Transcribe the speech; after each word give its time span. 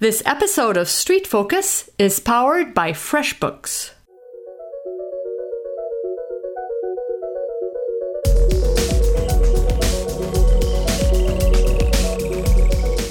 This 0.00 0.22
episode 0.24 0.78
of 0.78 0.88
Street 0.88 1.26
Focus 1.26 1.90
is 1.98 2.20
powered 2.20 2.72
by 2.72 2.92
FreshBooks. 2.92 3.90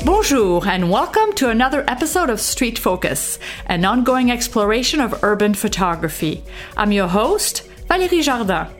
Bonjour, 0.03 0.67
and 0.67 0.89
welcome 0.89 1.31
to 1.33 1.49
another 1.49 1.85
episode 1.87 2.31
of 2.31 2.41
Street 2.41 2.79
Focus, 2.79 3.37
an 3.67 3.85
ongoing 3.85 4.31
exploration 4.31 4.99
of 4.99 5.23
urban 5.23 5.53
photography. 5.53 6.43
I'm 6.75 6.91
your 6.91 7.09
host, 7.09 7.69
Valérie 7.87 8.23
Jardin. 8.23 8.78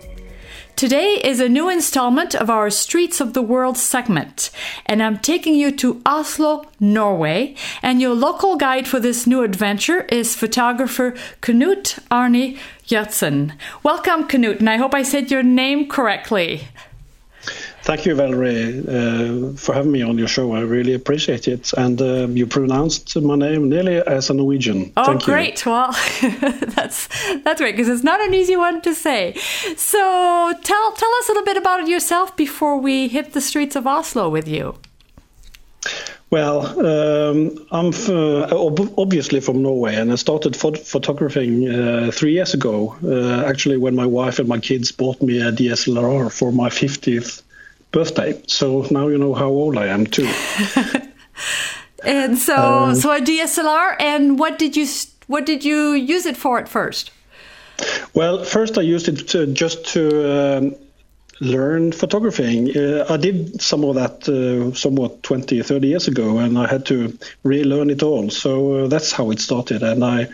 Today 0.80 1.20
is 1.22 1.42
a 1.42 1.50
new 1.50 1.68
installment 1.68 2.34
of 2.34 2.50
our 2.50 2.70
Streets 2.70 3.20
of 3.20 3.34
the 3.34 3.42
World 3.42 3.78
segment, 3.78 4.50
and 4.86 5.04
I'm 5.04 5.20
taking 5.20 5.56
you 5.56 5.76
to 5.76 6.02
Oslo, 6.06 6.72
Norway. 6.80 7.56
And 7.82 8.00
your 8.00 8.16
local 8.16 8.56
guide 8.56 8.88
for 8.88 8.98
this 8.98 9.28
new 9.28 9.44
adventure 9.44 10.04
is 10.04 10.38
photographer 10.38 11.18
Knut 11.42 12.00
Arne 12.10 12.58
Gjertsen. 12.88 13.58
Welcome, 13.84 14.26
Knut, 14.30 14.60
and 14.60 14.70
I 14.70 14.78
hope 14.78 14.94
I 14.94 15.04
said 15.04 15.30
your 15.30 15.44
name 15.44 15.90
correctly. 15.90 16.70
Thank 17.90 18.06
you, 18.06 18.14
Valerie, 18.14 18.84
uh, 18.88 19.58
for 19.58 19.74
having 19.74 19.92
me 19.92 20.04
on 20.04 20.16
your 20.20 20.28
show. 20.28 20.54
I 20.54 20.60
really 20.60 20.94
appreciate 20.94 21.48
it. 21.48 21.74
And 21.74 22.00
uh, 22.00 22.28
you 22.28 22.46
pronounced 22.46 23.20
my 23.20 23.36
name 23.36 23.68
nearly 23.68 23.96
as 23.96 24.30
a 24.30 24.36
Norwegian. 24.36 24.94
Oh, 24.96 25.06
Thank 25.06 25.24
great! 25.24 25.66
You. 25.66 25.72
Well, 25.72 25.92
that's 26.76 27.08
that's 27.44 27.60
great 27.60 27.76
because 27.76 27.90
it's 27.90 28.04
not 28.04 28.22
an 28.22 28.36
easy 28.36 28.56
one 28.56 28.84
to 28.84 28.94
say. 28.94 29.34
So, 29.76 30.54
tell 30.64 30.92
tell 30.92 31.14
us 31.16 31.30
a 31.30 31.32
little 31.32 31.44
bit 31.44 31.58
about 31.58 31.88
yourself 31.88 32.38
before 32.38 32.80
we 32.80 33.08
hit 33.08 33.34
the 33.34 33.42
streets 33.42 33.76
of 33.76 33.88
Oslo 33.88 34.30
with 34.30 34.48
you. 34.48 34.76
Well, 36.30 36.60
um, 36.86 37.66
I'm 37.72 37.88
f- 37.88 38.08
obviously 39.00 39.40
from 39.40 39.64
Norway, 39.64 39.96
and 39.96 40.12
I 40.12 40.16
started 40.16 40.54
phot- 40.54 40.86
photographing 40.86 41.68
uh, 41.68 42.12
three 42.14 42.34
years 42.34 42.54
ago. 42.54 42.96
Uh, 43.04 43.50
actually, 43.50 43.78
when 43.78 43.96
my 43.96 44.06
wife 44.06 44.38
and 44.38 44.48
my 44.48 44.60
kids 44.60 44.92
bought 44.92 45.24
me 45.24 45.40
a 45.40 45.52
DSLR 45.52 46.32
for 46.32 46.52
my 46.52 46.70
50th 46.70 47.42
birthday. 47.92 48.42
So 48.48 48.86
now 48.92 49.08
you 49.08 49.18
know 49.18 49.34
how 49.34 49.48
old 49.48 49.78
I 49.78 49.88
am 49.88 50.06
too. 50.06 50.32
and 52.06 52.38
so, 52.38 52.56
um, 52.56 52.96
so 52.96 53.12
a 53.12 53.20
DSLR. 53.20 53.96
And 54.00 54.40
what 54.40 54.60
did 54.60 54.76
you 54.76 54.88
what 55.28 55.46
did 55.46 55.64
you 55.64 55.94
use 55.94 56.26
it 56.26 56.38
for 56.38 56.60
at 56.60 56.68
first? 56.68 57.12
Well, 58.14 58.44
first 58.44 58.78
I 58.78 58.82
used 58.82 59.08
it 59.08 59.28
to, 59.30 59.46
just 59.48 59.86
to 59.94 60.58
um, 60.58 60.76
learn 61.40 61.92
photographing. 61.92 62.76
Uh, 62.76 63.06
I 63.10 63.18
did 63.18 63.62
some 63.62 63.84
of 63.84 63.96
that 63.96 64.28
uh, 64.28 64.74
somewhat 64.76 65.24
20, 65.24 65.62
30 65.62 65.88
years 65.88 66.08
ago, 66.08 66.40
and 66.40 66.58
I 66.58 66.68
had 66.68 66.86
to 66.88 67.18
relearn 67.44 67.90
it 67.90 68.04
all. 68.04 68.30
So 68.30 68.74
uh, 68.74 68.88
that's 68.88 69.12
how 69.12 69.32
it 69.32 69.40
started. 69.40 69.84
And 69.84 70.04
I 70.04 70.28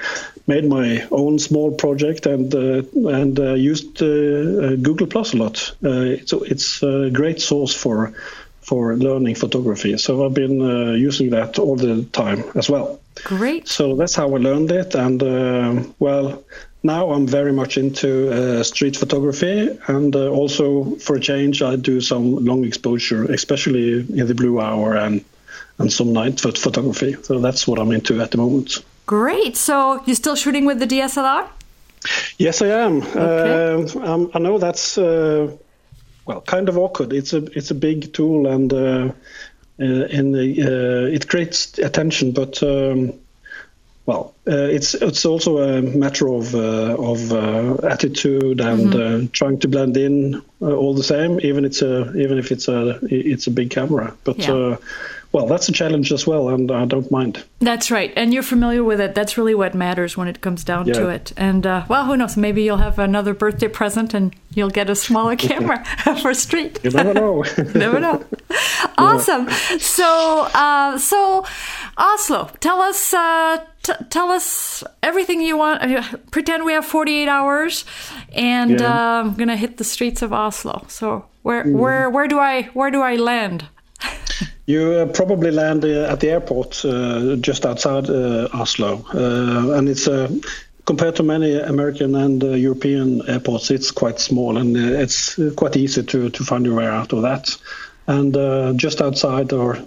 made 0.47 0.65
my 0.65 1.07
own 1.11 1.39
small 1.39 1.71
project 1.71 2.25
and 2.25 2.53
uh, 2.53 2.83
and 3.09 3.39
uh, 3.39 3.53
used 3.53 4.01
uh, 4.01 4.75
Google 4.75 5.07
Plus 5.07 5.33
a 5.33 5.37
lot. 5.37 5.75
it's 5.81 6.33
it's 6.33 6.83
a 6.83 7.09
great 7.11 7.41
source 7.41 7.73
for 7.73 8.13
for 8.61 8.95
learning 8.95 9.35
photography. 9.35 9.97
So 9.97 10.25
I've 10.25 10.33
been 10.33 10.59
using 10.97 11.29
that 11.31 11.59
all 11.59 11.75
the 11.75 12.03
time 12.11 12.43
as 12.55 12.67
well. 12.67 12.99
Great. 13.23 13.67
So 13.67 13.95
that's 13.95 14.15
how 14.15 14.35
I 14.35 14.39
learned 14.39 14.71
it, 14.71 14.95
and 14.95 15.21
well 15.99 16.43
now 16.85 17.11
I'm 17.11 17.25
very 17.25 17.52
much 17.52 17.77
into 17.77 18.31
uh, 18.31 18.63
street 18.63 18.95
photography, 18.95 19.75
and 19.87 20.15
uh, 20.15 20.30
also 20.30 20.95
for 20.97 21.15
a 21.15 21.19
change, 21.19 21.63
I 21.63 21.75
do 21.75 21.99
some 21.99 22.45
long 22.45 22.63
exposure, 22.63 23.23
especially 23.31 23.99
in 23.99 24.27
the 24.27 24.35
blue 24.35 24.61
hour 24.61 24.95
and 24.95 25.25
and 25.80 25.91
some 25.91 26.13
night 26.13 26.39
photography. 26.39 27.15
So 27.23 27.39
that's 27.39 27.67
what 27.67 27.80
I'm 27.80 27.91
into 27.91 28.21
at 28.21 28.31
the 28.31 28.37
moment. 28.37 28.85
Great. 29.06 29.56
So 29.56 30.02
you're 30.06 30.16
still 30.16 30.36
shooting 30.36 30.66
with 30.66 30.80
the 30.80 30.88
DSLR? 30.88 31.48
Yes, 32.38 32.61
I 32.61 32.67
am. 32.67 33.02
Okay. 33.02 34.00
Uh, 34.00 34.14
um, 34.14 34.31
I 34.34 34.39
know 34.39 34.58
that's 34.58 34.98
uh, 34.98 35.56
well 36.26 36.42
kind 36.42 36.70
of 36.70 36.77
awkward. 36.77 37.14
It's 37.14 37.33
a 37.33 37.44
it's 37.58 37.71
a 37.71 37.76
big 37.76 38.14
tool 38.14 38.48
and 38.48 38.71
uh, 38.73 39.14
in 39.77 40.32
the 40.32 41.11
it 41.14 41.27
creates 41.27 41.77
attention, 41.80 42.32
but. 42.32 42.61
Um, 42.61 43.14
well, 44.05 44.36
uh, 44.48 44.70
it's 44.70 44.94
it's 44.94 45.26
also 45.26 45.58
a 45.58 45.82
matter 45.82 46.30
of 46.30 46.54
uh, 46.54 46.95
of 46.95 47.32
uh, 47.32 47.76
attitude 47.88 48.61
and 48.61 48.94
mm-hmm. 48.94 49.27
trying 49.32 49.58
to 49.61 49.67
blend 49.67 49.98
in 49.98 50.44
all 50.61 50.94
the 50.94 51.04
same, 51.04 51.39
even 51.42 51.65
it's 51.65 51.82
a 51.82 52.15
even 52.15 52.38
if 52.38 52.52
it's 52.52 52.67
a 52.67 52.99
it's 53.10 53.48
a 53.48 53.52
big 53.52 53.71
camera. 53.71 54.15
But 54.23 54.38
yeah. 54.38 54.77
Well, 55.35 55.47
that's 55.47 55.67
a 55.67 55.73
challenge 55.73 56.13
as 56.13 56.25
well, 56.25 56.47
and 56.47 56.71
I 56.71 56.85
don't 56.85 57.11
mind. 57.11 57.43
That's 57.59 57.91
right, 57.91 58.13
and 58.15 58.33
you're 58.33 58.41
familiar 58.41 58.85
with 58.85 59.01
it. 59.01 59.15
That's 59.15 59.37
really 59.37 59.53
what 59.53 59.75
matters 59.75 60.15
when 60.15 60.29
it 60.29 60.39
comes 60.39 60.63
down 60.63 60.87
yeah. 60.87 60.93
to 60.93 61.09
it. 61.09 61.33
And 61.35 61.65
well, 61.65 62.05
who 62.05 62.15
knows? 62.15 62.37
Maybe 62.37 62.63
you'll 62.63 62.77
have 62.77 62.99
another 62.99 63.33
birthday 63.33 63.67
present, 63.67 64.13
and 64.13 64.33
you'll 64.53 64.69
get 64.69 64.89
a 64.89 64.95
smaller 64.95 65.35
camera 65.49 65.83
for 66.21 66.33
street. 66.33 66.79
You 66.83 66.91
never 66.91 67.13
know. 67.13 67.43
never 67.75 67.99
know. 67.99 68.23
Awesome. 68.97 69.49
So 69.77 70.47
so 70.97 71.45
Oslo, 71.97 72.49
tell 72.61 72.79
us 72.79 73.13
T- 73.85 73.93
tell 74.09 74.31
us 74.31 74.83
everything 75.03 75.41
you 75.41 75.57
want. 75.57 76.31
Pretend 76.31 76.65
we 76.65 76.73
have 76.73 76.85
48 76.85 77.27
hours, 77.27 77.85
and 78.33 78.79
yeah. 78.79 79.19
uh, 79.19 79.21
I'm 79.21 79.35
gonna 79.35 79.57
hit 79.57 79.77
the 79.77 79.83
streets 79.83 80.23
of 80.23 80.33
Oslo. 80.33 80.85
So 80.87 81.25
where 81.43 81.63
mm. 81.63 81.73
where 81.73 82.09
where 82.09 82.27
do 82.27 82.39
I 82.39 82.63
where 82.73 82.89
do 82.89 83.02
I 83.02 83.15
land? 83.15 83.67
You 84.65 84.92
uh, 84.93 85.05
probably 85.08 85.52
land 85.52 85.86
uh, 85.86 86.11
at 86.11 86.20
the 86.20 86.30
airport 86.30 86.83
uh, 86.86 87.36
just 87.37 87.65
outside 87.65 88.09
uh, 88.09 88.48
Oslo, 88.53 89.05
uh, 89.14 89.77
and 89.77 89.89
it's 89.89 90.08
compared 90.86 91.15
to 91.15 91.23
many 91.23 91.59
American 91.59 92.15
and 92.15 92.43
European 92.43 93.27
airports, 93.27 93.71
it's 93.71 93.92
quite 93.92 94.20
small, 94.20 94.58
and 94.58 94.77
it's 94.77 95.39
quite 95.55 95.76
easy 95.76 96.03
to 96.03 96.30
to 96.30 96.43
find 96.43 96.65
your 96.65 96.76
way 96.76 96.87
out 96.87 97.14
of 97.14 97.21
that. 97.23 97.58
And 98.08 98.77
just 98.77 99.02
outside 99.02 99.52
or 99.52 99.80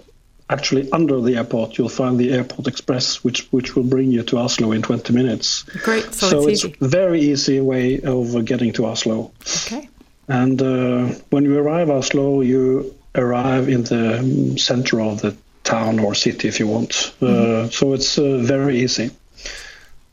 actually 0.49 0.91
under 0.91 1.21
the 1.21 1.37
airport, 1.37 1.77
you'll 1.77 1.89
find 1.89 2.17
the 2.17 2.33
Airport 2.33 2.67
Express, 2.67 3.23
which 3.23 3.47
which 3.51 3.75
will 3.75 3.83
bring 3.83 4.11
you 4.11 4.23
to 4.23 4.37
Oslo 4.37 4.71
in 4.73 4.81
20 4.81 5.13
minutes. 5.13 5.63
Great, 5.83 6.13
so, 6.13 6.29
so 6.29 6.47
it's, 6.49 6.63
it's 6.65 6.81
a 6.81 6.87
very 6.87 7.21
easy 7.21 7.61
way 7.61 8.01
of 8.01 8.43
getting 8.45 8.73
to 8.73 8.85
Oslo. 8.85 9.31
Okay. 9.65 9.87
And 10.27 10.61
uh, 10.61 11.07
when 11.29 11.43
you 11.45 11.57
arrive 11.57 11.89
Oslo, 11.89 12.41
you 12.41 12.93
arrive 13.15 13.69
in 13.69 13.83
the 13.83 14.57
center 14.57 15.01
of 15.01 15.21
the 15.21 15.35
town 15.63 15.99
or 15.99 16.15
city, 16.15 16.47
if 16.47 16.59
you 16.59 16.67
want. 16.67 17.13
Uh, 17.21 17.25
mm-hmm. 17.25 17.65
Uh, 17.65 17.69
so 17.69 17.93
it's 17.93 18.17
uh, 18.17 18.37
very 18.39 18.79
easy. 18.79 19.11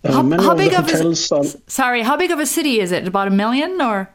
Uh, 0.05 0.13
how, 0.13 0.43
how 0.43 0.55
big 0.55 0.75
of 0.75 0.89
a, 0.89 1.09
are, 1.09 1.45
sorry, 1.67 2.03
how 2.03 2.17
big 2.17 2.31
of 2.31 2.39
a 2.39 2.47
city 2.47 2.81
is 2.81 2.93
it? 2.93 3.09
About 3.09 3.29
a 3.29 3.31
million 3.31 3.81
or? 3.81 4.09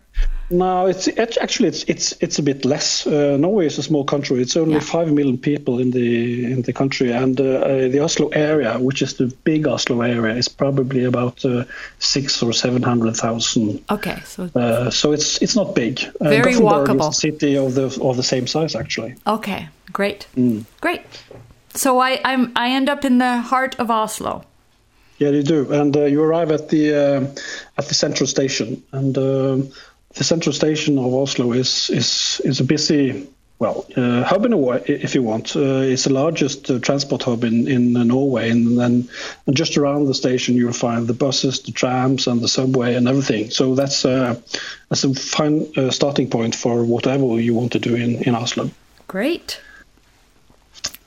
No, 0.52 0.86
it's 0.88 1.08
actually 1.18 1.70
it's 1.70 1.84
it's 1.84 2.14
it's 2.20 2.38
a 2.38 2.44
bit 2.44 2.66
less. 2.66 3.08
Uh, 3.08 3.38
Norway 3.40 3.68
is 3.68 3.78
a 3.78 3.84
small 3.84 4.04
country. 4.04 4.42
It's 4.42 4.58
only 4.58 4.74
yeah. 4.74 4.82
five 4.82 5.10
million 5.12 5.38
people 5.38 5.80
in 5.80 5.92
the 5.92 6.52
in 6.52 6.62
the 6.64 6.74
country, 6.74 7.14
and 7.14 7.40
uh, 7.40 7.44
uh, 7.44 7.88
the 7.88 8.00
Oslo 8.00 8.28
area, 8.30 8.78
which 8.78 9.02
is 9.02 9.14
the 9.14 9.34
big 9.46 9.66
Oslo 9.66 10.02
area, 10.02 10.36
is 10.36 10.50
probably 10.50 11.06
about 11.06 11.46
uh, 11.46 11.64
six 12.00 12.44
or 12.44 12.52
seven 12.52 12.84
hundred 12.84 13.16
thousand. 13.16 13.82
Okay, 13.90 14.20
so 14.26 14.50
uh, 14.56 14.90
so 14.90 15.14
it's 15.14 15.42
it's 15.42 15.56
not 15.56 15.74
big. 15.74 16.04
Uh, 16.20 16.30
Very 16.30 16.56
walkable. 16.56 17.14
City 17.14 17.58
of 17.58 17.74
the 17.74 17.86
of 18.02 18.18
the 18.18 18.24
same 18.24 18.46
size, 18.46 18.76
actually. 18.76 19.16
Okay, 19.26 19.70
great, 19.94 20.28
mm. 20.36 20.66
great. 20.82 21.02
So 21.76 22.00
I 22.00 22.20
I'm 22.26 22.52
I 22.58 22.72
end 22.72 22.90
up 22.90 23.06
in 23.06 23.20
the 23.20 23.38
heart 23.38 23.80
of 23.80 23.90
Oslo. 23.90 24.44
Yeah, 25.18 25.30
you 25.30 25.44
do, 25.44 25.72
and 25.72 25.96
you 25.96 26.22
arrive 26.24 26.52
at 26.52 26.68
the 26.70 26.94
at 27.78 27.88
the 27.88 27.94
central 27.94 28.28
station, 28.28 28.84
and 28.92 29.16
the 30.16 30.24
central 30.24 30.54
station 30.54 30.98
of 30.98 31.14
Oslo 31.14 31.54
is 31.54 31.90
is 31.90 32.42
is 32.44 32.60
a 32.60 32.64
busy 32.64 33.28
well 33.60 33.86
uh, 33.96 34.24
hub 34.24 34.46
in 34.46 34.54
a 34.54 34.58
way, 34.58 34.82
if 34.88 35.14
you 35.14 35.22
want. 35.22 35.56
Uh, 35.56 35.92
it's 35.94 36.06
the 36.06 36.14
largest 36.14 36.70
uh, 36.70 36.80
transport 36.80 37.24
hub 37.24 37.44
in 37.44 37.68
in 37.68 37.94
Norway, 37.94 38.50
and 38.50 38.78
then 38.78 39.08
and 39.46 39.56
just 39.56 39.78
around 39.78 40.08
the 40.08 40.14
station 40.14 40.56
you'll 40.56 40.74
find 40.74 41.08
the 41.08 41.14
buses, 41.14 41.62
the 41.62 41.72
trams, 41.72 42.28
and 42.28 42.42
the 42.42 42.48
subway 42.48 42.96
and 42.96 43.08
everything. 43.08 43.52
So 43.52 43.76
that's 43.76 44.04
uh, 44.04 44.36
that's 44.90 45.04
a 45.04 45.14
fine 45.14 45.68
uh, 45.78 45.92
starting 45.92 46.30
point 46.30 46.56
for 46.56 46.84
whatever 46.84 47.40
you 47.40 47.54
want 47.54 47.72
to 47.74 47.80
do 47.80 47.96
in 47.96 48.24
in 48.24 48.36
Oslo. 48.36 48.70
Great. 49.08 49.62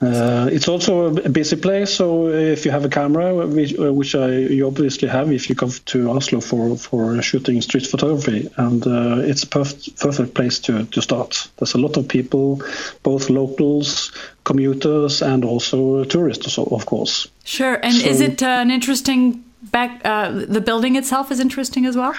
Uh, 0.05 0.49
it's 0.53 0.69
also 0.69 1.17
a 1.17 1.29
busy 1.29 1.57
place, 1.57 1.95
so 1.95 2.29
if 2.29 2.65
you 2.65 2.71
have 2.71 2.85
a 2.85 2.89
camera, 2.89 3.47
which, 3.47 3.79
uh, 3.79 3.93
which 3.93 4.15
I, 4.15 4.29
you 4.37 4.67
obviously 4.67 5.09
have 5.09 5.33
if 5.33 5.49
you 5.49 5.55
come 5.55 5.71
to 5.71 6.11
Oslo 6.11 6.41
for, 6.41 6.77
for 6.77 7.23
shooting 7.23 7.61
street 7.63 7.87
photography, 7.87 8.51
and 8.57 8.87
uh, 8.87 9.19
it's 9.19 9.45
a 9.45 9.47
perf- 9.47 9.99
perfect 10.01 10.35
place 10.35 10.59
to, 10.61 10.85
to 10.85 11.01
start. 11.01 11.49
There's 11.57 11.75
a 11.75 11.79
lot 11.79 11.97
of 11.97 12.07
people, 12.07 12.61
both 13.03 13.31
locals, 13.31 14.13
commuters, 14.45 15.23
and 15.23 15.45
also 15.45 16.05
tourists, 16.05 16.59
of 16.59 16.87
course. 16.87 17.29
Sure, 17.45 17.75
and 17.83 17.95
so, 17.95 18.09
is 18.09 18.21
it 18.21 18.43
uh, 18.43 18.47
an 18.47 18.71
interesting 18.71 19.45
back? 19.63 20.03
Uh, 20.05 20.31
the 20.31 20.61
building 20.61 20.97
itself 20.97 21.31
is 21.31 21.41
interesting 21.41 21.87
as 21.87 21.97
well. 21.97 22.15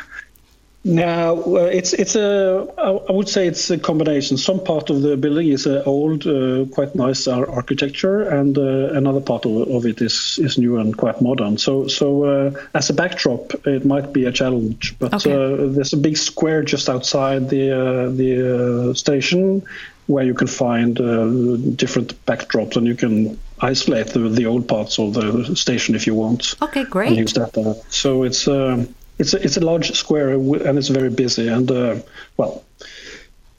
Now 0.85 1.37
uh, 1.37 1.69
it's 1.73 1.93
it's 1.93 2.15
a 2.15 2.67
I 2.77 3.11
would 3.11 3.27
say 3.27 3.47
it's 3.47 3.71
a 3.71 3.77
combination. 3.79 4.37
Some 4.37 4.63
part 4.63 4.91
of 4.91 5.01
the 5.01 5.17
building 5.17 5.47
is 5.47 5.65
an 5.65 5.81
old, 5.87 6.27
uh, 6.27 6.65
quite 6.71 6.93
nice 6.93 7.27
architecture, 7.27 8.21
and 8.21 8.55
uh, 8.55 8.93
another 8.93 9.19
part 9.19 9.47
of, 9.47 9.67
of, 9.67 9.87
it 9.87 9.99
is, 9.99 10.39
is 10.39 10.59
new 10.59 10.77
and 10.77 10.95
quite 10.95 11.23
modern. 11.23 11.57
So 11.57 11.87
so 11.87 12.25
uh, 12.25 12.51
as 12.75 12.91
a 12.91 12.93
backdrop, 12.93 13.65
it 13.65 13.83
might 13.83 14.13
be 14.13 14.25
a 14.25 14.31
challenge. 14.31 14.95
But 14.99 15.15
okay. 15.15 15.33
Uh, 15.33 15.69
there's 15.73 15.93
a 15.93 15.97
big 15.97 16.17
square 16.17 16.61
just 16.61 16.87
outside 16.87 17.49
the 17.49 17.71
uh, 17.71 18.09
the 18.09 18.93
station 18.95 19.63
where 20.05 20.23
you 20.23 20.35
can 20.35 20.45
find 20.45 20.97
different 21.77 22.13
backdrops, 22.27 22.77
and 22.77 22.85
you 22.85 22.93
can 22.93 23.39
isolate 23.59 24.13
the, 24.13 24.29
the 24.29 24.45
old 24.45 24.67
parts 24.67 24.99
of 24.99 25.15
the 25.15 25.55
station 25.55 25.95
if 25.95 26.05
you 26.05 26.13
want. 26.13 26.53
Okay, 26.61 26.83
great. 26.83 27.17
use 27.17 27.33
that. 27.33 27.83
so 27.89 28.21
it's. 28.21 28.47
Um, 28.47 28.93
it's 29.17 29.33
a, 29.33 29.43
it's 29.43 29.57
a 29.57 29.61
large 29.61 29.91
square 29.91 30.29
and 30.29 30.77
it's 30.77 30.89
very 30.89 31.09
busy 31.09 31.47
and 31.47 31.71
uh, 31.71 31.95
well 32.37 32.63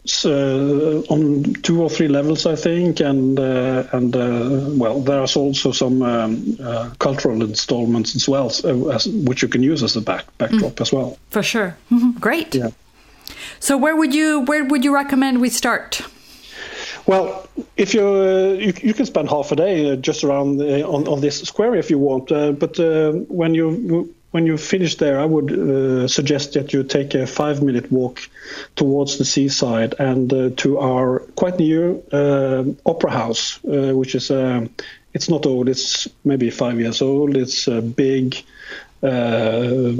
so 0.07 1.05
uh, 1.09 1.13
on 1.13 1.43
two 1.63 1.83
or 1.83 1.91
three 1.91 2.09
levels, 2.09 2.47
I 2.47 2.55
think, 2.55 3.01
and 3.01 3.39
uh, 3.39 3.85
and 3.93 4.15
uh, 4.15 4.71
well, 4.77 5.01
there's 5.01 5.37
also 5.37 5.73
some 5.73 6.03
um, 6.03 6.57
uh, 6.63 6.91
cultural 6.99 7.43
installments 7.43 8.15
as 8.15 8.29
well, 8.29 8.53
uh, 8.65 8.89
as, 8.95 9.09
which 9.09 9.43
you 9.43 9.49
can 9.49 9.63
use 9.63 9.83
as 9.83 9.97
a 9.97 10.01
back 10.01 10.27
backdrop 10.39 10.75
mm. 10.75 10.81
as 10.81 10.93
well. 10.93 11.19
For 11.31 11.43
sure, 11.43 11.77
mm-hmm. 11.91 12.13
great. 12.21 12.55
Yeah. 12.55 12.71
So 13.59 13.77
where 13.77 13.97
would 13.97 14.15
you 14.15 14.41
where 14.41 14.65
would 14.65 14.85
you 14.85 14.95
recommend 14.95 15.41
we 15.41 15.51
start? 15.51 16.01
Well, 17.07 17.49
if 17.77 17.95
you, 17.95 18.05
uh, 18.05 18.53
you, 18.59 18.73
you 18.83 18.93
can 18.93 19.07
spend 19.07 19.29
half 19.29 19.53
a 19.53 19.57
day 19.57 19.97
just 19.97 20.25
around 20.25 20.61
on 20.61 21.09
on 21.09 21.21
this 21.21 21.41
square 21.41 21.75
if 21.75 21.91
you 21.91 21.99
want, 21.99 22.29
but 22.29 22.79
when 23.29 23.55
you 23.55 24.15
when 24.31 24.47
you 24.47 24.59
finish 24.59 24.97
there, 24.97 25.19
I 25.21 25.25
would 25.25 25.53
uh, 25.53 26.09
suggest 26.09 26.55
that 26.55 26.73
you 26.73 26.83
take 26.83 27.15
a 27.15 27.27
five 27.27 27.63
minute 27.63 27.91
walk 27.91 28.21
towards 28.75 29.19
the 29.19 29.25
seaside 29.25 29.95
and 29.99 30.33
uh, 30.33 30.51
to 30.57 30.79
our 30.79 31.21
quite 31.37 31.59
new 31.59 32.03
uh, 32.13 32.65
opera 32.85 33.11
house, 33.11 33.59
uh, 33.65 33.93
which 33.95 34.15
is 34.15 34.31
uh, 34.31 34.67
it's 35.15 35.31
not 35.31 35.47
old, 35.47 35.69
it's 35.69 36.09
maybe 36.25 36.51
five 36.51 36.79
years 36.79 37.01
old. 37.01 37.37
It's 37.37 37.69
a 37.69 37.81
big 37.81 38.37
uh, 39.03 39.93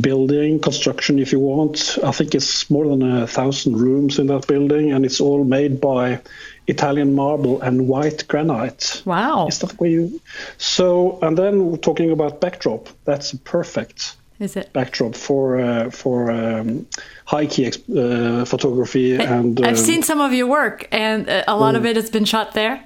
building 0.00 0.60
construction, 0.60 1.18
if 1.18 1.32
you 1.32 1.40
want. 1.40 1.98
I 2.02 2.10
think 2.10 2.34
it's 2.34 2.70
more 2.70 2.88
than 2.88 3.02
a 3.02 3.26
thousand 3.26 3.76
rooms 3.76 4.18
in 4.18 4.26
that 4.26 4.46
building, 4.46 4.92
and 4.92 5.04
it's 5.04 5.20
all 5.20 5.44
made 5.44 5.80
by 5.80 6.20
Italian 6.66 7.14
marble 7.14 7.60
and 7.60 7.88
white 7.88 8.26
granite. 8.28 9.02
Wow. 9.04 9.46
Is 9.48 9.58
that 9.58 9.72
where 9.80 9.90
you? 9.90 10.20
So, 10.58 11.18
and 11.22 11.36
then 11.36 11.78
talking 11.78 12.10
about 12.10 12.40
backdrop, 12.40 12.88
that's 13.04 13.34
perfect. 13.44 14.16
Is 14.40 14.56
it 14.56 14.72
backdrop 14.72 15.14
for 15.14 15.60
uh, 15.60 15.90
for 15.90 16.30
um, 16.30 16.86
high 17.24 17.46
key 17.46 17.66
uh, 17.68 18.44
photography? 18.44 19.18
I, 19.18 19.24
and 19.24 19.64
I've 19.64 19.74
uh, 19.74 19.76
seen 19.76 20.02
some 20.02 20.20
of 20.20 20.32
your 20.32 20.48
work, 20.48 20.88
and 20.90 21.28
a 21.28 21.56
lot 21.56 21.74
mm. 21.74 21.78
of 21.78 21.86
it 21.86 21.96
has 21.96 22.10
been 22.10 22.24
shot 22.24 22.52
there. 22.52 22.82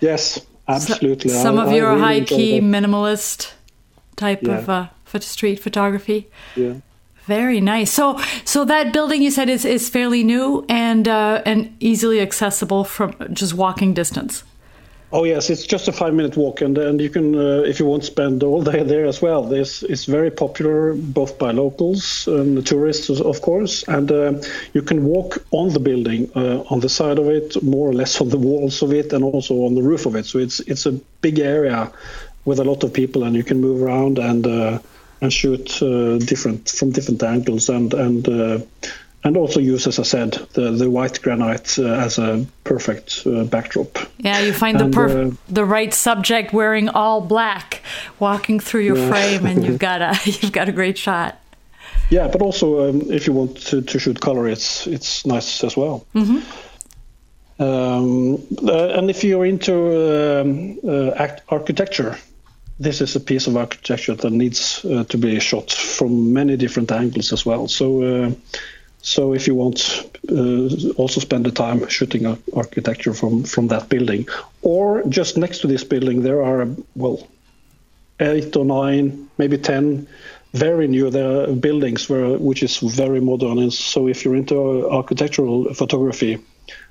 Yes, 0.00 0.44
absolutely. 0.66 1.30
So, 1.30 1.42
some 1.42 1.58
I, 1.58 1.66
of 1.66 1.72
your 1.72 1.90
really 1.90 2.00
high 2.00 2.20
key 2.22 2.60
minimalist 2.60 3.52
type 4.16 4.42
yeah. 4.42 4.58
of 4.58 4.68
uh, 4.68 4.88
street 5.20 5.60
photography. 5.60 6.28
Yeah. 6.56 6.74
Very 7.26 7.60
nice. 7.60 7.92
So, 7.92 8.20
so 8.44 8.64
that 8.64 8.92
building 8.92 9.20
you 9.20 9.32
said 9.32 9.48
is, 9.48 9.64
is 9.64 9.88
fairly 9.88 10.22
new 10.22 10.64
and 10.68 11.08
uh, 11.08 11.42
and 11.44 11.76
easily 11.80 12.20
accessible 12.20 12.84
from 12.84 13.14
just 13.32 13.54
walking 13.54 13.94
distance. 13.94 14.44
Oh 15.12 15.24
yes, 15.24 15.50
it's 15.50 15.66
just 15.66 15.88
a 15.88 15.92
five 15.92 16.14
minute 16.14 16.36
walk, 16.36 16.60
and 16.60 16.78
and 16.78 17.00
you 17.00 17.10
can, 17.10 17.34
uh, 17.34 17.62
if 17.62 17.80
you 17.80 17.86
want, 17.86 18.04
spend 18.04 18.42
all 18.42 18.62
day 18.62 18.82
there 18.82 19.06
as 19.06 19.22
well. 19.22 19.42
This 19.42 19.82
is 19.82 20.04
very 20.04 20.30
popular 20.30 20.94
both 20.94 21.38
by 21.38 21.52
locals 21.52 22.28
and 22.28 22.64
tourists, 22.66 23.08
of 23.08 23.40
course, 23.40 23.84
and 23.88 24.10
uh, 24.10 24.32
you 24.72 24.82
can 24.82 25.04
walk 25.04 25.38
on 25.50 25.72
the 25.72 25.80
building, 25.80 26.30
uh, 26.34 26.62
on 26.70 26.80
the 26.80 26.88
side 26.88 27.18
of 27.18 27.28
it, 27.28 27.60
more 27.62 27.88
or 27.88 27.92
less 27.92 28.20
on 28.20 28.28
the 28.28 28.38
walls 28.38 28.82
of 28.82 28.92
it, 28.92 29.12
and 29.12 29.24
also 29.24 29.64
on 29.64 29.74
the 29.74 29.82
roof 29.82 30.06
of 30.06 30.16
it. 30.16 30.26
So 30.26 30.38
it's 30.38 30.60
it's 30.60 30.86
a 30.86 30.92
big 31.22 31.38
area 31.38 31.90
with 32.44 32.60
a 32.60 32.64
lot 32.64 32.84
of 32.84 32.92
people, 32.92 33.24
and 33.24 33.34
you 33.34 33.44
can 33.44 33.60
move 33.60 33.82
around 33.82 34.18
and 34.18 34.46
uh, 34.46 34.78
and 35.20 35.32
shoot 35.32 35.82
uh, 35.82 36.18
different 36.18 36.68
from 36.68 36.90
different 36.90 37.22
angles 37.22 37.68
and 37.68 37.94
and 37.94 38.28
uh, 38.28 38.58
and 39.26 39.36
also 39.36 39.58
use, 39.58 39.88
as 39.88 39.98
I 39.98 40.04
said, 40.04 40.32
the 40.52 40.70
the 40.70 40.88
white 40.88 41.20
granite 41.20 41.78
uh, 41.78 41.84
as 41.84 42.18
a 42.18 42.46
perfect 42.62 43.26
uh, 43.26 43.44
backdrop. 43.44 43.98
Yeah, 44.18 44.38
you 44.40 44.52
find 44.52 44.80
and, 44.80 44.94
the 44.94 44.96
perf- 44.96 45.32
uh, 45.32 45.36
the 45.48 45.64
right 45.64 45.92
subject 45.92 46.52
wearing 46.52 46.88
all 46.88 47.20
black, 47.20 47.82
walking 48.20 48.60
through 48.60 48.82
your 48.82 48.96
yeah. 48.96 49.08
frame, 49.08 49.46
and 49.46 49.64
you've 49.64 49.78
got 49.90 50.00
a 50.00 50.16
you've 50.24 50.52
got 50.52 50.68
a 50.68 50.72
great 50.72 50.96
shot. 50.96 51.40
Yeah, 52.08 52.28
but 52.28 52.40
also 52.40 52.88
um, 52.88 53.02
if 53.10 53.26
you 53.26 53.32
want 53.32 53.56
to, 53.66 53.82
to, 53.82 53.98
shoot 53.98 54.20
color, 54.20 54.46
it's 54.46 54.86
it's 54.86 55.26
nice 55.26 55.64
as 55.64 55.76
well. 55.76 56.06
Mm-hmm. 56.14 56.38
Um, 57.58 58.34
uh, 58.62 58.98
and 58.98 59.10
if 59.10 59.24
you're 59.24 59.46
into 59.46 59.74
um, 60.40 60.78
architecture, 61.48 62.16
this 62.78 63.00
is 63.00 63.16
a 63.16 63.20
piece 63.20 63.46
of 63.46 63.56
architecture 63.56 64.14
that 64.14 64.30
needs 64.30 64.84
uh, 64.84 65.04
to 65.04 65.18
be 65.18 65.40
shot 65.40 65.72
from 65.72 66.32
many 66.32 66.56
different 66.56 66.92
angles 66.92 67.32
as 67.32 67.46
well. 67.46 67.68
So, 67.68 68.02
uh, 68.02 68.30
so 69.00 69.32
if 69.32 69.46
you 69.46 69.54
want, 69.54 70.18
uh, 70.30 70.92
also 70.96 71.20
spend 71.20 71.46
the 71.46 71.52
time 71.52 71.88
shooting 71.88 72.26
architecture 72.54 73.14
from 73.14 73.44
from 73.44 73.68
that 73.68 73.88
building, 73.88 74.28
or 74.62 75.02
just 75.08 75.36
next 75.36 75.60
to 75.60 75.66
this 75.68 75.84
building, 75.84 76.22
there 76.22 76.42
are 76.42 76.68
well, 76.94 77.26
eight 78.20 78.56
or 78.56 78.64
nine, 78.64 79.28
maybe 79.38 79.58
ten. 79.58 80.06
Very 80.52 80.88
new 80.88 81.10
buildings 81.56 82.08
where 82.08 82.38
which 82.38 82.62
is 82.62 82.78
very 82.78 83.20
modern, 83.20 83.58
and 83.58 83.72
so 83.72 84.08
if 84.08 84.24
you're 84.24 84.36
into 84.36 84.88
architectural 84.88 85.74
photography, 85.74 86.38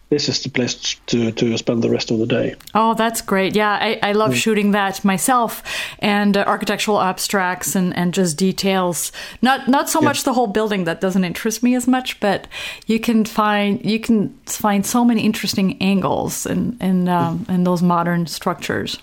this 0.09 0.29
is 0.29 0.43
the 0.43 0.49
place 0.49 0.95
to, 1.07 1.31
to 1.31 1.57
spend 1.57 1.83
the 1.83 1.89
rest 1.89 2.11
of 2.11 2.19
the 2.19 2.27
day. 2.27 2.55
Oh, 2.75 2.93
that's 2.93 3.21
great. 3.21 3.55
Yeah, 3.55 3.71
I, 3.71 3.99
I 4.03 4.11
love 4.11 4.31
mm. 4.31 4.35
shooting 4.35 4.71
that 4.71 5.03
myself 5.03 5.63
and 5.99 6.37
uh, 6.37 6.43
architectural 6.45 7.01
abstracts 7.01 7.75
and, 7.75 7.95
and 7.97 8.13
just 8.13 8.37
details. 8.37 9.11
Not 9.41 9.67
not 9.67 9.89
so 9.89 9.99
yeah. 9.99 10.05
much 10.05 10.23
the 10.23 10.33
whole 10.33 10.47
building 10.47 10.83
that 10.83 11.01
doesn't 11.01 11.23
interest 11.23 11.63
me 11.63 11.75
as 11.75 11.87
much, 11.87 12.19
but 12.19 12.47
you 12.85 12.99
can 12.99 13.25
find 13.25 13.83
you 13.83 13.99
can 13.99 14.37
find 14.45 14.85
so 14.85 15.03
many 15.03 15.21
interesting 15.21 15.81
angles 15.81 16.45
in 16.45 16.77
in, 16.79 17.09
um, 17.09 17.45
in 17.49 17.63
those 17.63 17.81
modern 17.81 18.27
structures. 18.27 18.99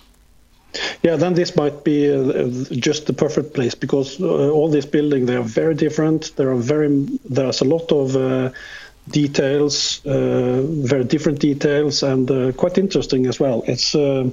Yeah, 1.03 1.17
then 1.17 1.33
this 1.35 1.55
might 1.55 1.83
be 1.83 2.11
uh, 2.11 2.49
just 2.71 3.05
the 3.05 3.13
perfect 3.13 3.53
place 3.53 3.75
because 3.75 4.19
uh, 4.19 4.49
all 4.49 4.69
these 4.69 4.87
buildings 4.87 5.27
they 5.27 5.35
are 5.35 5.43
very 5.43 5.75
different. 5.75 6.35
There 6.35 6.49
are 6.49 6.55
very 6.55 7.05
there's 7.29 7.61
a 7.61 7.65
lot 7.65 7.91
of 7.91 8.15
uh, 8.15 8.49
details, 9.09 10.05
uh, 10.05 10.61
very 10.63 11.03
different 11.03 11.39
details, 11.39 12.03
and 12.03 12.29
uh, 12.29 12.51
quite 12.53 12.77
interesting 12.77 13.27
as 13.27 13.39
well. 13.39 13.63
It's 13.67 13.95
uh, 13.95 14.29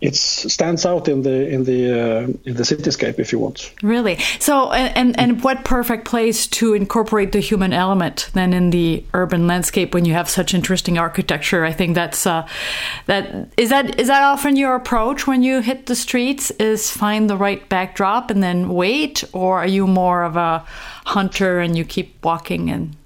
it 0.00 0.16
stands 0.16 0.86
out 0.86 1.08
in 1.08 1.22
the 1.22 1.48
in 1.48 1.64
the 1.64 1.92
uh, 1.92 2.22
in 2.44 2.56
the 2.56 2.62
cityscape 2.62 3.18
if 3.18 3.32
you 3.32 3.38
want. 3.38 3.72
Really. 3.82 4.18
So 4.38 4.72
and, 4.72 5.18
and 5.18 5.44
what 5.44 5.64
perfect 5.64 6.06
place 6.06 6.46
to 6.48 6.72
incorporate 6.72 7.32
the 7.32 7.40
human 7.40 7.72
element 7.72 8.30
than 8.32 8.54
in 8.54 8.70
the 8.70 9.04
urban 9.12 9.46
landscape 9.46 9.92
when 9.92 10.06
you 10.06 10.14
have 10.14 10.28
such 10.30 10.54
interesting 10.54 10.96
architecture. 10.96 11.64
I 11.64 11.72
think 11.72 11.94
that's 11.94 12.26
uh, 12.26 12.46
that 13.06 13.48
is 13.58 13.68
that 13.68 14.00
is 14.00 14.08
that 14.08 14.22
often 14.22 14.56
your 14.56 14.74
approach 14.74 15.26
when 15.26 15.42
you 15.42 15.60
hit 15.60 15.86
the 15.86 15.96
streets 15.96 16.50
is 16.52 16.90
find 16.90 17.28
the 17.28 17.36
right 17.36 17.68
backdrop 17.68 18.30
and 18.30 18.42
then 18.42 18.70
wait, 18.70 19.22
or 19.34 19.58
are 19.58 19.66
you 19.66 19.86
more 19.86 20.24
of 20.24 20.36
a 20.36 20.64
hunter 21.04 21.60
and 21.60 21.76
you 21.76 21.84
keep 21.84 22.24
walking 22.24 22.70
and 22.70 22.96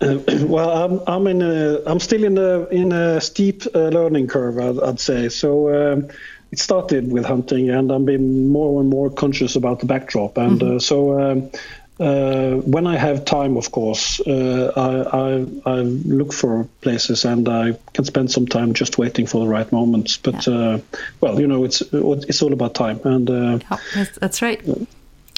uh, 0.00 0.18
well, 0.46 0.70
I'm 0.70 1.00
I'm 1.06 1.26
in 1.26 1.42
a 1.42 1.82
I'm 1.86 2.00
still 2.00 2.24
in 2.24 2.38
a 2.38 2.66
in 2.66 2.92
a 2.92 3.20
steep 3.20 3.62
uh, 3.74 3.88
learning 3.88 4.28
curve, 4.28 4.58
I'd, 4.58 4.80
I'd 4.82 5.00
say. 5.00 5.28
So 5.28 5.92
um, 5.92 6.08
it 6.52 6.58
started 6.58 7.10
with 7.10 7.24
hunting, 7.24 7.70
and 7.70 7.90
I'm 7.90 8.04
being 8.04 8.48
more 8.48 8.80
and 8.80 8.90
more 8.90 9.10
conscious 9.10 9.56
about 9.56 9.80
the 9.80 9.86
backdrop. 9.86 10.38
And 10.38 10.60
mm-hmm. 10.60 10.76
uh, 10.76 10.78
so 10.78 11.20
um, 11.20 11.50
uh, 11.98 12.56
when 12.60 12.86
I 12.86 12.96
have 12.96 13.24
time, 13.24 13.56
of 13.56 13.72
course, 13.72 14.20
uh, 14.20 14.72
I, 14.76 15.70
I, 15.70 15.78
I 15.78 15.80
look 15.82 16.32
for 16.32 16.68
places, 16.82 17.24
and 17.24 17.48
I 17.48 17.78
can 17.94 18.04
spend 18.04 18.30
some 18.30 18.46
time 18.46 18.74
just 18.74 18.98
waiting 18.98 19.26
for 19.26 19.40
the 19.40 19.48
right 19.48 19.70
moments. 19.72 20.16
But 20.18 20.46
yeah. 20.46 20.54
Uh, 20.54 20.80
well, 21.20 21.40
you 21.40 21.46
know, 21.46 21.64
it's 21.64 21.82
it's 21.92 22.42
all 22.42 22.52
about 22.52 22.74
time, 22.74 23.00
and 23.04 23.30
oh, 23.30 23.80
that's 24.20 24.42
right. 24.42 24.60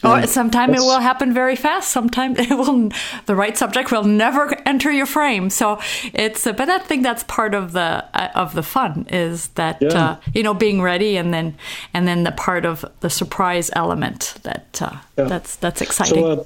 Or 0.04 0.26
sometimes 0.28 0.78
it 0.78 0.80
will 0.80 1.00
happen 1.00 1.34
very 1.34 1.56
fast. 1.56 1.90
Sometimes 1.90 2.38
it 2.38 2.50
will, 2.50 2.90
the 3.26 3.34
right 3.34 3.58
subject 3.58 3.90
will 3.90 4.04
never 4.04 4.56
enter 4.64 4.92
your 4.92 5.06
frame. 5.06 5.50
So 5.50 5.80
it's, 6.14 6.44
but 6.44 6.68
I 6.68 6.78
think 6.78 7.02
that's 7.02 7.24
part 7.24 7.54
of 7.54 7.72
the 7.72 8.04
uh, 8.14 8.28
of 8.34 8.54
the 8.54 8.62
fun 8.62 9.06
is 9.10 9.48
that 9.48 9.78
yeah. 9.80 9.88
uh, 9.88 10.16
you 10.32 10.42
know 10.42 10.54
being 10.54 10.80
ready 10.80 11.16
and 11.16 11.34
then 11.34 11.56
and 11.94 12.06
then 12.06 12.22
the 12.22 12.30
part 12.32 12.64
of 12.64 12.84
the 13.00 13.10
surprise 13.10 13.70
element 13.74 14.34
that 14.44 14.80
uh, 14.80 14.96
yeah. 15.16 15.24
that's 15.24 15.56
that's 15.56 15.80
exciting. 15.80 16.22
So, 16.22 16.30
uh, 16.30 16.44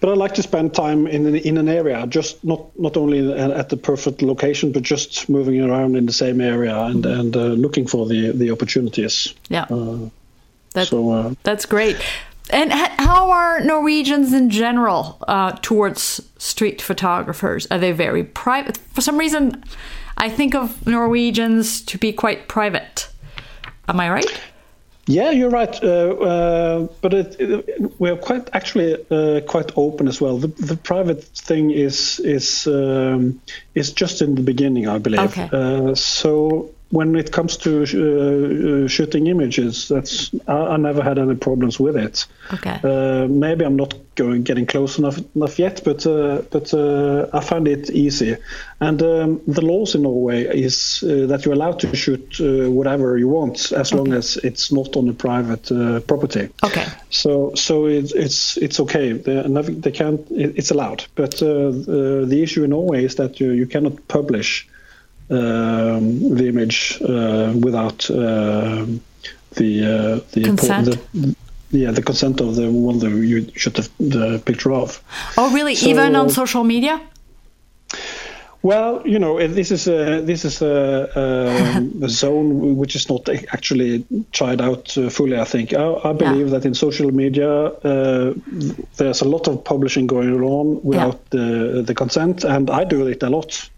but 0.00 0.10
I 0.10 0.14
like 0.14 0.34
to 0.34 0.42
spend 0.42 0.74
time 0.74 1.06
in 1.06 1.34
in 1.34 1.56
an 1.56 1.68
area, 1.68 2.06
just 2.06 2.44
not 2.44 2.78
not 2.78 2.96
only 2.96 3.32
at 3.32 3.70
the 3.70 3.76
perfect 3.76 4.20
location, 4.20 4.72
but 4.72 4.82
just 4.82 5.28
moving 5.30 5.62
around 5.62 5.96
in 5.96 6.04
the 6.06 6.12
same 6.12 6.40
area 6.40 6.76
and 6.76 7.06
and 7.06 7.36
uh, 7.36 7.40
looking 7.40 7.86
for 7.86 8.06
the 8.06 8.32
the 8.32 8.50
opportunities. 8.50 9.34
Yeah. 9.48 9.66
That, 10.74 10.88
so, 10.88 11.36
that's 11.42 11.66
great. 11.66 11.98
And 12.50 12.72
how 12.72 13.30
are 13.30 13.60
Norwegians 13.60 14.32
in 14.32 14.50
general 14.50 15.18
uh, 15.28 15.52
towards 15.62 16.20
street 16.38 16.82
photographers? 16.82 17.66
Are 17.70 17.78
they 17.78 17.92
very 17.92 18.24
private? 18.24 18.78
For 18.92 19.00
some 19.00 19.16
reason, 19.16 19.64
I 20.16 20.28
think 20.28 20.54
of 20.54 20.86
Norwegians 20.86 21.82
to 21.82 21.98
be 21.98 22.12
quite 22.12 22.48
private. 22.48 23.08
Am 23.88 24.00
I 24.00 24.10
right? 24.10 24.40
Yeah, 25.06 25.30
you're 25.30 25.50
right. 25.50 25.82
Uh, 25.82 25.86
uh, 25.86 26.88
but 27.00 27.12
it, 27.12 27.36
it, 27.40 28.00
we're 28.00 28.16
quite 28.16 28.48
actually 28.52 28.94
uh, 29.10 29.40
quite 29.40 29.72
open 29.76 30.06
as 30.06 30.20
well. 30.20 30.38
The, 30.38 30.46
the 30.46 30.76
private 30.76 31.24
thing 31.24 31.72
is 31.72 32.20
is 32.20 32.66
um, 32.68 33.40
is 33.74 33.92
just 33.92 34.22
in 34.22 34.36
the 34.36 34.42
beginning, 34.42 34.86
I 34.86 34.98
believe. 34.98 35.20
Okay. 35.20 35.48
Uh, 35.52 35.96
so 35.96 36.70
when 36.92 37.16
it 37.16 37.32
comes 37.32 37.56
to 37.56 37.80
uh, 37.80 38.84
uh, 38.84 38.86
shooting 38.86 39.26
images, 39.26 39.88
that's 39.88 40.30
I, 40.46 40.52
I, 40.52 40.76
never 40.76 41.02
had 41.02 41.18
any 41.18 41.34
problems 41.34 41.80
with 41.80 41.96
it. 41.96 42.26
Okay. 42.52 42.78
Uh, 42.84 43.26
maybe 43.28 43.64
I'm 43.64 43.76
not 43.76 43.94
going 44.14 44.42
getting 44.42 44.66
close 44.66 44.98
enough 44.98 45.18
enough 45.34 45.58
yet, 45.58 45.80
but 45.84 46.06
uh, 46.06 46.42
but 46.50 46.74
uh, 46.74 47.28
I 47.32 47.40
find 47.40 47.66
it 47.66 47.88
easy. 47.88 48.36
And 48.80 49.02
um, 49.02 49.40
the 49.46 49.62
laws 49.62 49.94
in 49.94 50.02
Norway 50.02 50.44
is 50.44 51.02
uh, 51.02 51.26
that 51.28 51.46
you're 51.46 51.54
allowed 51.54 51.80
to 51.80 51.96
shoot 51.96 52.38
whatever 52.70 53.16
you 53.16 53.28
want 53.28 53.72
as 53.72 53.90
okay. 53.90 53.96
long 53.96 54.12
as 54.12 54.36
it's 54.36 54.70
not 54.70 54.94
on 54.94 55.08
a 55.08 55.14
private 55.14 56.06
property. 56.06 56.50
Okay. 56.62 56.86
So 57.08 57.54
so 57.54 57.86
it, 57.86 58.12
it's 58.14 58.58
it's 58.58 58.78
okay. 58.80 59.12
They, 59.12 59.42
they 59.48 59.92
can't. 59.92 60.20
It's 60.30 60.70
allowed. 60.70 61.06
But 61.14 61.38
the 61.38 62.40
issue 62.42 62.64
in 62.64 62.70
Norway 62.70 63.06
is 63.06 63.14
that 63.14 63.40
you, 63.40 63.52
you 63.52 63.66
cannot 63.66 64.08
publish 64.08 64.68
um, 65.30 66.34
the 66.36 66.48
image 66.48 67.00
uh, 67.02 67.52
without 67.60 68.10
uh, 68.10 68.86
the 69.54 69.84
uh, 69.84 70.20
the 70.32 70.44
consent. 70.44 70.98
The, 71.12 71.36
yeah, 71.70 71.90
the 71.90 72.02
consent 72.02 72.40
of 72.40 72.54
the 72.54 72.70
one 72.70 72.98
that 72.98 73.10
you 73.10 73.50
shoot 73.54 73.74
the, 73.74 73.88
the 73.98 74.38
picture 74.44 74.72
of. 74.72 75.02
Oh, 75.38 75.52
really? 75.54 75.74
So, 75.74 75.88
Even 75.88 76.14
on 76.16 76.28
social 76.28 76.64
media? 76.64 77.00
Well, 78.62 79.02
you 79.04 79.18
know, 79.18 79.44
this 79.48 79.72
is 79.72 79.88
a 79.88 80.20
this 80.20 80.44
is 80.44 80.62
a, 80.62 81.10
a, 81.16 82.04
a 82.04 82.08
zone 82.08 82.76
which 82.76 82.94
is 82.94 83.08
not 83.08 83.28
actually 83.52 84.04
tried 84.30 84.60
out 84.60 84.96
uh, 84.96 85.10
fully. 85.10 85.36
I 85.36 85.44
think 85.44 85.74
I, 85.74 85.94
I 86.04 86.12
believe 86.12 86.46
yeah. 86.46 86.58
that 86.58 86.66
in 86.66 86.74
social 86.74 87.10
media 87.10 87.50
uh, 87.50 88.34
there's 88.96 89.20
a 89.20 89.24
lot 89.24 89.48
of 89.48 89.64
publishing 89.64 90.06
going 90.06 90.40
on 90.40 90.80
without 90.84 91.20
yeah. 91.32 91.40
the 91.40 91.82
the 91.82 91.94
consent, 91.94 92.44
and 92.44 92.70
I 92.70 92.84
do 92.84 93.06
it 93.08 93.22
a 93.24 93.30
lot. 93.30 93.68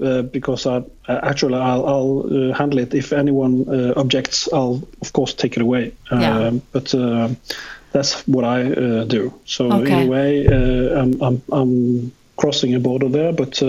Uh, 0.00 0.22
because 0.22 0.64
I, 0.64 0.76
uh, 1.08 1.20
actually 1.24 1.56
I'll, 1.56 1.84
I'll 1.84 2.26
uh, 2.30 2.54
handle 2.54 2.78
it. 2.78 2.94
If 2.94 3.12
anyone 3.12 3.64
uh, 3.68 3.94
objects, 3.96 4.48
I'll 4.52 4.80
of 5.00 5.12
course 5.12 5.34
take 5.34 5.56
it 5.56 5.62
away. 5.62 5.92
Yeah. 6.12 6.38
Um, 6.38 6.62
but 6.70 6.94
uh, 6.94 7.30
that's 7.90 8.22
what 8.28 8.44
I 8.44 8.62
do. 9.06 9.34
So 9.44 9.72
okay. 9.72 10.02
in 10.02 10.06
a 10.06 10.10
way, 10.10 10.46
I'm, 10.46 11.20
I'm, 11.20 11.42
I'm 11.50 12.12
crossing 12.36 12.76
a 12.76 12.78
border 12.80 13.08
there, 13.08 13.32
but 13.32 13.60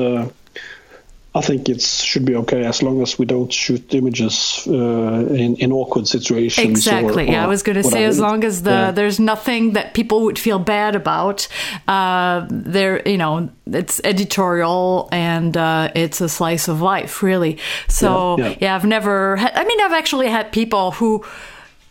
I 1.36 1.42
think 1.42 1.70
it 1.70 1.80
should 1.80 2.26
be 2.26 2.36
okay 2.38 2.66
as 2.66 2.82
long 2.82 3.04
as 3.04 3.20
we 3.20 3.26
don't 3.26 3.54
shoot 3.54 3.94
images 3.94 4.64
uh, 4.68 4.74
in, 4.74 5.58
in 5.58 5.72
awkward 5.72 6.08
situations. 6.08 6.68
Exactly. 6.68 7.26
Or, 7.26 7.28
or 7.28 7.32
yeah, 7.32 7.44
I 7.44 7.48
was 7.48 7.62
going 7.62 7.76
to 7.76 7.84
say 7.84 8.06
as 8.06 8.20
long 8.20 8.44
as 8.44 8.64
the 8.64 8.72
yeah. 8.72 8.92
there's 8.92 9.20
nothing 9.20 9.74
that 9.74 9.94
people 9.94 10.22
would 10.24 10.40
feel 10.40 10.58
bad 10.58 10.96
about. 10.96 11.48
Uh, 11.88 12.48
there, 12.50 13.08
you 13.08 13.18
know, 13.18 13.50
it's 13.68 14.02
editorial 14.04 15.08
and 15.12 15.56
uh, 15.56 15.92
it's 15.94 16.20
a 16.20 16.30
slice 16.30 16.68
of 16.68 16.82
life, 16.82 17.22
really. 17.22 17.60
So 17.88 18.38
yeah, 18.40 18.48
yeah. 18.48 18.56
yeah 18.62 18.76
I've 18.76 18.86
never. 18.86 19.36
Had, 19.36 19.54
I 19.54 19.66
mean, 19.66 19.80
I've 19.82 19.94
actually 19.94 20.30
had 20.30 20.52
people 20.52 20.92
who, 20.92 21.24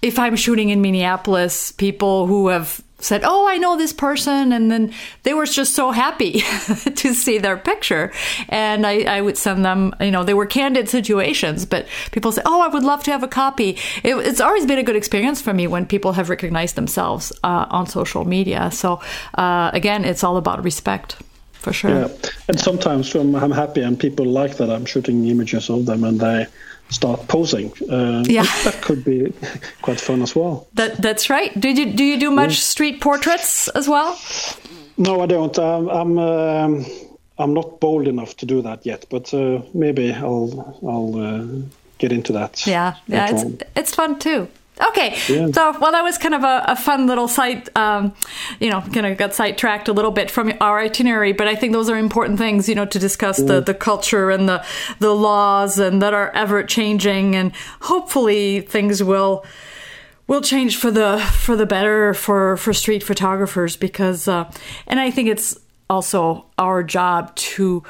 if 0.02 0.18
I'm 0.18 0.34
shooting 0.34 0.70
in 0.70 0.82
Minneapolis, 0.82 1.70
people 1.70 2.26
who 2.26 2.48
have 2.48 2.82
said, 2.98 3.22
Oh, 3.24 3.48
I 3.48 3.58
know 3.58 3.76
this 3.76 3.92
person. 3.92 4.52
And 4.52 4.70
then 4.70 4.92
they 5.22 5.34
were 5.34 5.46
just 5.46 5.74
so 5.74 5.90
happy 5.90 6.40
to 6.94 7.14
see 7.14 7.38
their 7.38 7.56
picture. 7.56 8.12
And 8.48 8.86
I, 8.86 9.02
I, 9.02 9.20
would 9.20 9.38
send 9.38 9.64
them, 9.64 9.94
you 10.00 10.10
know, 10.10 10.24
they 10.24 10.34
were 10.34 10.46
candid 10.46 10.88
situations, 10.88 11.64
but 11.64 11.86
people 12.12 12.32
say, 12.32 12.42
Oh, 12.44 12.60
I 12.60 12.68
would 12.68 12.82
love 12.82 13.02
to 13.04 13.12
have 13.12 13.22
a 13.22 13.28
copy. 13.28 13.78
It, 14.02 14.14
it's 14.16 14.40
always 14.40 14.66
been 14.66 14.78
a 14.78 14.82
good 14.82 14.96
experience 14.96 15.40
for 15.40 15.54
me 15.54 15.66
when 15.66 15.86
people 15.86 16.12
have 16.12 16.28
recognized 16.28 16.74
themselves 16.74 17.32
uh, 17.44 17.66
on 17.70 17.86
social 17.86 18.24
media. 18.24 18.70
So, 18.70 19.00
uh, 19.34 19.70
again, 19.72 20.04
it's 20.04 20.24
all 20.24 20.36
about 20.36 20.64
respect. 20.64 21.16
For 21.52 21.72
sure. 21.72 21.90
Yeah. 21.90 22.08
And 22.46 22.60
sometimes 22.60 23.14
I'm 23.14 23.34
happy 23.34 23.82
and 23.82 23.98
people 23.98 24.26
like 24.26 24.58
that 24.58 24.70
I'm 24.70 24.84
shooting 24.84 25.26
images 25.26 25.68
of 25.68 25.86
them 25.86 26.04
and 26.04 26.20
they, 26.20 26.46
start 26.90 27.28
posing. 27.28 27.72
Uh, 27.90 28.24
yeah, 28.26 28.42
that, 28.64 28.80
could 28.82 29.04
be 29.04 29.32
quite 29.82 30.00
fun 30.00 30.22
as 30.22 30.34
well. 30.34 30.66
That 30.74 31.00
that's 31.00 31.30
right. 31.30 31.58
Do 31.58 31.68
you 31.68 31.92
do 31.92 32.04
you 32.04 32.18
do 32.18 32.30
much 32.30 32.60
street 32.60 33.00
portraits 33.00 33.68
as 33.68 33.88
well? 33.88 34.18
No, 34.96 35.20
I 35.20 35.26
don't. 35.26 35.58
I'm 35.58 35.88
I'm, 35.88 36.18
um, 36.18 36.86
I'm 37.38 37.54
not 37.54 37.80
bold 37.80 38.08
enough 38.08 38.36
to 38.38 38.46
do 38.46 38.62
that 38.62 38.84
yet, 38.84 39.06
but 39.10 39.32
uh, 39.32 39.62
maybe 39.74 40.12
I'll 40.12 40.78
I'll 40.82 41.14
uh, 41.20 41.46
get 41.98 42.12
into 42.12 42.32
that. 42.32 42.66
Yeah, 42.66 42.96
yeah, 43.06 43.30
it's 43.30 43.44
on. 43.44 43.58
it's 43.76 43.94
fun 43.94 44.18
too. 44.18 44.48
Okay, 44.80 45.18
yeah. 45.28 45.50
so 45.50 45.76
well, 45.80 45.92
that 45.92 46.02
was 46.02 46.18
kind 46.18 46.34
of 46.34 46.44
a, 46.44 46.64
a 46.68 46.76
fun 46.76 47.06
little 47.06 47.26
site. 47.26 47.68
Um, 47.76 48.14
you 48.60 48.70
know, 48.70 48.80
kind 48.80 49.06
of 49.06 49.16
got 49.16 49.34
sidetracked 49.34 49.88
a 49.88 49.92
little 49.92 50.10
bit 50.10 50.30
from 50.30 50.52
our 50.60 50.78
itinerary, 50.78 51.32
but 51.32 51.48
I 51.48 51.54
think 51.56 51.72
those 51.72 51.90
are 51.90 51.98
important 51.98 52.38
things, 52.38 52.68
you 52.68 52.74
know, 52.74 52.84
to 52.86 52.98
discuss 52.98 53.40
yeah. 53.40 53.46
the 53.46 53.60
the 53.60 53.74
culture 53.74 54.30
and 54.30 54.48
the 54.48 54.64
the 55.00 55.14
laws 55.14 55.78
and 55.78 56.00
that 56.02 56.14
are 56.14 56.30
ever 56.30 56.62
changing, 56.62 57.34
and 57.34 57.52
hopefully 57.80 58.60
things 58.60 59.02
will 59.02 59.44
will 60.28 60.42
change 60.42 60.76
for 60.76 60.90
the 60.90 61.18
for 61.32 61.56
the 61.56 61.66
better 61.66 62.14
for 62.14 62.56
for 62.56 62.72
street 62.72 63.02
photographers 63.02 63.76
because, 63.76 64.28
uh, 64.28 64.50
and 64.86 65.00
I 65.00 65.10
think 65.10 65.28
it's 65.28 65.58
also 65.90 66.46
our 66.58 66.82
job 66.84 67.34
to 67.34 67.82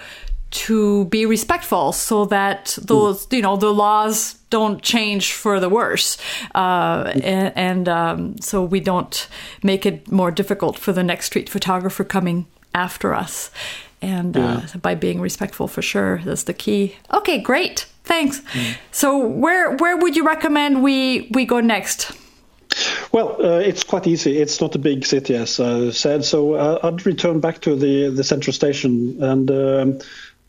to 0.51 1.05
be 1.07 1.27
respectful 1.27 1.93
so 1.93 2.25
that 2.27 2.79
those 2.83 3.27
you 3.31 3.43
know 3.43 3.57
the 3.57 3.73
laws 3.73 4.35
don't 4.51 4.83
change 4.83 5.33
for 5.33 5.61
the 5.61 5.69
worse 5.69 6.17
uh, 6.55 7.13
and, 7.23 7.53
and 7.57 7.89
um, 7.89 8.39
so 8.39 8.65
we 8.65 8.81
don't 8.81 9.29
make 9.63 9.85
it 9.85 10.11
more 10.11 10.31
difficult 10.31 10.79
for 10.79 10.93
the 10.93 11.03
next 11.03 11.27
street 11.27 11.49
photographer 11.49 12.03
coming 12.03 12.47
after 12.75 13.15
us 13.15 13.51
and 14.01 14.37
uh, 14.37 14.63
yeah. 14.63 14.77
by 14.81 14.95
being 14.95 15.21
respectful 15.21 15.69
for 15.69 15.83
sure 15.83 16.21
that's 16.25 16.45
the 16.45 16.55
key 16.55 16.97
okay 17.13 17.39
great 17.39 17.87
thanks 18.05 18.41
mm. 18.41 18.77
so 18.91 19.19
where 19.19 19.77
where 19.77 19.97
would 19.97 20.17
you 20.17 20.25
recommend 20.25 20.83
we 20.83 21.29
we 21.33 21.45
go 21.45 21.61
next 21.61 22.13
well, 23.13 23.37
uh, 23.43 23.59
it's 23.59 23.83
quite 23.83 24.07
easy. 24.07 24.39
It's 24.39 24.61
not 24.61 24.75
a 24.75 24.79
big 24.79 25.07
city, 25.07 25.35
as 25.35 25.59
I 25.59 25.91
said. 25.91 26.25
So 26.25 26.55
uh, 26.55 26.79
I'd 26.83 27.07
return 27.07 27.41
back 27.41 27.61
to 27.63 27.75
the 27.75 28.11
the 28.11 28.23
central 28.23 28.53
station, 28.53 29.17
and 29.23 29.51
um, 29.51 29.99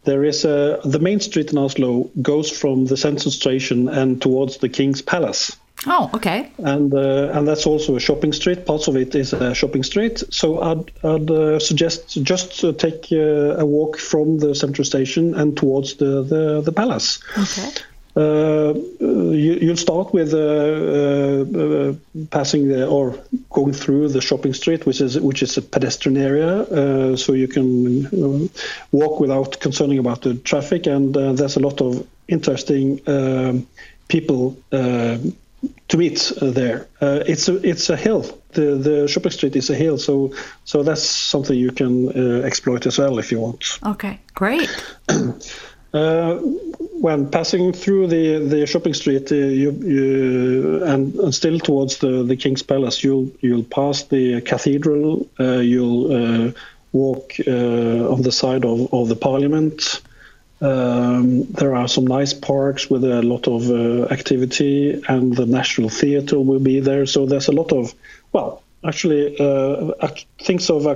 there 0.03 0.23
is 0.23 0.45
a 0.45 0.79
the 0.83 0.99
main 0.99 1.19
street 1.19 1.51
in 1.51 1.57
Oslo 1.57 2.09
goes 2.21 2.49
from 2.49 2.85
the 2.85 2.97
central 2.97 3.31
station 3.31 3.89
and 3.89 4.21
towards 4.21 4.57
the 4.57 4.69
King's 4.69 5.01
Palace. 5.01 5.57
Oh, 5.87 6.09
okay. 6.13 6.51
And 6.57 6.93
uh, 6.93 7.31
and 7.33 7.47
that's 7.47 7.65
also 7.65 7.95
a 7.95 7.99
shopping 7.99 8.33
street. 8.33 8.65
Parts 8.65 8.87
of 8.87 8.97
it 8.97 9.15
is 9.15 9.31
a 9.33 9.53
shopping 9.53 9.83
street. 9.83 10.21
So 10.29 10.61
I'd, 10.61 10.91
I'd 11.03 11.31
uh, 11.31 11.59
suggest 11.59 12.21
just 12.21 12.63
uh, 12.63 12.73
take 12.73 13.07
uh, 13.11 13.57
a 13.57 13.65
walk 13.65 13.97
from 13.97 14.39
the 14.39 14.53
central 14.55 14.83
station 14.83 15.35
and 15.35 15.55
towards 15.55 15.95
the 15.95 16.23
the, 16.23 16.61
the 16.61 16.71
palace. 16.71 17.19
Okay. 17.37 17.69
Uh, 18.19 18.73
you, 19.31 19.69
will 19.69 19.77
start 19.77 20.13
with 20.13 20.33
uh, 20.33 21.93
passing 22.31 22.67
the, 22.67 22.85
or 22.85 23.17
going 23.49 23.71
through 23.73 24.09
the 24.09 24.19
shopping 24.19 24.53
street, 24.53 24.85
which 24.85 24.99
is 24.99 25.17
which 25.19 25.41
is 25.41 25.57
a 25.57 25.61
pedestrian 25.61 26.17
area, 26.17 27.15
so 27.17 27.33
you 27.33 27.47
can 27.47 28.49
walk 28.91 29.19
without 29.21 29.59
concerning 29.61 29.99
about 29.99 30.21
the 30.21 30.33
traffic. 30.33 30.85
And 30.85 31.15
there's 31.15 31.55
a 31.55 31.61
lot 31.61 31.81
of 31.81 32.05
interesting 32.27 32.99
um, 33.07 33.67
people 34.09 34.57
to 35.89 35.97
meet 35.97 36.31
uh, 36.41 36.51
there. 36.51 36.87
Uh, 37.01 37.23
it's 37.25 37.49
a 37.49 37.55
it's 37.67 37.89
a 37.89 37.97
hill. 37.97 38.23
The 38.53 38.75
the 38.75 39.07
shopping 39.07 39.31
street 39.31 39.55
is 39.55 39.69
a 39.69 39.75
hill, 39.75 39.97
so 39.97 40.33
so 40.65 40.83
that's 40.83 41.03
something 41.03 41.57
you 41.57 41.71
can 41.71 42.09
uh, 42.09 42.45
exploit 42.45 42.85
as 42.85 42.97
well 42.97 43.19
if 43.19 43.31
you 43.31 43.39
want. 43.39 43.79
Okay, 43.85 44.19
great. 44.33 44.69
Uh, 45.93 46.35
when 47.01 47.29
passing 47.31 47.73
through 47.73 48.07
the, 48.07 48.39
the 48.39 48.67
shopping 48.67 48.93
street, 48.93 49.31
uh, 49.31 49.35
you, 49.35 49.71
you 49.71 50.83
and, 50.83 51.15
and, 51.15 51.33
still 51.33 51.57
towards 51.57 51.97
the, 51.97 52.23
the 52.23 52.35
King's 52.35 52.61
Palace, 52.61 53.03
you'll 53.03 53.31
you'll 53.41 53.63
pass 53.63 54.03
the 54.03 54.41
cathedral. 54.41 55.27
Uh, 55.39 55.59
you'll 55.59 56.11
uh, 56.13 56.51
walk 56.91 57.33
uh, 57.47 58.11
on 58.13 58.21
the 58.21 58.31
side 58.31 58.65
of, 58.65 58.93
of 58.93 59.07
the 59.07 59.15
Parliament. 59.15 60.01
Um, 60.61 61.43
there 61.45 61.75
are 61.75 61.87
some 61.87 62.05
nice 62.05 62.33
parks 62.33 62.89
with 62.89 63.03
a 63.03 63.21
lot 63.23 63.47
of 63.47 64.11
activity, 64.11 65.01
and 65.07 65.35
the 65.35 65.45
National 65.45 65.89
Theatre 65.89 66.39
will 66.39 66.59
be 66.59 66.81
there. 66.81 67.05
So 67.05 67.25
there's 67.25 67.47
a 67.47 67.53
lot 67.53 67.71
of 67.71 67.95
well, 68.31 68.61
actually 68.83 69.37
uh, 69.39 70.07
things 70.41 70.69
of 70.69 70.87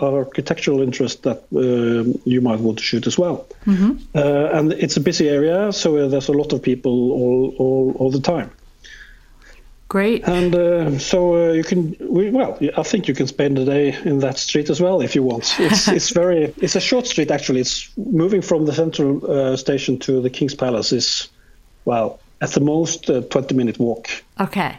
architectural 0.00 0.80
interest 0.80 1.24
that 1.24 1.38
uh, 1.54 2.18
you 2.24 2.40
might 2.40 2.60
want 2.60 2.78
to 2.78 2.84
shoot 2.84 3.06
as 3.06 3.18
well. 3.18 3.46
Mm-hmm. 3.66 3.92
Uh, 4.14 4.58
and 4.58 4.72
it's 4.72 4.96
a 4.96 5.00
busy 5.00 5.28
area, 5.28 5.72
so 5.72 6.08
there's 6.08 6.28
a 6.28 6.32
lot 6.32 6.52
of 6.52 6.62
people 6.62 7.12
all, 7.12 7.54
all, 7.58 7.96
all 7.98 8.10
the 8.10 8.20
time. 8.20 8.50
Great. 9.88 10.26
And 10.26 10.54
uh, 10.54 10.98
so 10.98 11.34
uh, 11.34 11.52
you 11.52 11.64
can, 11.64 11.94
we, 12.00 12.30
well, 12.30 12.58
I 12.78 12.82
think 12.82 13.08
you 13.08 13.14
can 13.14 13.26
spend 13.26 13.58
a 13.58 13.64
day 13.66 13.94
in 14.04 14.20
that 14.20 14.38
street 14.38 14.70
as 14.70 14.80
well 14.80 15.02
if 15.02 15.14
you 15.14 15.22
want. 15.22 15.54
It's 15.60 15.86
it's 15.86 16.10
very, 16.14 16.54
it's 16.56 16.76
a 16.76 16.80
short 16.80 17.06
street 17.06 17.30
actually. 17.30 17.60
It's 17.60 17.90
moving 17.98 18.40
from 18.40 18.64
the 18.64 18.72
central 18.72 19.30
uh, 19.30 19.56
station 19.56 19.98
to 19.98 20.22
the 20.22 20.30
King's 20.30 20.54
Palace 20.54 20.92
is, 20.92 21.28
well, 21.84 22.20
at 22.40 22.52
the 22.52 22.60
most 22.60 23.10
a 23.10 23.20
20 23.20 23.54
minute 23.54 23.78
walk. 23.78 24.08
Okay. 24.40 24.78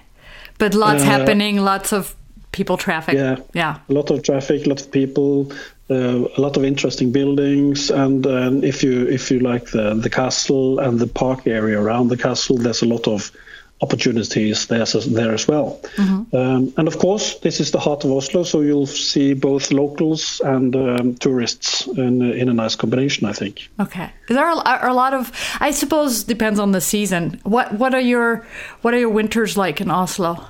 But 0.57 0.73
lots 0.73 1.03
Uh, 1.03 1.05
happening, 1.05 1.57
lots 1.57 1.93
of 1.93 2.15
people 2.53 2.77
traffic. 2.77 3.15
Yeah. 3.15 3.35
Yeah. 3.53 3.79
A 3.89 3.93
lot 3.93 4.09
of 4.11 4.21
traffic, 4.23 4.65
a 4.65 4.69
lot 4.69 4.79
of 4.81 4.89
people, 4.91 5.51
uh, 5.89 6.25
a 6.37 6.39
lot 6.41 6.55
of 6.57 6.63
interesting 6.63 7.11
buildings, 7.11 7.91
and 7.91 8.25
um, 8.25 8.63
if 8.63 8.83
you 8.83 9.07
if 9.07 9.29
you 9.31 9.39
like 9.39 9.65
the 9.71 9.93
the 9.95 10.09
castle 10.09 10.79
and 10.79 10.99
the 10.99 11.07
park 11.07 11.45
area 11.47 11.77
around 11.81 12.07
the 12.09 12.17
castle, 12.17 12.57
there's 12.57 12.81
a 12.81 12.85
lot 12.87 13.07
of 13.07 13.31
opportunities 13.81 14.67
there 14.67 14.81
as, 14.81 14.93
there 15.13 15.33
as 15.33 15.45
well. 15.47 15.79
Um, 15.97 16.73
and 16.77 16.87
of 16.87 16.97
course, 16.99 17.39
this 17.39 17.59
is 17.59 17.71
the 17.71 17.79
heart 17.79 18.05
of 18.05 18.11
Oslo, 18.11 18.43
so 18.43 18.61
you'll 18.61 18.87
see 18.87 19.33
both 19.33 19.71
locals 19.73 20.39
and 20.45 20.73
um, 20.75 21.15
tourists 21.15 21.85
in, 21.87 22.21
a- 22.21 22.31
in 22.33 22.47
a 22.49 22.53
nice 22.53 22.75
combination, 22.75 23.27
I 23.27 23.33
think. 23.33 23.69
Okay. 23.79 24.09
There 24.29 24.45
are, 24.45 24.55
are 24.65 24.87
a 24.87 24.93
lot 24.93 25.13
of 25.13 25.31
I 25.59 25.71
suppose 25.71 26.23
depends 26.23 26.59
on 26.59 26.71
the 26.71 26.79
season. 26.81 27.39
What 27.43 27.73
what 27.73 27.93
are 27.93 27.99
your 28.01 28.45
what 28.83 28.93
are 28.93 28.99
your 28.99 29.09
winters 29.09 29.57
like 29.57 29.81
in 29.81 29.91
Oslo? 29.91 30.45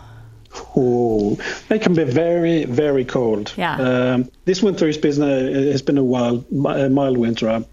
Oh, 0.76 1.38
they 1.70 1.80
can 1.80 1.94
be 1.94 2.04
very, 2.04 2.66
very 2.66 3.06
cold. 3.06 3.54
Yeah. 3.58 3.76
Um, 3.78 4.30
this 4.46 4.62
winter 4.64 4.86
has 4.88 4.98
been 4.98 5.22
a, 5.22 5.72
has 5.72 5.82
been 5.82 5.98
a 5.98 6.04
wild, 6.04 6.46
a 6.52 6.90
mild 6.90 7.18
winter. 7.18 7.50
Uh, 7.50 7.64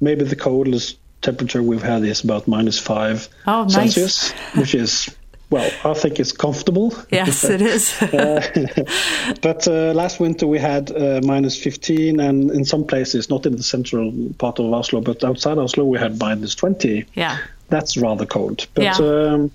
Maybe 0.00 0.24
the 0.24 0.34
coldest 0.36 0.98
temperature 1.20 1.62
we've 1.62 1.82
had 1.82 2.02
is 2.02 2.24
about 2.24 2.48
minus 2.48 2.76
five 2.78 3.28
Oh, 3.46 3.62
nice. 3.64 3.94
Celsius, 3.94 4.32
which 4.56 4.74
is 4.74 5.08
well, 5.50 5.70
I 5.84 5.94
think 5.94 6.18
it's 6.18 6.32
comfortable. 6.32 6.92
Yes, 7.10 7.44
it 7.44 7.60
is. 7.76 7.94
But 9.42 9.68
uh, 9.68 9.92
last 9.94 10.18
winter 10.18 10.46
we 10.46 10.58
had 10.58 10.90
uh, 10.90 11.20
minus 11.22 11.56
15, 11.62 12.18
and 12.20 12.50
in 12.50 12.64
some 12.64 12.84
places, 12.84 13.28
not 13.30 13.46
in 13.46 13.56
the 13.56 13.62
central 13.62 14.12
part 14.38 14.58
of 14.58 14.72
Oslo, 14.72 15.00
but 15.00 15.22
outside 15.22 15.58
Oslo, 15.58 15.84
we 15.84 15.98
had 15.98 16.18
minus 16.18 16.54
20 16.54 17.04
yeah. 17.14 17.38
that's 17.68 17.96
rather 17.96 18.26
cold. 18.26 18.66
But 18.74 18.82
Yeah. 18.84 18.96
um, 18.98 19.50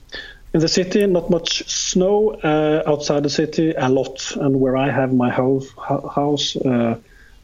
in 0.57 0.61
the 0.61 0.67
city, 0.67 1.05
not 1.05 1.29
much 1.29 1.69
snow. 1.69 2.31
Uh, 2.31 2.81
outside 2.91 3.21
the 3.21 3.29
city, 3.29 3.73
a 3.77 3.89
lot. 3.89 4.35
And 4.35 4.59
where 4.59 4.75
I 4.75 4.89
have 4.89 5.13
my 5.13 5.29
house, 5.29 5.67
house 6.15 6.55
uh, 6.55 6.95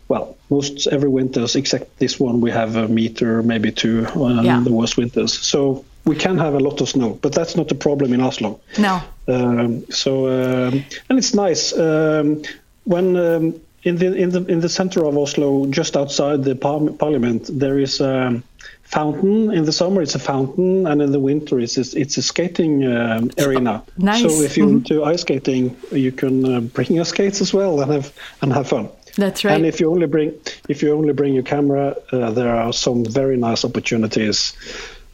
well, 0.08 0.36
most 0.50 0.88
every 0.88 1.10
winters 1.10 1.56
except 1.56 2.00
this 2.00 2.20
one, 2.20 2.42
we 2.42 2.50
have 2.52 2.76
a 2.76 2.88
meter, 2.88 3.44
maybe 3.44 3.72
two, 3.72 4.08
on 4.16 4.44
Yeah. 4.46 4.64
the 4.64 4.74
worst 4.74 4.98
winters. 4.98 5.32
So 5.52 5.86
we 6.06 6.16
can 6.16 6.40
have 6.40 6.56
a 6.56 6.60
lot 6.60 6.82
of 6.82 6.90
snow, 6.90 7.20
but 7.22 7.34
that's 7.34 7.56
not 7.56 7.72
a 7.72 7.76
problem 7.76 8.14
in 8.14 8.22
Oslo. 8.22 8.60
No. 8.80 9.02
Um, 9.28 9.86
so 9.92 10.12
um, 10.28 10.84
and 11.08 11.20
it's 11.20 11.34
nice 11.34 11.64
um, 11.78 12.42
when 12.86 13.16
um, 13.16 13.44
in 13.84 13.96
the 13.98 14.08
in 14.24 14.30
the 14.32 14.42
in 14.54 14.60
the 14.60 14.70
center 14.70 15.06
of 15.06 15.18
Oslo, 15.18 15.68
just 15.68 15.96
outside 15.96 16.44
the 16.44 16.56
par- 16.56 16.90
parliament, 16.98 17.50
there 17.60 17.78
is 17.80 18.02
a 18.02 18.42
fountain. 18.84 19.52
In 19.52 19.66
the 19.66 19.72
summer, 19.72 20.02
it's 20.02 20.16
a 20.16 20.20
fountain, 20.20 20.88
and 20.88 21.02
in 21.02 21.12
the 21.12 21.20
winter, 21.20 21.60
it's 21.60 21.78
a, 21.78 22.00
it's 22.00 22.18
a 22.18 22.22
skating 22.22 22.86
um, 22.86 23.32
arena. 23.40 23.84
Nice. 23.98 24.22
So 24.22 24.42
if 24.42 24.58
you're 24.58 24.70
into 24.70 25.04
ice 25.04 25.22
skating, 25.22 25.76
you 25.92 26.12
can 26.12 26.46
uh, 26.46 26.60
bring 26.62 26.94
your 26.94 27.06
skates 27.06 27.42
as 27.42 27.54
well 27.54 27.82
and 27.82 27.92
have 27.92 28.14
and 28.42 28.54
have 28.54 28.68
fun. 28.68 28.90
That's 29.18 29.44
right. 29.44 29.56
And 29.56 29.66
if 29.66 29.80
you 29.80 29.92
only 29.92 30.08
bring 30.08 30.34
if 30.70 30.82
you 30.82 30.94
only 30.94 31.14
bring 31.14 31.34
your 31.34 31.44
camera, 31.44 31.96
uh, 32.12 32.32
there 32.32 32.56
are 32.56 32.74
some 32.74 33.06
very 33.06 33.38
nice 33.38 33.66
opportunities 33.66 34.54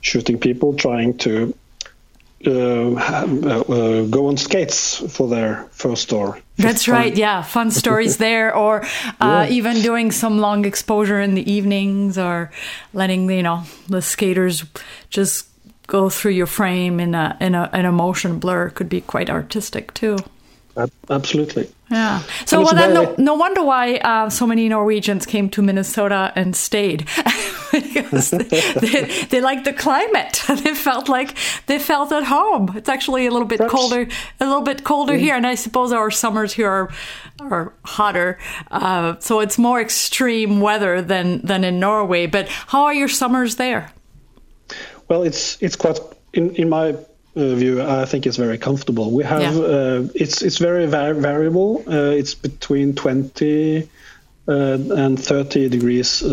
shooting 0.01 0.39
people 0.39 0.73
trying 0.73 1.17
to 1.17 1.53
uh, 2.45 2.51
uh, 2.51 3.63
uh, 3.67 4.05
go 4.05 4.27
on 4.27 4.37
skates 4.37 4.97
for 5.13 5.27
their 5.27 5.65
first 5.71 6.09
fifth 6.09 6.41
That's 6.57 6.87
right. 6.87 7.15
Yeah, 7.15 7.41
fun 7.41 7.71
stories 7.71 8.17
there, 8.25 8.55
or 8.55 8.83
uh, 9.19 9.47
Yeah. 9.47 9.49
even 9.49 9.81
doing 9.81 10.11
some 10.11 10.39
long 10.39 10.65
exposure 10.65 11.19
in 11.19 11.35
the 11.35 11.51
evenings, 11.51 12.17
or 12.17 12.49
letting 12.93 13.29
you 13.29 13.43
know 13.43 13.63
the 13.89 14.01
skaters 14.01 14.63
just 15.09 15.47
go 15.87 16.09
through 16.09 16.31
your 16.31 16.47
frame 16.47 16.99
in 16.99 17.15
a 17.15 17.35
in 17.41 17.55
a 17.55 17.69
in 17.73 17.85
a 17.85 17.91
motion 17.91 18.39
blur 18.39 18.69
could 18.69 18.87
be 18.89 19.01
quite 19.01 19.29
artistic 19.29 19.93
too. 19.93 20.17
Ab- 20.79 20.91
Absolutely. 21.09 21.69
Yeah. 21.91 22.21
So 22.45 22.61
well, 22.61 22.75
then 22.75 22.93
no, 22.93 23.15
no 23.17 23.33
wonder 23.33 23.63
why 23.63 23.95
uh, 23.97 24.29
so 24.29 24.45
many 24.47 24.69
Norwegians 24.69 25.25
came 25.25 25.49
to 25.49 25.61
Minnesota 25.61 26.31
and 26.35 26.55
stayed 26.55 26.99
because 27.71 28.29
they, 28.29 28.43
they, 28.79 29.25
they 29.29 29.41
liked 29.41 29.65
the 29.65 29.73
climate. 29.73 30.41
They 30.63 30.75
felt 30.75 31.09
like 31.09 31.35
they 31.65 31.79
felt 31.79 32.11
at 32.11 32.23
home. 32.25 32.73
It's 32.75 32.89
actually 32.89 33.25
a 33.27 33.31
little 33.31 33.47
bit 33.47 33.57
Perhaps- 33.57 33.73
colder, 33.73 34.07
a 34.39 34.45
little 34.45 34.61
bit 34.61 34.83
colder 34.83 35.15
here, 35.17 35.35
and 35.35 35.47
I 35.47 35.55
suppose 35.55 35.91
our 35.91 36.11
summers 36.11 36.53
here 36.53 36.69
are 36.69 36.89
are 37.39 37.73
hotter. 37.85 38.37
Uh, 38.71 39.15
so 39.19 39.39
it's 39.39 39.57
more 39.57 39.81
extreme 39.81 40.61
weather 40.61 41.01
than 41.01 41.41
than 41.45 41.63
in 41.63 41.79
Norway. 41.79 42.27
But 42.27 42.47
how 42.47 42.83
are 42.85 42.93
your 42.93 43.09
summers 43.09 43.55
there? 43.55 43.91
Well, 45.07 45.23
it's 45.23 45.57
it's 45.61 45.75
quite 45.75 45.99
in 46.33 46.55
in 46.55 46.69
my 46.69 46.95
view. 47.55 47.81
I 47.81 48.05
think 48.05 48.25
it's 48.25 48.37
very 48.37 48.57
comfortable. 48.57 49.11
We 49.11 49.23
have 49.23 49.41
Yeah. 49.41 49.51
uh, 49.75 50.07
it's 50.15 50.41
it's 50.41 50.57
very 50.59 50.85
var- 50.87 51.13
variable. 51.21 51.83
Uh, 51.87 52.17
it's 52.19 52.33
between 52.35 52.93
twenty. 52.95 53.87
Uh, 54.47 54.79
and 54.97 55.19
30 55.23 55.69
degrees 55.69 56.23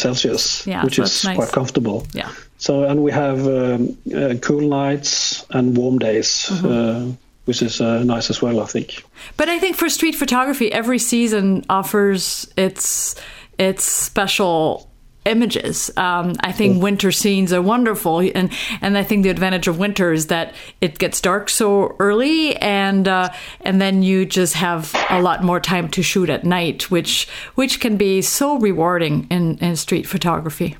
Celsius, 0.00 0.66
Yeah, 0.66 0.82
which 0.82 0.96
so 0.96 1.02
is 1.02 1.24
nice. 1.24 1.36
quite 1.36 1.52
comfortable. 1.52 2.06
Yeah. 2.14 2.30
So, 2.56 2.84
and 2.84 3.02
we 3.02 3.12
have 3.12 3.46
um, 3.46 3.98
uh, 4.14 4.34
cool 4.40 4.62
nights 4.68 5.44
and 5.50 5.76
warm 5.76 5.98
days, 5.98 6.46
Mm-hmm. 6.48 6.66
uh, 7.10 7.12
which 7.44 7.60
is 7.60 7.80
uh, 7.82 8.02
nice 8.02 8.30
as 8.30 8.40
well, 8.40 8.60
I 8.62 8.66
think. 8.66 9.04
But 9.36 9.50
I 9.50 9.58
think 9.58 9.76
for 9.76 9.90
street 9.90 10.14
photography, 10.14 10.72
every 10.72 10.98
season 10.98 11.64
offers 11.68 12.48
its 12.56 13.14
its 13.58 13.84
special 13.84 14.88
images. 15.24 15.90
Um, 15.96 16.34
I 16.40 16.52
think 16.52 16.82
winter 16.82 17.12
scenes 17.12 17.52
are 17.52 17.62
wonderful, 17.62 18.18
and 18.20 18.50
and 18.80 18.98
I 18.98 19.04
think 19.04 19.22
the 19.22 19.30
advantage 19.30 19.68
of 19.68 19.78
winter 19.78 20.12
is 20.12 20.26
that 20.26 20.54
it 20.80 20.98
gets 20.98 21.20
dark 21.20 21.48
so 21.48 21.96
early, 21.98 22.56
and 22.56 23.08
uh, 23.08 23.32
and 23.60 23.80
then 23.80 24.02
you 24.02 24.26
just 24.26 24.54
have 24.54 24.94
a 25.10 25.20
lot 25.20 25.42
more 25.42 25.60
time 25.60 25.88
to 25.90 26.02
shoot 26.02 26.30
at 26.30 26.44
night, 26.44 26.90
which 26.90 27.28
which 27.54 27.80
can 27.80 27.96
be 27.96 28.22
so 28.22 28.58
rewarding 28.58 29.26
in, 29.30 29.58
in 29.58 29.76
street 29.76 30.06
photography. 30.06 30.76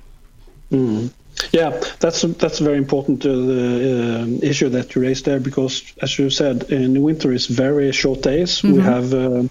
Yeah, 1.53 1.81
that's 1.99 2.23
that's 2.23 2.61
very 2.61 2.79
important 2.79 3.25
uh, 3.27 3.29
the 3.29 4.21
um 4.23 4.39
issue 4.43 4.69
that 4.69 4.95
you 4.95 5.03
raised 5.03 5.25
there 5.25 5.41
because, 5.41 5.83
as 6.01 6.19
you 6.19 6.31
said, 6.31 6.71
in 6.71 7.03
winter 7.03 7.33
it's 7.33 7.47
very 7.47 7.91
short 7.93 8.23
days. 8.23 8.63
We 8.63 8.81
have 8.81 9.13
uh, 9.13 9.43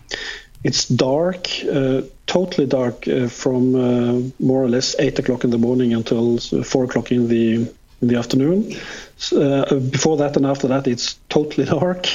it's 0.64 0.88
dark, 0.88 1.48
uh, 1.72 2.02
totally 2.26 2.68
dark 2.68 3.08
uh, 3.08 3.28
from 3.28 3.76
uh, 3.76 4.22
more 4.40 4.64
or 4.64 4.70
less 4.70 4.96
eight 5.00 5.20
o'clock 5.20 5.44
in 5.44 5.50
the 5.52 5.58
morning 5.58 5.94
until 5.94 6.36
uh, 6.38 6.64
four 6.64 6.84
o'clock 6.86 7.12
in 7.12 7.28
the 7.28 7.68
in 8.02 8.08
the 8.08 8.18
afternoon. 8.18 8.72
S- 9.18 9.34
Uh, 9.34 9.80
before 9.92 10.18
that 10.18 10.36
and 10.38 10.46
after 10.46 10.68
that, 10.68 10.88
it's 10.88 11.16
totally 11.30 11.66
dark, 11.80 12.08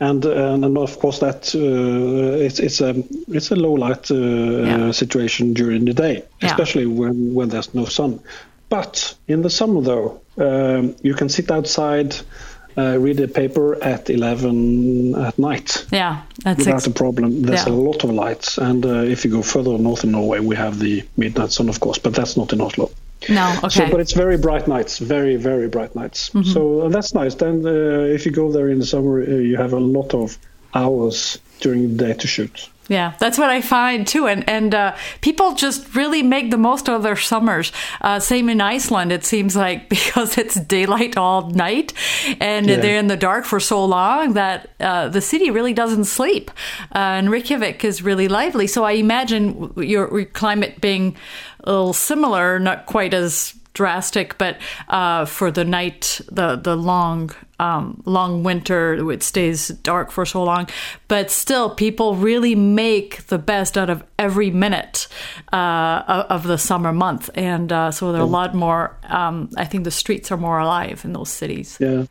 and 0.00 0.24
uh, 0.24 0.54
and 0.54 0.78
of 0.78 0.98
course 0.98 1.18
that 1.20 1.54
uh, 1.54 2.44
it's 2.46 2.58
it's 2.60 2.80
a 2.80 2.94
it's 3.28 3.50
a 3.52 3.56
low 3.56 3.74
light 3.74 4.10
uh, 4.10 4.16
Yeah. 4.16 4.92
situation 4.92 5.54
during 5.54 5.84
the 5.86 5.92
day, 5.94 6.22
Yeah. 6.40 6.50
especially 6.50 6.86
when 6.86 7.34
when 7.34 7.48
there's 7.50 7.74
no 7.74 7.84
sun. 7.86 8.20
But 8.70 9.14
in 9.28 9.42
the 9.42 9.50
summer, 9.50 9.82
though, 9.82 10.20
um, 10.38 10.94
you 11.02 11.14
can 11.14 11.28
sit 11.28 11.50
outside, 11.50 12.16
uh, 12.76 12.98
read 12.98 13.20
a 13.20 13.28
paper 13.28 13.82
at 13.82 14.10
11 14.10 15.14
at 15.14 15.38
night 15.38 15.86
Yeah, 15.90 16.22
that's 16.42 16.58
without 16.58 16.74
ex- 16.74 16.86
a 16.86 16.90
problem. 16.90 17.42
There's 17.42 17.66
yeah. 17.66 17.72
a 17.72 17.74
lot 17.74 18.04
of 18.04 18.10
lights. 18.10 18.58
And 18.58 18.84
uh, 18.84 19.02
if 19.02 19.24
you 19.24 19.30
go 19.30 19.42
further 19.42 19.78
north 19.78 20.04
in 20.04 20.10
Norway, 20.12 20.40
we 20.40 20.56
have 20.56 20.78
the 20.78 21.02
midnight 21.16 21.52
sun, 21.52 21.68
of 21.68 21.80
course, 21.80 21.98
but 21.98 22.14
that's 22.14 22.36
not 22.36 22.52
in 22.52 22.60
Oslo. 22.60 22.90
no 23.28 23.54
So, 23.68 23.82
okay. 23.82 23.90
but 23.90 24.00
it's 24.00 24.12
very 24.12 24.36
bright 24.36 24.68
nights, 24.68 24.98
very, 24.98 25.36
very 25.36 25.68
bright 25.68 25.94
nights. 25.94 26.30
So 26.52 26.82
uh, 26.82 26.88
that's 26.88 27.14
nice. 27.14 27.34
Then 27.34 27.64
uh, 27.66 28.14
if 28.14 28.26
you 28.26 28.32
go 28.32 28.52
there 28.52 28.68
in 28.68 28.78
the 28.78 28.86
summer, 28.86 29.22
uh, 29.22 29.26
you 29.26 29.56
have 29.56 29.72
a 29.72 29.80
lot 29.80 30.14
of 30.14 30.36
hours 30.74 31.38
during 31.60 31.96
the 31.96 32.04
day 32.06 32.12
to 32.14 32.26
shoot. 32.26 32.68
Yeah, 32.86 33.14
that's 33.18 33.38
what 33.38 33.48
I 33.48 33.62
find 33.62 34.06
too, 34.06 34.26
and 34.26 34.46
and 34.46 34.74
uh, 34.74 34.94
people 35.22 35.54
just 35.54 35.94
really 35.94 36.22
make 36.22 36.50
the 36.50 36.58
most 36.58 36.86
of 36.86 37.02
their 37.02 37.16
summers. 37.16 37.72
Uh, 38.02 38.20
same 38.20 38.50
in 38.50 38.60
Iceland, 38.60 39.10
it 39.10 39.24
seems 39.24 39.56
like 39.56 39.88
because 39.96 40.36
it's 40.36 40.54
daylight 40.60 41.16
all 41.16 41.48
night, 41.48 41.94
and 42.40 42.66
Yeah. 42.68 42.76
they're 42.76 42.98
in 42.98 43.06
the 43.06 43.16
dark 43.16 43.46
for 43.46 43.58
so 43.58 43.82
long 43.86 44.34
that 44.34 44.68
uh, 44.80 45.08
the 45.08 45.22
city 45.22 45.50
really 45.50 45.72
doesn't 45.72 46.04
sleep. 46.04 46.50
Uh, 46.94 46.98
and 47.18 47.30
Reykjavik 47.30 47.84
is 47.84 48.02
really 48.02 48.28
lively, 48.28 48.66
so 48.66 48.84
I 48.84 48.92
imagine 48.92 49.72
your, 49.76 50.18
your 50.18 50.26
climate 50.26 50.82
being 50.82 51.16
a 51.60 51.70
little 51.72 51.94
similar, 51.94 52.58
not 52.58 52.84
quite 52.84 53.14
as 53.14 53.54
drastic, 53.72 54.36
but 54.36 54.58
uh, 54.88 55.24
for 55.24 55.50
the 55.50 55.64
night, 55.64 56.20
the 56.30 56.56
the 56.56 56.76
long 56.76 57.30
um, 57.64 58.02
long 58.04 58.42
winter, 58.42 59.10
it 59.10 59.22
stays 59.22 59.68
dark 59.68 60.10
for 60.10 60.26
so 60.26 60.42
long. 60.42 60.68
But 61.08 61.30
still, 61.30 61.70
people 61.70 62.14
really 62.14 62.54
make 62.54 63.26
the 63.26 63.38
best 63.38 63.78
out 63.78 63.90
of 63.90 64.04
every 64.18 64.50
minute 64.50 65.08
uh, 65.52 66.24
of 66.28 66.44
the 66.44 66.58
summer 66.58 66.92
month, 66.92 67.30
and 67.34 67.72
uh, 67.72 67.90
so 67.90 68.12
there 68.12 68.20
are 68.20 68.24
a 68.24 68.36
lot 68.40 68.54
more. 68.54 68.96
Um, 69.08 69.50
I 69.56 69.64
think 69.64 69.84
the 69.84 69.90
streets 69.90 70.30
are 70.30 70.36
more 70.36 70.58
alive 70.58 71.04
in 71.04 71.12
those 71.12 71.30
cities. 71.30 71.78
Yeah. 71.80 72.04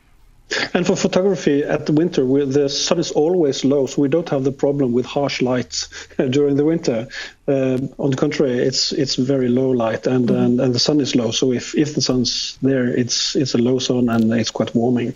And 0.73 0.85
for 0.85 0.95
photography 0.95 1.63
at 1.63 1.85
the 1.85 1.93
winter, 1.93 2.23
the 2.45 2.69
sun 2.69 2.99
is 2.99 3.11
always 3.11 3.63
low, 3.63 3.85
so 3.85 4.01
we 4.01 4.09
don't 4.09 4.29
have 4.29 4.43
the 4.43 4.51
problem 4.51 4.91
with 4.91 5.05
harsh 5.05 5.41
lights 5.41 5.89
during 6.29 6.57
the 6.57 6.65
winter. 6.65 7.07
Uh, 7.47 7.77
on 7.99 8.11
the 8.11 8.15
contrary, 8.15 8.59
it's 8.59 8.93
it's 8.93 9.15
very 9.15 9.49
low 9.49 9.69
light, 9.69 10.07
and, 10.07 10.29
mm-hmm. 10.29 10.43
and, 10.43 10.61
and 10.61 10.75
the 10.75 10.79
sun 10.79 11.01
is 11.01 11.15
low. 11.15 11.31
So 11.31 11.51
if, 11.51 11.75
if 11.75 11.93
the 11.93 12.01
sun's 12.01 12.57
there, 12.61 12.87
it's 12.87 13.35
it's 13.35 13.53
a 13.53 13.57
low 13.57 13.79
sun 13.79 14.09
and 14.09 14.33
it's 14.33 14.51
quite 14.51 14.73
warming. 14.73 15.13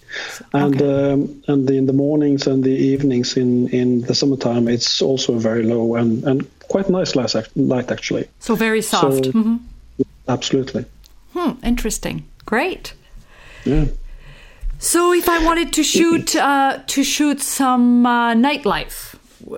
And 0.54 0.82
okay. 0.82 1.12
um, 1.14 1.44
and 1.48 1.70
in 1.70 1.86
the 1.86 1.94
mornings 1.94 2.48
and 2.48 2.64
the 2.64 2.76
evenings 2.76 3.38
in, 3.38 3.70
in 3.70 4.02
the 4.02 4.16
summertime, 4.16 4.68
it's 4.68 5.02
also 5.02 5.38
very 5.38 5.64
low 5.64 5.96
and, 5.96 6.24
and 6.26 6.48
quite 6.68 6.90
nice 6.90 7.16
light, 7.16 7.34
light 7.56 7.92
actually. 7.92 8.28
So 8.40 8.56
very 8.56 8.82
soft. 8.82 9.26
So, 9.26 9.32
mm-hmm. 9.32 9.58
Absolutely. 10.28 10.86
Hmm. 11.34 11.52
Interesting. 11.64 12.26
Great. 12.46 12.94
Yeah. 13.66 13.86
So, 14.80 15.12
if 15.12 15.28
I 15.28 15.44
wanted 15.44 15.74
to 15.74 15.84
shoot 15.84 16.36
uh, 16.36 16.80
to 16.86 17.04
shoot 17.04 17.42
some 17.42 18.06
uh, 18.06 18.34
nightlife, 18.34 19.16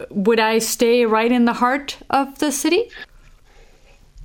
would 0.10 0.40
I 0.40 0.60
stay 0.60 1.06
right 1.06 1.32
in 1.32 1.46
the 1.46 1.54
heart 1.54 1.98
of 2.10 2.40
the 2.40 2.52
city? 2.52 2.90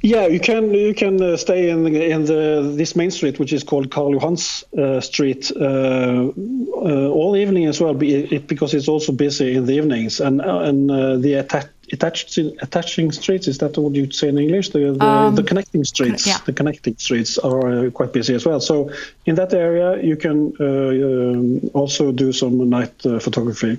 Yeah, 0.03 0.27
you 0.27 0.39
can 0.39 0.73
you 0.73 0.95
can 0.95 1.21
uh, 1.21 1.37
stay 1.37 1.71
in 1.71 1.85
the, 1.85 2.11
in 2.11 2.27
the 2.27 2.73
this 2.77 2.95
main 2.95 3.11
street, 3.11 3.39
which 3.41 3.53
is 3.53 3.65
called 3.65 3.91
Karl 3.91 4.13
Johans 4.13 4.63
uh, 4.79 5.01
Street, 5.01 5.51
uh, 5.57 5.63
uh 5.65 7.09
all 7.09 7.37
evening 7.37 7.67
as 7.67 7.81
well, 7.81 7.95
because 7.95 8.75
it's 8.75 8.87
also 8.89 9.13
busy 9.13 9.57
in 9.57 9.67
the 9.67 9.73
evenings, 9.73 10.21
and 10.21 10.41
and 10.43 11.23
the 11.23 11.35
attack 11.35 11.74
attached 11.95 12.39
attaching 12.67 13.13
streets 13.13 13.47
is 13.49 13.59
that 13.59 13.77
what 13.79 13.95
you'd 13.95 14.15
say 14.15 14.29
in 14.29 14.39
english? 14.39 14.67
The 14.71 14.93
the, 14.93 15.05
um, 15.05 15.35
the 15.35 15.43
connecting 15.43 15.85
streets 15.85 16.27
yeah. 16.27 16.39
the 16.45 16.53
connecting 16.53 16.97
streets 16.97 17.39
are 17.39 17.87
uh, 17.87 17.91
quite 17.91 18.13
busy 18.13 18.35
as 18.35 18.45
well. 18.45 18.61
So 18.61 18.91
in 19.27 19.35
that 19.37 19.53
area 19.55 20.03
you 20.11 20.17
can 20.17 20.39
uh, 20.61 20.65
um, 21.09 21.71
also 21.81 22.13
do 22.13 22.33
some 22.33 22.55
night 22.69 22.95
uh, 23.07 23.19
photography. 23.19 23.79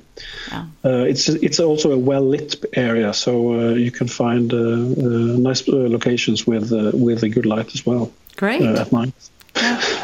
Yeah. 0.51 0.65
Uh, 0.83 1.11
it's 1.11 1.29
it's 1.29 1.59
also 1.59 1.91
a 1.91 1.97
well 1.97 2.25
lit 2.33 2.51
area 2.73 3.13
so 3.13 3.31
uh, 3.53 3.73
you 3.85 3.91
can 3.91 4.07
find 4.07 4.53
uh, 4.53 4.57
nice 5.49 5.67
locations 5.67 6.47
with 6.47 6.71
with 6.93 7.23
a 7.23 7.29
good 7.29 7.45
light 7.45 7.69
as 7.75 7.85
well 7.85 8.11
great. 8.35 8.61
at 8.61 8.91
night 8.91 9.13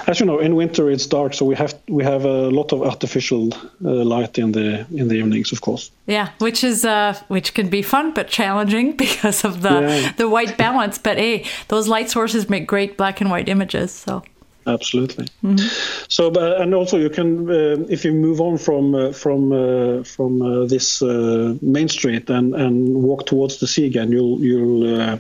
as 0.08 0.20
you 0.20 0.26
know, 0.26 0.40
in 0.40 0.56
winter 0.56 0.90
it's 0.90 1.06
dark, 1.06 1.34
so 1.34 1.46
we 1.46 1.56
have 1.56 1.74
we 1.88 2.04
have 2.04 2.26
a 2.26 2.50
lot 2.50 2.72
of 2.72 2.82
artificial 2.82 3.54
uh, 3.84 3.90
light 3.90 4.38
in 4.38 4.52
the 4.52 4.86
in 4.96 5.08
the 5.08 5.16
evenings, 5.16 5.52
of 5.52 5.62
course. 5.62 5.92
Yeah, 6.08 6.30
which 6.40 6.64
is 6.64 6.86
uh, 6.86 7.18
which 7.28 7.54
can 7.54 7.70
be 7.70 7.82
fun 7.82 8.14
but 8.14 8.28
challenging 8.28 8.96
because 9.06 9.44
of 9.44 9.62
the 9.62 9.82
yeah. 9.82 10.12
the 10.18 10.30
white 10.30 10.58
balance. 10.58 10.98
But 10.98 11.18
hey, 11.18 11.46
those 11.68 11.88
light 11.88 12.10
sources 12.10 12.50
make 12.50 12.68
great 12.68 12.98
black 12.98 13.22
and 13.22 13.30
white 13.30 13.50
images. 13.50 13.92
So 13.92 14.24
absolutely. 14.68 15.26
Mm-hmm. 15.44 15.68
So, 16.08 16.32
and 16.62 16.74
also 16.74 16.98
you 16.98 17.10
can, 17.10 17.50
uh, 17.50 17.86
if 17.90 18.06
you 18.06 18.14
move 18.14 18.42
on 18.42 18.58
from 18.58 18.96
uh, 18.96 19.12
from 19.12 19.52
uh, 19.52 20.04
from 20.04 20.42
uh, 20.42 20.66
this 20.66 21.02
uh, 21.02 21.56
main 21.62 21.90
street 21.90 22.30
and 22.30 22.56
and 22.56 23.04
walk 23.04 23.26
towards 23.26 23.58
the 23.58 23.68
sea 23.68 23.86
again, 23.86 24.12
you'll 24.12 24.40
you'll 24.40 25.02
uh, 25.02 25.18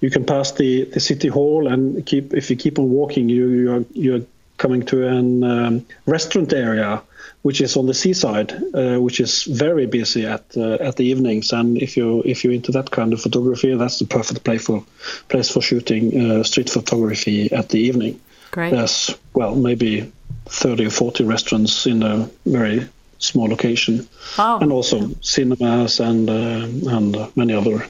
you 0.00 0.10
can 0.10 0.24
pass 0.24 0.52
the, 0.52 0.84
the 0.84 1.00
city 1.00 1.28
hall 1.28 1.66
and 1.66 2.04
keep 2.06 2.34
if 2.34 2.50
you 2.50 2.56
keep 2.56 2.78
on 2.78 2.90
walking 2.90 3.28
you 3.28 3.48
you're 3.48 3.84
you're 3.92 4.26
coming 4.56 4.84
to 4.84 5.06
an 5.06 5.44
um, 5.44 5.86
restaurant 6.06 6.52
area 6.52 7.02
which 7.42 7.60
is 7.60 7.76
on 7.76 7.86
the 7.86 7.94
seaside 7.94 8.52
uh, 8.74 8.98
which 8.98 9.20
is 9.20 9.44
very 9.44 9.86
busy 9.86 10.26
at 10.26 10.44
uh, 10.56 10.74
at 10.74 10.96
the 10.96 11.04
evenings 11.04 11.52
and 11.52 11.80
if 11.80 11.96
you 11.96 12.22
if 12.24 12.44
you're 12.44 12.52
into 12.52 12.72
that 12.72 12.90
kind 12.90 13.12
of 13.12 13.20
photography 13.20 13.74
that's 13.74 13.98
the 13.98 14.06
perfect 14.06 14.44
place 14.44 14.64
for 14.64 14.84
place 15.28 15.50
for 15.50 15.62
shooting 15.62 16.30
uh, 16.30 16.42
street 16.42 16.70
photography 16.70 17.50
at 17.52 17.68
the 17.68 17.78
evening 17.78 18.20
Great. 18.50 18.70
there's 18.70 19.16
well 19.34 19.54
maybe 19.54 20.12
30 20.46 20.86
or 20.86 20.90
40 20.90 21.24
restaurants 21.24 21.86
in 21.86 22.02
a 22.02 22.28
very 22.46 22.88
small 23.18 23.48
location 23.48 24.08
wow. 24.38 24.58
and 24.60 24.72
also 24.72 24.98
yeah. 24.98 25.14
cinemas 25.20 26.00
and 26.00 26.30
uh, 26.30 26.96
and 26.96 27.36
many 27.36 27.52
other 27.52 27.84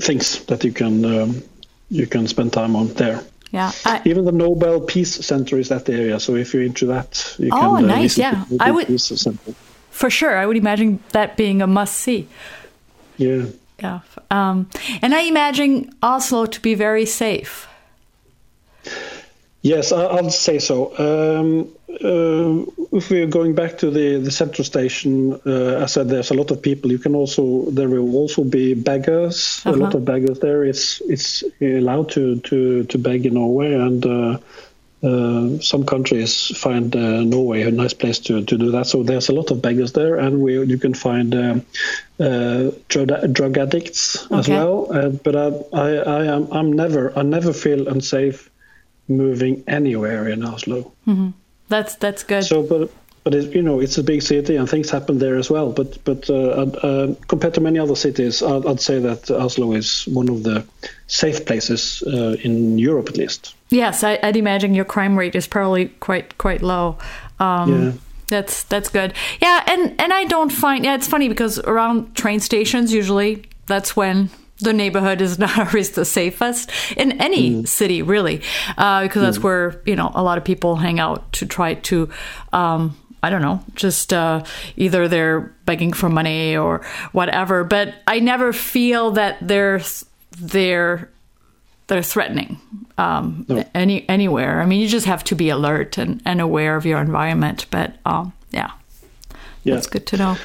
things 0.00 0.44
that 0.46 0.64
you 0.64 0.72
can 0.72 1.04
um, 1.04 1.42
you 1.90 2.06
can 2.06 2.26
spend 2.26 2.52
time 2.52 2.76
on 2.76 2.88
there. 2.94 3.22
Yeah, 3.50 3.70
I, 3.84 4.00
even 4.06 4.24
the 4.24 4.32
Nobel 4.32 4.80
Peace 4.80 5.14
Center 5.26 5.58
is 5.58 5.68
that 5.68 5.88
area. 5.88 6.18
So 6.18 6.36
if 6.36 6.54
you're 6.54 6.62
into 6.62 6.86
that, 6.86 7.36
you 7.38 7.50
oh, 7.52 7.58
can. 7.60 7.68
Oh, 7.68 7.76
nice! 7.78 8.16
Yeah, 8.16 8.44
I 8.60 8.70
would. 8.70 8.86
Peace 8.86 9.26
For 9.90 10.08
sure, 10.08 10.38
I 10.38 10.46
would 10.46 10.56
imagine 10.56 11.00
that 11.12 11.36
being 11.36 11.60
a 11.60 11.66
must 11.66 11.96
see. 11.96 12.28
Yeah. 13.18 13.46
Yeah, 13.78 14.00
um, 14.30 14.70
and 15.02 15.12
I 15.12 15.22
imagine 15.22 15.92
Oslo 16.04 16.46
to 16.46 16.60
be 16.60 16.74
very 16.74 17.04
safe. 17.04 17.66
Yes, 19.62 19.92
I'll 19.92 20.30
say 20.30 20.58
so. 20.58 20.90
Um, 20.98 21.68
uh, 21.88 22.66
if 22.96 23.10
we're 23.10 23.28
going 23.28 23.54
back 23.54 23.78
to 23.78 23.90
the, 23.90 24.18
the 24.18 24.32
central 24.32 24.64
station, 24.64 25.40
uh, 25.46 25.80
I 25.80 25.86
said 25.86 26.08
there's 26.08 26.32
a 26.32 26.34
lot 26.34 26.50
of 26.50 26.60
people. 26.60 26.90
You 26.90 26.98
can 26.98 27.14
also 27.14 27.70
there 27.70 27.88
will 27.88 28.16
also 28.16 28.42
be 28.42 28.74
beggars. 28.74 29.62
Uh-huh. 29.64 29.76
A 29.76 29.78
lot 29.78 29.94
of 29.94 30.04
beggars 30.04 30.40
there. 30.40 30.64
It's 30.64 31.00
it's 31.02 31.44
allowed 31.60 32.10
to 32.10 32.40
to 32.40 32.84
to 32.84 32.98
beg 32.98 33.24
in 33.24 33.34
Norway, 33.34 33.74
and 33.74 34.04
uh, 34.04 34.38
uh, 35.04 35.58
some 35.60 35.86
countries 35.86 36.58
find 36.58 36.96
uh, 36.96 37.22
Norway 37.22 37.62
a 37.62 37.70
nice 37.70 37.94
place 37.94 38.18
to, 38.18 38.44
to 38.44 38.58
do 38.58 38.72
that. 38.72 38.86
So 38.86 39.04
there's 39.04 39.28
a 39.28 39.32
lot 39.32 39.52
of 39.52 39.62
beggars 39.62 39.92
there, 39.92 40.16
and 40.16 40.40
we 40.40 40.60
you 40.64 40.78
can 40.78 40.94
find 40.94 41.34
um, 41.36 41.64
drug, 42.88 43.32
drug 43.32 43.58
addicts 43.58 44.26
okay. 44.26 44.38
as 44.38 44.48
well. 44.48 45.10
but 45.22 45.36
I, 45.36 45.48
I 45.72 45.88
I 45.94 46.24
am 46.34 46.48
I'm 46.50 46.72
never 46.72 47.16
I 47.16 47.22
never 47.22 47.52
feel 47.52 47.86
unsafe 47.86 48.50
moving 49.16 49.64
anywhere 49.66 50.28
in 50.28 50.44
Oslo. 50.44 50.92
Mm-hmm. 51.06 51.30
That's 51.68 51.94
that's 51.96 52.22
good. 52.22 52.44
So, 52.44 52.62
but 52.62 52.90
but 53.24 53.34
it, 53.34 53.54
you 53.54 53.62
know, 53.62 53.80
it's 53.80 53.98
a 53.98 54.02
big 54.02 54.22
city 54.22 54.56
and 54.56 54.68
things 54.68 54.90
happen 54.90 55.18
there 55.18 55.36
as 55.36 55.50
well. 55.50 55.72
But 55.72 56.02
but 56.04 56.28
uh, 56.28 56.34
uh, 56.34 57.14
compared 57.28 57.54
to 57.54 57.60
many 57.60 57.78
other 57.78 57.94
cities, 57.94 58.42
I'd, 58.42 58.66
I'd, 58.66 58.80
say 58.80 58.98
that 58.98 59.30
Oslo 59.30 59.72
is 59.72 60.04
one 60.08 60.28
of 60.28 60.42
the 60.42 60.64
safe 61.06 61.46
places 61.46 62.02
uh, 62.06 62.36
in 62.42 62.78
Europe, 62.78 63.08
at 63.08 63.16
least. 63.16 63.54
Yes, 63.70 64.02
I, 64.02 64.18
would 64.22 64.36
imagine 64.36 64.74
your 64.74 64.84
crime 64.84 65.18
rate 65.18 65.34
is 65.34 65.46
probably 65.46 65.88
quite 66.00 66.36
quite 66.38 66.62
low. 66.62 66.98
Um, 67.38 67.84
yeah. 67.84 67.92
That's 68.28 68.64
that's 68.64 68.88
good. 68.88 69.12
Yeah, 69.40 69.62
and 69.66 70.00
and 70.00 70.12
I 70.12 70.24
don't 70.24 70.50
find 70.50 70.84
yeah, 70.84 70.94
it's 70.94 71.08
funny 71.08 71.28
because 71.28 71.58
around 71.58 72.14
train 72.14 72.40
stations 72.40 72.92
usually 72.92 73.44
that's 73.66 73.94
when 73.94 74.30
the 74.62 74.72
neighborhood 74.72 75.20
is 75.20 75.38
not 75.38 75.58
always 75.66 75.90
the 75.90 76.04
safest 76.04 76.70
in 76.96 77.20
any 77.20 77.50
mm. 77.50 77.68
city, 77.68 78.02
really, 78.02 78.42
uh, 78.78 79.02
because 79.02 79.22
mm. 79.22 79.26
that's 79.26 79.38
where 79.38 79.80
you 79.84 79.96
know 79.96 80.10
a 80.14 80.22
lot 80.22 80.38
of 80.38 80.44
people 80.44 80.76
hang 80.76 81.00
out 81.00 81.32
to 81.34 81.46
try 81.46 81.74
to. 81.74 82.08
Um, 82.52 82.96
I 83.24 83.30
don't 83.30 83.42
know, 83.42 83.62
just 83.76 84.12
uh, 84.12 84.42
either 84.76 85.06
they're 85.06 85.42
begging 85.64 85.92
for 85.92 86.08
money 86.08 86.56
or 86.56 86.84
whatever. 87.12 87.62
But 87.62 87.94
I 88.08 88.18
never 88.18 88.52
feel 88.52 89.12
that 89.12 89.38
they're 89.40 89.80
they're 90.38 91.08
they're 91.86 92.02
threatening 92.02 92.60
um, 92.98 93.44
no. 93.48 93.64
any 93.74 94.08
anywhere. 94.08 94.60
I 94.60 94.66
mean, 94.66 94.80
you 94.80 94.88
just 94.88 95.06
have 95.06 95.24
to 95.24 95.34
be 95.34 95.50
alert 95.50 95.98
and, 95.98 96.22
and 96.24 96.40
aware 96.40 96.76
of 96.76 96.86
your 96.86 97.00
environment. 97.00 97.66
But 97.70 97.94
um, 98.04 98.32
yeah, 98.50 98.72
yeah, 99.62 99.74
that's 99.74 99.86
good 99.86 100.06
to 100.08 100.16
know. 100.16 100.36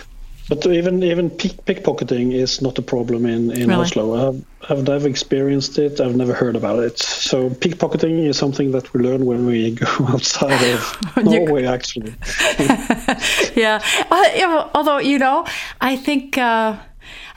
But 0.50 0.66
even 0.66 1.04
even 1.04 1.30
pickpocketing 1.30 2.34
is 2.34 2.62
not 2.62 2.78
a 2.78 2.82
problem 2.82 3.26
in 3.26 3.52
in 3.52 3.68
really? 3.68 3.82
Oslo. 3.82 4.30
I've, 4.30 4.46
I've 4.70 4.84
never 4.88 5.08
experienced 5.08 5.78
it. 5.78 6.00
I've 6.00 6.16
never 6.16 6.34
heard 6.34 6.56
about 6.56 6.80
it. 6.80 7.00
So 7.00 7.50
pickpocketing 7.50 8.26
is 8.26 8.38
something 8.38 8.72
that 8.72 8.94
we 8.94 9.02
learn 9.02 9.26
when 9.26 9.46
we 9.46 9.72
go 9.72 9.88
outside 10.08 10.64
of 10.74 11.18
Norway, 11.24 11.66
actually. 11.66 12.16
yeah. 13.56 13.84
Uh, 14.10 14.70
although 14.74 15.00
you 15.00 15.20
know, 15.20 15.46
I 15.82 15.96
think. 15.96 16.38
Uh, 16.38 16.78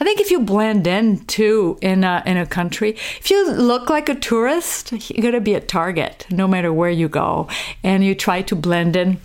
I 0.01 0.05
think 0.05 0.19
if 0.19 0.31
you 0.31 0.41
blend 0.41 0.87
in 0.87 1.25
too 1.27 1.79
in 1.81 2.05
a, 2.05 2.23
in 2.27 2.37
a 2.39 2.47
country, 2.47 2.97
if 3.21 3.31
you 3.31 3.53
look 3.53 3.91
like 3.91 4.09
a 4.09 4.15
tourist, 4.15 4.93
you're 5.11 5.23
gonna 5.23 5.41
be 5.41 5.55
a 5.55 5.61
target 5.61 6.27
no 6.31 6.49
matter 6.49 6.73
where 6.73 6.91
you 6.91 7.09
go, 7.09 7.49
and 7.85 8.03
you 8.03 8.15
try 8.15 8.43
to 8.43 8.57
blend 8.57 8.97
in 8.97 9.21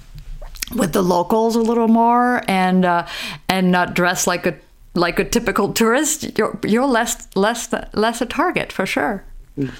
with 0.73 0.93
the 0.93 1.03
locals 1.03 1.55
a 1.55 1.61
little 1.61 1.87
more 1.87 2.41
and 2.47 2.85
uh, 2.85 3.07
and 3.47 3.71
not 3.71 3.93
dress 3.93 4.27
like 4.27 4.45
a 4.45 4.55
like 4.93 5.19
a 5.19 5.25
typical 5.25 5.73
tourist, 5.73 6.37
you're 6.37 6.57
you're 6.63 6.85
less 6.85 7.27
less 7.35 7.73
less 7.93 8.21
a 8.21 8.25
target 8.25 8.71
for 8.71 8.85
sure. 8.85 9.23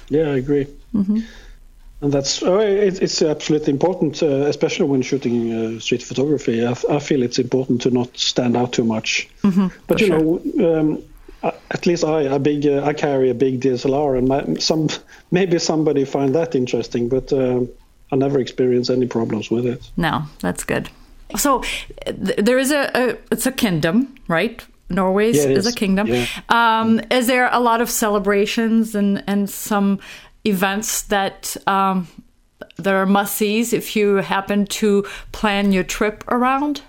Yeah, 0.10 0.30
I 0.30 0.38
agree. 0.38 0.68
Mm-hmm. 0.94 1.20
And 2.02 2.14
that's 2.14 2.44
oh, 2.44 2.60
it, 2.60 3.02
it's 3.02 3.22
absolutely 3.22 3.74
important, 3.74 4.22
uh, 4.22 4.48
especially 4.48 4.86
when 4.86 5.02
shooting 5.02 5.54
uh, 5.54 5.80
street 5.80 6.04
photography. 6.04 6.66
I, 6.66 6.76
I, 6.90 7.00
feel 7.00 7.24
it's 7.24 7.40
important 7.40 7.82
to 7.84 7.90
not 7.90 8.16
stand 8.18 8.56
out 8.56 8.74
too 8.74 8.84
much. 8.84 9.30
Mm-hmm, 9.44 9.68
but 9.88 10.02
you 10.02 10.08
sure. 10.08 10.20
know, 10.20 10.80
um, 10.80 11.04
at 11.72 11.86
least 11.86 12.04
I 12.04 12.24
a 12.24 12.40
big 12.40 12.68
uh, 12.68 12.84
I 12.84 12.94
carry 12.94 13.30
a 13.30 13.34
big 13.34 13.62
DSLR, 13.62 14.18
and 14.18 14.28
my, 14.28 14.56
some 14.56 14.90
maybe 15.32 15.58
somebody 15.58 16.06
find 16.06 16.36
that 16.36 16.54
interesting, 16.54 17.10
but 17.10 17.32
um, 17.32 17.70
I 18.12 18.16
never 18.16 18.40
experienced 18.40 18.90
any 18.90 19.08
problems 19.08 19.50
with 19.50 19.66
it. 19.66 19.90
No, 19.98 20.24
that's 20.40 20.64
good. 20.64 20.90
So 21.38 21.64
th- 22.06 22.38
there 22.38 22.60
is 22.60 22.72
a, 22.72 22.92
a, 22.94 23.18
it's 23.32 23.46
a 23.46 23.52
kingdom, 23.52 24.16
right? 24.28 24.64
Norway 24.90 25.32
yeah, 25.32 25.44
is. 25.44 25.66
is. 25.66 25.74
a 25.74 25.76
kingdom. 25.76 26.08
Yeah. 26.08 26.28
Um, 26.50 27.02
is 27.10 27.28
there 27.28 27.50
a 27.52 27.60
lot 27.60 27.82
of 27.82 27.90
celebrations 27.90 28.94
and 28.94 29.24
and 29.28 29.50
some 29.50 30.00
events 30.44 31.02
that 31.04 31.58
um, 31.66 32.08
there 32.78 32.98
are 33.02 33.06
must 33.06 33.36
sees 33.36 33.74
if 33.74 33.96
you 33.96 34.18
happen 34.18 34.66
to 34.68 35.04
plan 35.32 35.72
your 35.72 35.84
trip 35.84 36.24
around? 36.28 36.82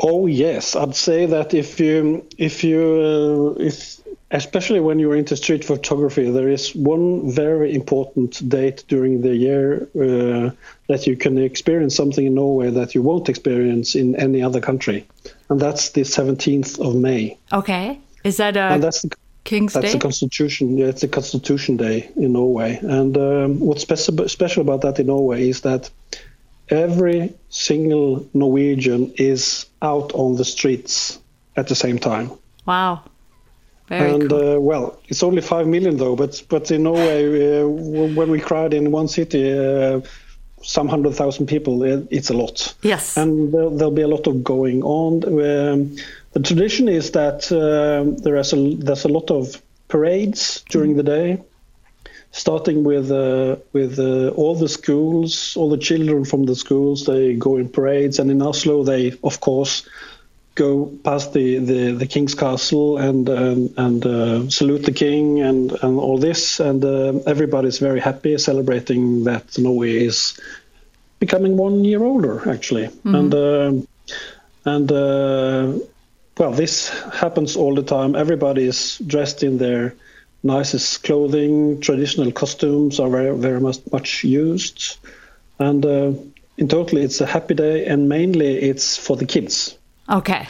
Oh 0.00 0.26
yes, 0.26 0.76
I'd 0.76 0.94
say 0.94 1.26
that 1.26 1.54
if 1.54 1.80
you 1.80 2.26
if 2.36 2.62
you 2.62 3.56
uh, 3.58 3.62
if 3.62 3.98
especially 4.30 4.80
when 4.80 4.98
you're 4.98 5.16
into 5.16 5.36
street 5.36 5.64
photography, 5.64 6.30
there 6.30 6.48
is 6.48 6.74
one 6.74 7.30
very 7.30 7.74
important 7.74 8.46
date 8.48 8.84
during 8.88 9.22
the 9.22 9.34
year 9.34 9.88
uh, 9.94 10.50
that 10.88 11.06
you 11.06 11.16
can 11.16 11.38
experience 11.38 11.96
something 11.96 12.26
in 12.26 12.34
Norway 12.34 12.70
that 12.70 12.94
you 12.94 13.02
won't 13.02 13.28
experience 13.28 13.94
in 13.94 14.16
any 14.16 14.42
other 14.42 14.60
country, 14.60 15.06
and 15.48 15.58
that's 15.58 15.90
the 15.90 16.02
17th 16.02 16.78
of 16.86 16.94
May. 16.94 17.38
Okay, 17.52 17.98
is 18.24 18.36
that 18.36 18.56
a 18.56 18.60
and 18.60 18.82
that's 18.82 19.02
the, 19.02 19.16
King's 19.44 19.72
that's 19.72 19.86
Day? 19.86 19.92
the 19.92 19.98
Constitution. 19.98 20.76
Yeah, 20.76 20.86
it's 20.86 21.00
the 21.00 21.08
Constitution 21.08 21.78
Day 21.78 22.10
in 22.16 22.32
Norway, 22.32 22.78
and 22.82 23.16
um, 23.16 23.60
what's 23.60 23.84
speci- 23.84 24.28
special 24.28 24.60
about 24.60 24.82
that 24.82 25.00
in 25.00 25.06
Norway 25.06 25.48
is 25.48 25.62
that 25.62 25.90
every 26.68 27.34
single 27.48 28.28
Norwegian 28.34 29.14
is 29.16 29.64
out 29.80 30.12
on 30.12 30.36
the 30.36 30.44
streets 30.44 31.18
at 31.56 31.68
the 31.68 31.74
same 31.74 31.98
time. 31.98 32.30
wow, 32.66 33.02
very 33.88 34.10
and 34.10 34.28
cool. 34.28 34.56
uh, 34.56 34.58
well, 34.58 35.00
it's 35.08 35.22
only 35.22 35.42
five 35.42 35.66
million 35.66 35.96
though. 35.96 36.16
But 36.16 36.42
but 36.48 36.70
in 36.70 36.82
Norway, 36.82 37.62
uh, 37.62 37.66
when 37.66 38.30
we 38.30 38.40
crowd 38.40 38.74
in 38.74 38.90
one 38.90 39.08
city, 39.08 39.52
uh, 39.52 40.00
some 40.62 40.88
hundred 40.88 41.14
thousand 41.14 41.46
people, 41.46 41.82
it, 41.82 42.06
it's 42.10 42.30
a 42.30 42.34
lot. 42.34 42.74
yes. 42.82 43.16
And 43.16 43.52
there, 43.52 43.70
there'll 43.70 43.94
be 43.94 44.02
a 44.02 44.08
lot 44.08 44.26
of 44.26 44.42
going 44.44 44.82
on. 44.82 45.24
Um, 45.24 45.96
the 46.32 46.40
tradition 46.40 46.88
is 46.88 47.12
that 47.12 47.50
um 47.52 48.16
there 48.18 48.36
is 48.36 48.52
a 48.52 48.74
there's 48.76 49.04
a 49.04 49.08
lot 49.08 49.30
of 49.30 49.60
parades 49.88 50.62
during 50.68 50.96
the 50.96 51.02
day, 51.02 51.40
starting 52.32 52.84
with 52.84 53.10
uh, 53.10 53.56
with 53.72 53.98
uh, 53.98 54.28
all 54.36 54.54
the 54.54 54.68
schools, 54.68 55.56
all 55.56 55.70
the 55.70 55.78
children 55.78 56.24
from 56.24 56.44
the 56.44 56.54
schools. 56.54 57.06
They 57.06 57.34
go 57.34 57.56
in 57.56 57.68
parades, 57.68 58.18
and 58.18 58.30
in 58.30 58.42
Oslo, 58.42 58.84
they 58.84 59.14
of 59.22 59.40
course 59.40 59.88
go 60.58 60.86
past 61.04 61.32
the, 61.32 61.58
the, 61.58 61.92
the 61.92 62.06
king's 62.06 62.34
castle 62.34 62.98
and 62.98 63.30
um, 63.30 63.70
and 63.76 64.04
uh, 64.04 64.50
salute 64.50 64.84
the 64.84 64.92
king 64.92 65.40
and, 65.40 65.72
and 65.82 65.98
all 65.98 66.18
this, 66.18 66.60
and 66.60 66.84
uh, 66.84 67.12
everybody's 67.26 67.78
very 67.78 68.00
happy, 68.00 68.36
celebrating 68.38 69.24
that 69.24 69.56
Norway 69.58 70.04
is 70.04 70.38
becoming 71.20 71.56
one 71.56 71.84
year 71.84 72.02
older, 72.02 72.48
actually, 72.50 72.90
and 73.04 73.34
um 73.34 73.88
and 74.64 74.92
uh, 74.92 75.78
well, 76.36 76.52
this 76.52 76.88
happens 77.12 77.56
all 77.56 77.74
the 77.74 77.82
time. 77.82 78.14
Everybody 78.14 78.64
is 78.66 78.98
dressed 79.06 79.42
in 79.42 79.58
their 79.58 79.94
nicest 80.42 81.04
clothing. 81.04 81.80
Traditional 81.80 82.32
costumes 82.32 83.00
are 83.00 83.10
very 83.10 83.36
very 83.36 83.60
much 83.60 83.78
much 83.92 84.24
used, 84.24 84.98
and 85.58 85.86
uh, 85.86 86.12
in 86.56 86.68
total, 86.68 86.98
it's 86.98 87.20
a 87.20 87.26
happy 87.26 87.54
day, 87.54 87.86
and 87.86 88.08
mainly 88.08 88.56
it's 88.70 88.96
for 88.96 89.16
the 89.16 89.26
kids. 89.26 89.77
Okay. 90.10 90.48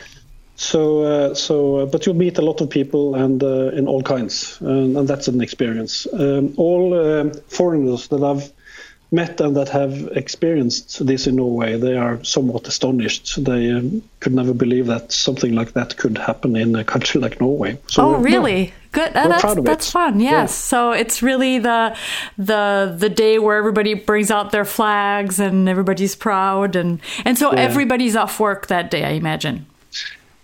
So, 0.56 1.02
uh, 1.02 1.34
so, 1.34 1.76
uh, 1.76 1.86
but 1.86 2.04
you'll 2.04 2.16
meet 2.16 2.36
a 2.38 2.42
lot 2.42 2.60
of 2.60 2.68
people 2.68 3.14
and 3.14 3.42
uh, 3.42 3.70
in 3.70 3.86
all 3.86 4.02
kinds, 4.02 4.60
and, 4.60 4.96
and 4.96 5.06
that's 5.06 5.28
an 5.28 5.40
experience. 5.40 6.06
Um, 6.12 6.54
all 6.56 6.94
um, 6.94 7.32
foreigners 7.48 8.08
that 8.08 8.24
I've 8.24 8.52
met 9.10 9.40
and 9.40 9.56
that 9.56 9.68
have 9.70 9.92
experienced 10.16 11.04
this 11.06 11.26
in 11.26 11.36
Norway, 11.36 11.78
they 11.78 11.96
are 11.96 12.22
somewhat 12.24 12.68
astonished. 12.68 13.42
They 13.42 13.70
um, 13.70 14.02
could 14.20 14.34
never 14.34 14.52
believe 14.52 14.86
that 14.86 15.12
something 15.12 15.54
like 15.54 15.72
that 15.72 15.96
could 15.96 16.18
happen 16.18 16.56
in 16.56 16.76
a 16.76 16.84
country 16.84 17.20
like 17.24 17.40
Norway. 17.40 17.78
So, 17.88 18.02
Oh, 18.02 18.16
really? 18.20 18.72
Good. 18.92 19.14
Uh, 19.16 19.28
that's 19.28 19.54
that's 19.62 19.88
it. 19.88 19.92
fun. 19.92 20.20
Yes. 20.20 20.30
Yeah. 20.32 20.46
So 20.46 20.92
it's 20.92 21.22
really 21.22 21.58
the 21.58 21.94
the 22.38 22.94
the 22.98 23.08
day 23.10 23.38
where 23.38 23.56
everybody 23.58 23.94
brings 23.94 24.30
out 24.30 24.50
their 24.50 24.64
flags 24.64 25.38
and 25.38 25.68
everybody's 25.68 26.16
proud 26.16 26.74
and 26.76 27.00
and 27.24 27.36
so 27.38 27.52
Yeah. 27.52 27.60
everybody's 27.60 28.16
off 28.16 28.40
work 28.40 28.66
that 28.68 28.90
day. 28.90 29.04
I 29.04 29.10
imagine. 29.10 29.66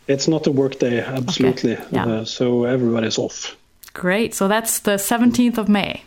It's 0.06 0.28
not 0.28 0.46
a 0.46 0.52
work 0.52 0.78
day, 0.78 1.00
absolutely. 1.00 1.78
Yeah. 1.90 2.06
Uh, 2.06 2.24
so 2.26 2.64
everybody's 2.64 3.16
off. 3.18 3.56
Great. 3.94 4.34
So 4.34 4.46
that's 4.48 4.80
the 4.80 4.98
seventeenth 4.98 5.56
of 5.58 5.68
May. 5.68 6.02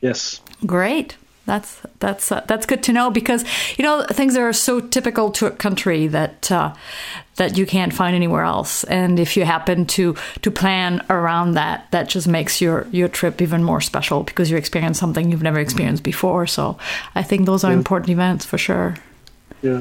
Yes. 0.00 0.40
Great. 0.64 1.16
That's 1.48 1.80
that's 1.98 2.30
uh, 2.30 2.44
that's 2.46 2.66
good 2.66 2.82
to 2.82 2.92
know 2.92 3.10
because 3.10 3.42
you 3.78 3.82
know 3.82 4.04
things 4.10 4.36
are 4.36 4.52
so 4.52 4.80
typical 4.80 5.30
to 5.30 5.46
a 5.46 5.50
country 5.50 6.06
that 6.08 6.52
uh, 6.52 6.74
that 7.36 7.56
you 7.56 7.64
can't 7.64 7.94
find 7.94 8.14
anywhere 8.14 8.42
else. 8.42 8.84
And 8.84 9.18
if 9.18 9.34
you 9.34 9.46
happen 9.46 9.86
to 9.86 10.14
to 10.42 10.50
plan 10.50 11.02
around 11.08 11.54
that, 11.54 11.90
that 11.90 12.10
just 12.10 12.28
makes 12.28 12.60
your 12.60 12.86
your 12.90 13.08
trip 13.08 13.40
even 13.40 13.64
more 13.64 13.80
special 13.80 14.24
because 14.24 14.50
you 14.50 14.58
experience 14.58 14.98
something 14.98 15.30
you've 15.30 15.42
never 15.42 15.58
experienced 15.58 16.02
before. 16.02 16.46
So 16.46 16.76
I 17.14 17.22
think 17.22 17.46
those 17.46 17.64
are 17.64 17.72
important 17.72 18.10
events 18.10 18.44
for 18.44 18.58
sure. 18.58 18.96
Yeah. 19.62 19.80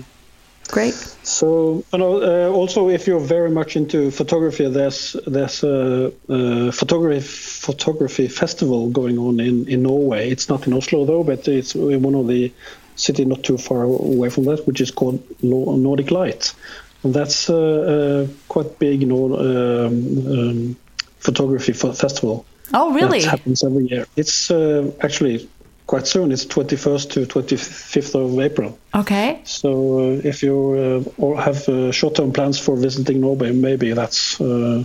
Great. 0.67 0.93
So, 1.23 1.83
uh, 1.93 2.49
also 2.49 2.89
if 2.89 3.07
you're 3.07 3.19
very 3.19 3.49
much 3.49 3.75
into 3.75 4.11
photography, 4.11 4.69
there's 4.69 5.15
there's 5.25 5.63
a, 5.63 6.11
a 6.29 6.71
photography 6.71 7.21
photography 7.21 8.27
festival 8.27 8.89
going 8.89 9.17
on 9.17 9.39
in, 9.39 9.67
in 9.67 9.83
Norway. 9.83 10.29
It's 10.29 10.49
not 10.49 10.67
in 10.67 10.73
Oslo 10.73 11.05
though, 11.05 11.23
but 11.23 11.47
it's 11.47 11.73
one 11.73 12.15
of 12.15 12.27
the 12.27 12.51
city 12.95 13.25
not 13.25 13.43
too 13.43 13.57
far 13.57 13.83
away 13.83 14.29
from 14.29 14.45
that, 14.45 14.67
which 14.67 14.81
is 14.81 14.91
called 14.91 15.23
Nordic 15.41 16.11
Light, 16.11 16.53
and 17.03 17.13
that's 17.13 17.49
uh, 17.49 18.27
a 18.27 18.47
quite 18.47 18.79
big 18.79 19.07
Nor- 19.07 19.39
um, 19.39 20.27
um, 20.27 20.77
photography 21.19 21.73
festival. 21.73 22.45
Oh, 22.73 22.93
really? 22.93 23.21
That 23.21 23.29
happens 23.29 23.63
every 23.63 23.87
year. 23.87 24.05
It's 24.17 24.51
uh, 24.51 24.91
actually 25.01 25.47
quite 25.87 26.05
soon. 26.05 26.31
It's 26.31 26.45
21st 26.45 27.09
to 27.11 27.25
25th 27.25 28.15
of 28.15 28.39
April. 28.39 28.77
Okay. 28.93 29.39
So 29.43 29.69
uh, 29.99 30.21
if 30.23 30.43
you 30.43 31.03
uh, 31.17 31.21
or 31.21 31.41
have 31.41 31.67
uh, 31.69 31.91
short-term 31.91 32.31
plans 32.33 32.59
for 32.59 32.75
visiting 32.75 33.21
Norway, 33.21 33.51
maybe 33.51 33.93
that's 33.93 34.39
uh, 34.39 34.83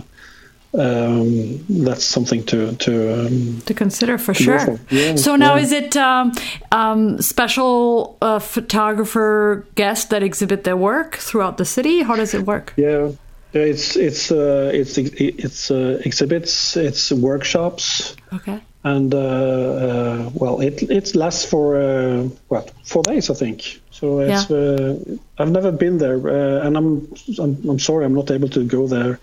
um, 0.75 1.63
that's 1.69 2.03
something 2.05 2.43
to 2.45 2.73
to. 2.75 2.91
Um, 3.27 3.61
To 3.65 3.73
consider 3.73 4.17
for 4.17 4.33
go 4.33 4.43
sure. 4.43 4.79
Yeah, 4.89 5.15
so 5.15 5.35
now 5.35 5.55
yeah. 5.55 5.61
is 5.63 5.71
it 5.71 5.95
um, 5.95 6.31
um, 6.71 7.21
special 7.21 8.17
uh, 8.21 8.39
photographer 8.39 9.65
guests 9.75 10.05
that 10.05 10.23
exhibit 10.23 10.63
their 10.63 10.77
work 10.77 11.15
throughout 11.17 11.57
the 11.57 11.65
city? 11.65 12.01
How 12.01 12.15
does 12.15 12.33
it 12.33 12.45
work? 12.47 12.73
yeah, 12.75 13.11
it's 13.53 13.95
it's 13.95 14.31
uh, 14.31 14.71
it's 14.73 14.97
it's 14.97 15.69
uh, 15.69 16.01
exhibits, 16.03 16.75
it's 16.75 17.11
workshops, 17.11 18.15
Okay. 18.33 18.59
And 18.83 19.13
uh, 19.13 19.17
uh, 19.17 20.29
well, 20.33 20.59
it 20.59 20.83
it 20.83 21.15
lasts 21.15 21.45
for 21.45 21.77
uh, 21.77 22.23
what 22.49 22.71
four 22.83 23.03
days, 23.03 23.29
I 23.29 23.33
think. 23.33 23.81
So 23.91 24.19
it's 24.19 24.51
uh, 24.51 25.17
I've 25.37 25.51
never 25.51 25.71
been 25.71 25.97
there, 25.97 26.17
uh, 26.17 26.65
and 26.65 26.75
I'm, 26.75 27.13
I'm 27.39 27.69
I'm 27.69 27.79
sorry 27.79 28.05
I'm 28.05 28.13
not 28.13 28.31
able 28.31 28.49
to 28.49 28.65
go 28.65 28.87
there 28.87 29.19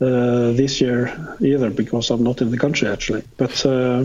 uh, 0.00 0.52
this 0.52 0.80
year 0.80 1.36
either 1.40 1.70
because 1.70 2.10
I'm 2.10 2.22
not 2.22 2.40
in 2.40 2.50
the 2.50 2.58
country 2.58 2.88
actually. 2.88 3.22
But 3.36 3.64
uh, 3.66 4.04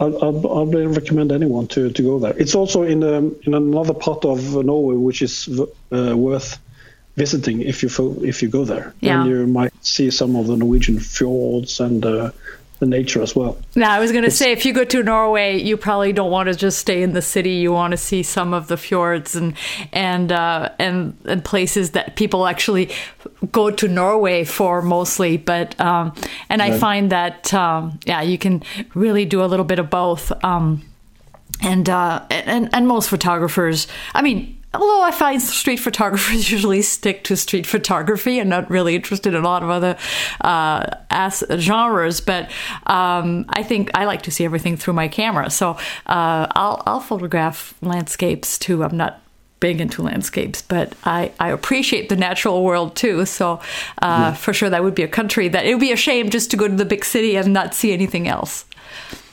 I'll, 0.00 0.24
I'll, 0.24 0.48
I'll 0.48 0.66
recommend 0.66 1.32
anyone 1.32 1.66
to, 1.68 1.90
to 1.90 2.02
go 2.02 2.18
there. 2.18 2.34
It's 2.38 2.54
also 2.54 2.82
in 2.82 3.04
um, 3.04 3.36
in 3.42 3.54
another 3.54 3.94
part 3.94 4.24
of 4.24 4.64
Norway 4.64 4.96
which 4.96 5.20
is 5.20 5.48
uh, 5.92 6.16
worth 6.16 6.58
visiting 7.16 7.60
if 7.60 7.82
you 7.82 7.90
if 8.24 8.42
you 8.42 8.48
go 8.48 8.64
there. 8.64 8.94
Yeah. 9.00 9.18
Then 9.18 9.26
you 9.30 9.46
might 9.46 9.72
see 9.84 10.10
some 10.10 10.36
of 10.36 10.46
the 10.46 10.56
Norwegian 10.56 10.98
fjords 10.98 11.80
and 11.80 12.04
uh, 12.04 12.30
the 12.80 12.86
nature 12.86 13.22
as 13.22 13.36
well. 13.36 13.56
Now, 13.76 13.92
I 13.92 14.00
was 14.00 14.10
going 14.10 14.24
to 14.24 14.30
say, 14.30 14.52
if 14.52 14.64
you 14.64 14.72
go 14.72 14.84
to 14.84 15.02
Norway, 15.02 15.60
you 15.60 15.76
probably 15.76 16.12
don't 16.12 16.30
want 16.30 16.48
to 16.48 16.54
just 16.54 16.78
stay 16.78 17.02
in 17.02 17.12
the 17.12 17.22
city. 17.22 17.50
You 17.50 17.72
want 17.72 17.92
to 17.92 17.96
see 17.96 18.22
some 18.22 18.52
of 18.52 18.66
the 18.66 18.76
fjords 18.76 19.36
and 19.36 19.54
and 19.92 20.32
uh, 20.32 20.70
and 20.78 21.16
and 21.26 21.44
places 21.44 21.92
that 21.92 22.16
people 22.16 22.46
actually 22.46 22.90
go 23.52 23.70
to 23.70 23.86
Norway 23.86 24.44
for 24.44 24.82
mostly. 24.82 25.36
But 25.36 25.78
um, 25.80 26.14
and 26.48 26.60
I 26.60 26.76
find 26.78 27.12
that 27.12 27.54
um, 27.54 28.00
yeah, 28.06 28.22
you 28.22 28.38
can 28.38 28.62
really 28.94 29.24
do 29.24 29.44
a 29.44 29.46
little 29.46 29.66
bit 29.66 29.78
of 29.78 29.88
both. 29.90 30.32
Um, 30.42 30.82
and 31.62 31.88
uh, 31.88 32.24
and 32.30 32.70
and 32.72 32.88
most 32.88 33.08
photographers, 33.08 33.86
I 34.14 34.22
mean. 34.22 34.56
Although 34.72 35.02
I 35.02 35.10
find 35.10 35.42
street 35.42 35.78
photographers 35.78 36.50
usually 36.52 36.82
stick 36.82 37.24
to 37.24 37.36
street 37.36 37.66
photography 37.66 38.38
and 38.38 38.48
not 38.48 38.70
really 38.70 38.94
interested 38.94 39.34
in 39.34 39.40
a 39.42 39.44
lot 39.44 39.62
of 39.62 39.70
other 39.70 39.96
uh, 40.42 40.86
genres, 41.56 42.20
but 42.20 42.50
um, 42.86 43.46
I 43.48 43.62
think 43.64 43.90
I 43.94 44.04
like 44.04 44.22
to 44.22 44.30
see 44.30 44.44
everything 44.44 44.76
through 44.76 44.94
my 44.94 45.08
camera. 45.08 45.50
So 45.50 45.70
uh, 46.06 46.46
I'll 46.54 46.82
I'll 46.86 47.00
photograph 47.00 47.74
landscapes 47.82 48.58
too. 48.58 48.84
I'm 48.84 48.96
not 48.96 49.20
big 49.60 49.80
into 49.80 50.02
landscapes, 50.02 50.62
but 50.62 50.94
I, 51.04 51.32
I 51.38 51.50
appreciate 51.50 52.08
the 52.08 52.16
natural 52.16 52.64
world 52.64 52.96
too. 52.96 53.26
So 53.26 53.60
uh, 54.00 54.32
for 54.32 54.52
sure, 54.52 54.70
that 54.70 54.82
would 54.82 54.94
be 54.94 55.02
a 55.02 55.08
country 55.08 55.48
that 55.48 55.66
it 55.66 55.74
would 55.74 55.80
be 55.80 55.92
a 55.92 55.96
shame 55.96 56.30
just 56.30 56.50
to 56.52 56.56
go 56.56 56.66
to 56.66 56.74
the 56.74 56.86
big 56.86 57.04
city 57.04 57.36
and 57.36 57.52
not 57.52 57.74
see 57.74 57.92
anything 57.92 58.26
else. 58.26 58.64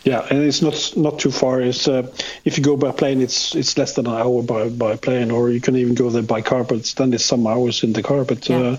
Yeah, 0.03 0.25
and 0.29 0.43
it's 0.43 0.61
not 0.61 0.93
not 0.95 1.19
too 1.19 1.31
far. 1.31 1.61
It's 1.61 1.87
uh, 1.87 2.07
if 2.45 2.57
you 2.57 2.63
go 2.63 2.77
by 2.77 2.91
plane, 2.91 3.21
it's 3.21 3.55
it's 3.55 3.77
less 3.77 3.93
than 3.93 4.07
an 4.07 4.13
hour 4.13 4.41
by, 4.41 4.69
by 4.69 4.95
plane, 4.95 5.31
or 5.31 5.49
you 5.49 5.59
can 5.59 5.75
even 5.75 5.95
go 5.95 6.09
there 6.09 6.23
by 6.23 6.41
car. 6.41 6.63
But 6.63 6.93
then 6.97 7.13
it's 7.13 7.25
some 7.25 7.45
hours 7.47 7.83
in 7.83 7.93
the 7.93 8.03
car. 8.03 8.23
But 8.23 8.47
Yeah. 8.47 8.57
uh, 8.59 8.77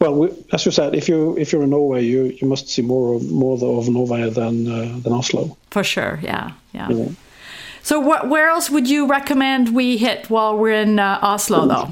well, 0.00 0.14
we, 0.14 0.28
as 0.52 0.66
you 0.66 0.72
said, 0.72 0.94
if 0.94 1.08
you 1.08 1.36
if 1.38 1.52
you're 1.52 1.62
in 1.62 1.70
Norway, 1.70 2.04
you, 2.04 2.24
you 2.40 2.48
must 2.48 2.68
see 2.68 2.82
more 2.82 3.20
more 3.20 3.54
of 3.54 3.88
Norway 3.88 4.28
than 4.30 4.66
uh, 4.66 4.98
than 5.02 5.12
Oslo. 5.12 5.56
For 5.70 5.84
sure, 5.84 6.18
yeah, 6.22 6.52
yeah. 6.72 6.88
Yeah. 6.90 7.08
So, 7.82 8.00
what, 8.00 8.30
where 8.30 8.48
else 8.48 8.70
would 8.70 8.88
you 8.88 9.06
recommend 9.06 9.74
we 9.74 9.98
hit 9.98 10.30
while 10.30 10.56
we're 10.56 10.80
in 10.82 10.98
uh, 10.98 11.18
Oslo, 11.20 11.66
though? 11.66 11.90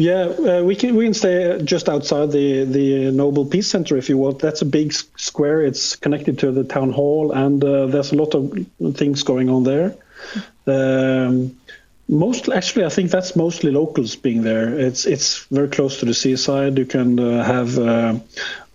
Yeah, 0.00 0.22
uh, 0.22 0.62
we 0.64 0.76
can 0.76 0.96
we 0.96 1.04
can 1.04 1.12
stay 1.12 1.60
just 1.62 1.86
outside 1.86 2.32
the 2.32 2.64
the 2.64 3.10
Nobel 3.10 3.44
Peace 3.44 3.68
Center 3.68 3.98
if 3.98 4.08
you 4.08 4.16
want. 4.16 4.38
That's 4.38 4.62
a 4.62 4.64
big 4.64 4.94
square. 4.94 5.60
It's 5.60 5.94
connected 5.94 6.38
to 6.38 6.52
the 6.52 6.64
town 6.64 6.90
hall, 6.90 7.32
and 7.32 7.62
uh, 7.62 7.84
there's 7.84 8.10
a 8.10 8.16
lot 8.16 8.34
of 8.34 8.50
things 8.96 9.22
going 9.24 9.50
on 9.50 9.64
there. 9.64 9.94
Um, 10.66 11.54
most 12.08 12.48
actually, 12.48 12.86
I 12.86 12.88
think 12.88 13.10
that's 13.10 13.36
mostly 13.36 13.72
locals 13.72 14.16
being 14.16 14.42
there. 14.42 14.72
It's 14.72 15.04
it's 15.04 15.44
very 15.50 15.68
close 15.68 16.00
to 16.00 16.06
the 16.06 16.14
seaside. 16.14 16.78
You 16.78 16.86
can 16.86 17.20
uh, 17.20 17.44
have 17.44 17.78
uh, 17.78 18.18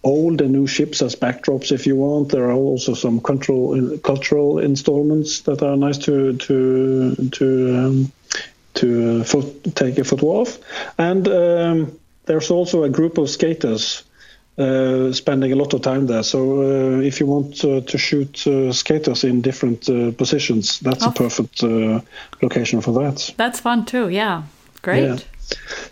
old 0.04 0.42
and 0.42 0.52
new 0.52 0.68
ships 0.68 1.02
as 1.02 1.16
backdrops 1.16 1.72
if 1.72 1.88
you 1.88 1.96
want. 1.96 2.30
There 2.30 2.46
are 2.52 2.54
also 2.54 2.94
some 2.94 3.20
cultural 3.20 3.98
cultural 3.98 4.60
installments 4.60 5.42
that 5.42 5.64
are 5.64 5.76
nice 5.76 5.98
to 6.06 6.38
to 6.38 7.16
to 7.32 7.78
um, 7.78 8.12
to 8.76 9.24
foot, 9.24 9.76
take 9.76 9.98
a 9.98 10.04
photo 10.04 10.42
of. 10.42 10.58
And 10.98 11.28
um, 11.28 12.00
there's 12.26 12.52
also 12.52 12.84
a 12.84 12.90
group 12.90 13.18
of 13.18 13.30
skaters 13.30 14.04
uh, 14.58 15.12
spending 15.12 15.52
a 15.52 15.56
lot 15.56 15.74
of 15.74 15.82
time 15.82 16.08
there. 16.08 16.24
So 16.24 16.62
uh, 16.62 17.02
if 17.02 17.20
you 17.20 17.26
want 17.26 17.64
uh, 17.66 17.82
to 17.82 17.98
shoot 17.98 18.48
uh, 18.48 18.72
skaters 18.72 19.24
in 19.24 19.42
different 19.42 19.90
uh, 19.90 20.12
positions, 20.12 20.80
that's 20.80 21.06
oh. 21.06 21.10
a 21.10 21.14
perfect 21.14 21.64
uh, 21.64 22.00
location 22.42 22.82
for 22.82 22.94
that. 22.94 23.34
That's 23.38 23.60
fun 23.60 23.86
too. 23.86 24.10
Yeah, 24.10 24.44
great. 24.82 25.04
Yeah. 25.04 25.18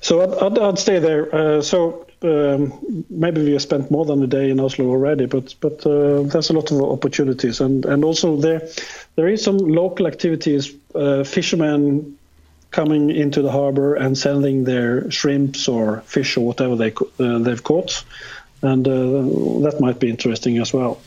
So 0.02 0.22
I'd, 0.22 0.34
I'd, 0.44 0.60
I'd, 0.60 0.80
stay 0.80 1.00
there. 1.00 1.62
so 1.62 2.08
um, 2.24 3.06
maybe 3.10 3.44
we 3.44 3.52
have 3.52 3.62
spent 3.62 3.92
more 3.92 4.06
than 4.06 4.24
a 4.24 4.28
day 4.28 4.50
in 4.50 4.60
Oslo 4.60 4.86
already, 4.88 5.26
but 5.26 5.54
but 5.60 5.82
there's 5.82 6.50
a 6.50 6.54
lot 6.54 6.72
of 6.72 6.82
opportunities, 6.82 7.60
and 7.60 7.86
and 7.86 8.04
also 8.04 8.38
there 8.38 8.68
there 9.16 9.28
is 9.28 9.44
some 9.44 9.58
local 9.58 10.08
activities. 10.08 10.74
fishermen 11.26 12.18
coming 12.74 13.10
into 13.10 13.42
the 13.42 13.52
harbor 13.52 13.96
and 13.96 14.18
selling 14.18 14.66
their 14.66 15.10
shrimps 15.10 15.68
or 15.68 16.02
fish 16.02 16.36
or 16.36 16.46
whatever 16.46 16.76
they 16.76 16.92
uh, 17.20 17.40
they've 17.40 17.64
caught, 17.64 18.04
and 18.62 18.86
uh, 18.88 19.62
that 19.64 19.78
might 19.80 20.00
be 20.00 20.10
interesting 20.10 20.58
as 20.58 20.74
well. 20.74 21.00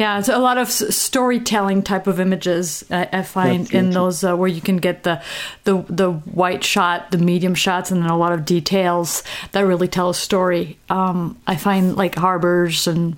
Yeah, 0.00 0.18
it's 0.18 0.30
a 0.30 0.38
lot 0.38 0.56
of 0.56 0.70
storytelling 0.70 1.82
type 1.82 2.06
of 2.06 2.20
images 2.20 2.82
I, 2.90 3.06
I 3.12 3.22
find 3.22 3.70
in 3.70 3.90
those 3.90 4.24
uh, 4.24 4.34
where 4.34 4.48
you 4.48 4.62
can 4.62 4.78
get 4.78 5.02
the, 5.02 5.22
the 5.64 5.84
the 5.90 6.10
wide 6.10 6.64
shot, 6.64 7.10
the 7.10 7.18
medium 7.18 7.54
shots, 7.54 7.90
and 7.90 8.02
then 8.02 8.08
a 8.08 8.16
lot 8.16 8.32
of 8.32 8.46
details 8.46 9.22
that 9.52 9.60
really 9.60 9.88
tell 9.88 10.08
a 10.08 10.14
story. 10.14 10.78
Um, 10.88 11.38
I 11.46 11.56
find 11.56 11.96
like 11.96 12.14
harbors 12.14 12.86
and 12.86 13.16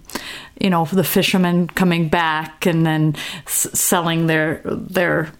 you 0.61 0.71
know 0.71 0.87
the 0.87 1.05
fishermen 1.05 1.69
coming 1.69 2.09
back 2.09 2.67
and 2.67 2.85
then 2.85 3.15
s- 3.47 3.69
selling 3.79 4.27
their 4.27 4.61
their 4.65 5.31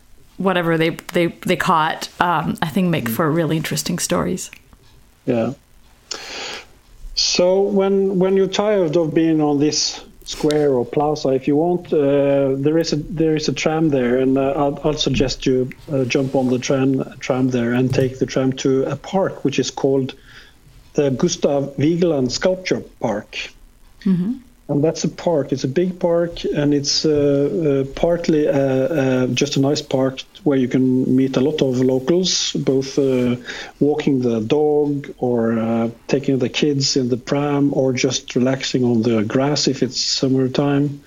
whatever 0.43 0.77
they 0.77 0.91
they 1.13 1.29
they 1.47 1.57
caught, 1.57 2.09
um, 2.21 2.57
I 2.63 2.69
think 2.69 2.89
make 2.89 3.09
for 3.09 3.31
really 3.31 3.57
interesting 3.57 3.99
stories. 3.99 4.51
Yeah. 5.27 5.55
So 7.15 7.63
when 7.63 8.19
when 8.19 8.37
you're 8.37 8.49
tired 8.49 8.97
of 8.97 9.15
being 9.15 9.41
on 9.41 9.59
this 9.59 10.05
square 10.25 10.73
or 10.73 10.85
plaza, 10.85 11.31
if 11.31 11.47
you 11.47 11.57
want, 11.57 11.93
uh, 11.93 12.55
there 12.57 12.79
is 12.79 12.93
a 12.93 12.97
there 12.97 13.37
is 13.37 13.49
a 13.49 13.53
tram 13.53 13.91
there, 13.91 14.19
and 14.19 14.39
uh, 14.39 14.53
I'll, 14.57 14.81
I'll, 14.85 14.95
suggest 14.95 15.47
you 15.47 15.71
uh, 15.93 16.05
jump 16.05 16.35
on 16.35 16.49
the 16.49 16.59
tram 16.59 17.05
tram 17.21 17.51
there 17.51 17.73
and 17.73 17.93
take 17.93 18.19
the 18.19 18.27
tram 18.27 18.53
to 18.65 18.85
a 18.85 18.97
park 18.97 19.45
which 19.45 19.59
is 19.59 19.71
called 19.71 20.15
the 20.95 21.11
Gustav 21.11 21.77
Vigeland 21.77 22.31
Sculpture 22.31 22.81
Park. 23.01 23.37
Mm-hmm. 24.05 24.35
And 24.69 24.83
that's 24.83 25.05
a 25.05 25.09
park. 25.09 25.53
It's 25.53 25.65
a 25.65 25.69
big 25.69 25.99
park, 25.99 26.45
and 26.45 26.73
it's 26.73 27.05
uh, 27.05 27.85
uh, 27.85 27.93
partly 27.95 28.49
uh, 28.49 28.53
uh, 28.53 29.27
just 29.27 29.57
a 29.57 29.61
nice 29.61 29.83
park 29.83 30.23
where 30.45 30.57
you 30.57 30.69
can 30.69 31.17
meet 31.17 31.37
a 31.37 31.41
lot 31.41 31.63
of 31.63 31.81
locals, 31.81 32.53
both 32.53 32.99
uh, 32.99 33.37
walking 33.81 34.21
the 34.21 34.41
dog 34.41 35.13
or 35.19 35.59
uh, 35.59 35.91
taking 36.07 36.39
the 36.39 36.49
kids 36.49 36.97
in 36.97 37.09
the 37.09 37.17
pram 37.17 37.75
or 37.75 37.93
just 37.93 38.37
relaxing 38.37 38.85
on 38.85 39.03
the 39.03 39.25
grass 39.25 39.67
if 39.67 39.83
it's 39.83 40.01
summertime. 40.01 41.03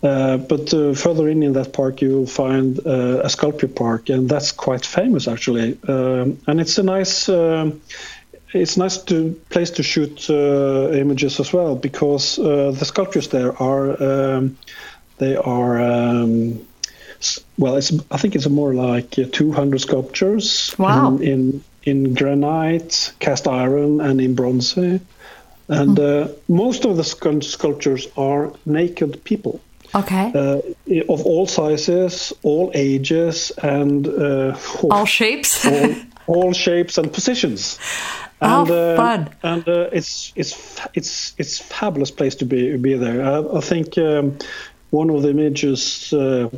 but 0.00 0.70
further 0.96 1.28
in 1.28 1.42
in 1.42 1.52
that 1.52 1.72
park, 1.72 2.00
you 2.00 2.10
will 2.10 2.26
find 2.26 2.78
a 2.78 3.28
sculpture 3.28 3.68
park, 3.68 4.08
and 4.08 4.28
that's 4.28 4.52
quite 4.52 4.86
famous 4.86 5.28
actually. 5.28 5.78
Um, 5.86 6.38
and 6.46 6.60
it's 6.60 6.78
a 6.78 6.82
nice 6.82 7.28
it's 8.52 8.76
nice 8.76 8.98
to 9.04 9.38
place 9.50 9.70
to 9.72 9.82
shoot 9.82 10.28
uh, 10.30 10.90
images 10.92 11.40
as 11.40 11.52
well 11.52 11.76
because 11.76 12.38
uh, 12.38 12.72
the 12.72 12.84
sculptures 12.84 13.28
there 13.28 13.60
are 13.62 14.02
um, 14.02 14.56
they 15.18 15.36
are 15.36 15.80
um, 15.80 16.66
well 17.58 17.76
it's 17.76 17.92
I 18.10 18.16
think 18.16 18.34
it's 18.34 18.48
more 18.48 18.74
like 18.74 19.10
200 19.10 19.80
sculptures 19.80 20.74
wow. 20.78 21.16
in, 21.16 21.22
in, 21.22 21.64
in 21.82 22.14
granite 22.14 23.12
cast 23.18 23.46
iron 23.46 24.00
and 24.00 24.20
in 24.20 24.34
bronze. 24.34 24.76
And 24.76 25.98
mm. 25.98 25.98
uh, 25.98 26.32
most 26.48 26.86
of 26.86 26.96
the 26.96 27.04
sculptures 27.04 28.08
are 28.16 28.52
naked 28.64 29.22
people. 29.24 29.60
Okay. 29.94 30.32
Uh, 30.34 30.60
of 31.08 31.24
all 31.24 31.46
sizes 31.46 32.32
all 32.42 32.70
ages 32.74 33.52
and 33.62 34.06
uh, 34.06 34.56
all 34.90 35.06
shapes. 35.06 35.64
All, 35.64 35.94
all 36.28 36.52
shapes 36.52 36.98
and 36.98 37.12
positions 37.12 37.78
and, 38.40 38.70
oh, 38.70 38.96
fun! 38.96 39.20
Uh, 39.20 39.30
and 39.42 39.68
uh, 39.68 39.88
it's 39.92 40.32
it's 40.36 40.80
it's 40.94 41.34
it's 41.38 41.58
fabulous 41.58 42.10
place 42.10 42.36
to 42.36 42.44
be 42.44 42.76
be 42.76 42.94
there. 42.94 43.24
I, 43.24 43.58
I 43.58 43.60
think 43.60 43.98
um, 43.98 44.38
one 44.90 45.10
of 45.10 45.22
the 45.22 45.30
images 45.30 46.12
uh, 46.12 46.48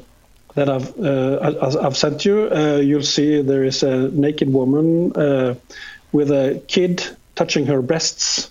that 0.55 0.69
I've 0.69 0.99
uh, 1.01 1.79
I've 1.83 1.97
sent 1.97 2.25
you, 2.25 2.51
uh, 2.53 2.77
you'll 2.77 3.03
see 3.03 3.41
there 3.41 3.65
is 3.65 3.83
a 3.83 4.09
naked 4.11 4.53
woman 4.53 5.17
uh, 5.17 5.55
with 6.13 6.31
a 6.31 6.63
kid 6.69 7.03
touching 7.35 7.67
her 7.67 7.81
breasts. 7.81 8.51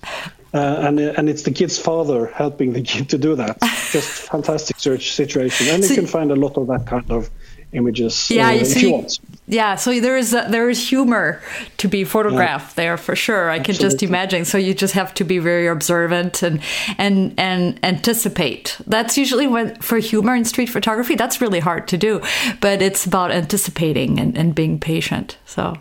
and 0.51 0.99
and 0.99 1.29
it's 1.29 1.43
the 1.43 1.51
kid's 1.51 1.77
father 1.77 2.25
helping 2.34 2.73
the 2.73 2.82
kid 2.82 3.10
to 3.10 3.19
do 3.19 3.36
that. 3.36 3.60
Just 3.91 4.10
fantastic 4.32 4.79
search 4.79 5.12
situation, 5.12 5.67
and 5.67 5.84
so, 5.84 5.89
you 5.89 5.95
can 5.95 6.08
find 6.08 6.32
a 6.32 6.36
lot 6.36 6.58
of 6.58 6.65
that 6.67 6.88
kind 6.88 7.12
of 7.12 7.29
images 7.71 8.32
yeah, 8.32 8.47
uh, 8.47 8.51
you 8.51 8.65
see, 8.65 8.89
you 8.89 9.08
Yeah, 9.47 9.75
so 9.75 9.99
there 9.99 10.17
is 10.17 10.34
a, 10.34 10.47
there 10.49 10.69
is 10.69 10.89
humor 10.89 11.41
to 11.77 11.88
be 11.88 12.03
photographed 12.03 12.71
yeah. 12.71 12.84
there 12.84 12.97
for 12.97 13.15
sure. 13.15 13.49
I 13.49 13.60
Absolutely. 13.60 13.73
can 13.73 13.89
just 13.89 14.03
imagine. 14.03 14.45
So 14.45 14.58
you 14.58 14.73
just 14.73 14.93
have 14.93 15.13
to 15.15 15.23
be 15.23 15.38
very 15.38 15.67
observant 15.67 16.41
and 16.41 16.62
and 16.97 17.34
and 17.38 17.79
anticipate. 17.84 18.77
That's 18.88 19.17
usually 19.17 19.47
when 19.47 19.75
for 19.75 19.99
humor 19.99 20.36
in 20.36 20.45
street 20.45 20.69
photography. 20.69 21.15
That's 21.15 21.41
really 21.41 21.60
hard 21.60 21.88
to 21.89 21.97
do, 21.97 22.21
but 22.60 22.82
it's 22.82 23.05
about 23.05 23.32
anticipating 23.32 24.19
and, 24.19 24.38
and 24.38 24.55
being 24.55 24.79
patient. 24.79 25.38
So 25.45 25.77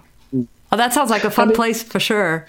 Oh, 0.70 0.76
that 0.76 0.92
sounds 0.92 1.10
like 1.10 1.24
a 1.24 1.30
fun 1.30 1.54
place 1.54 1.82
for 1.82 1.98
sure. 1.98 2.46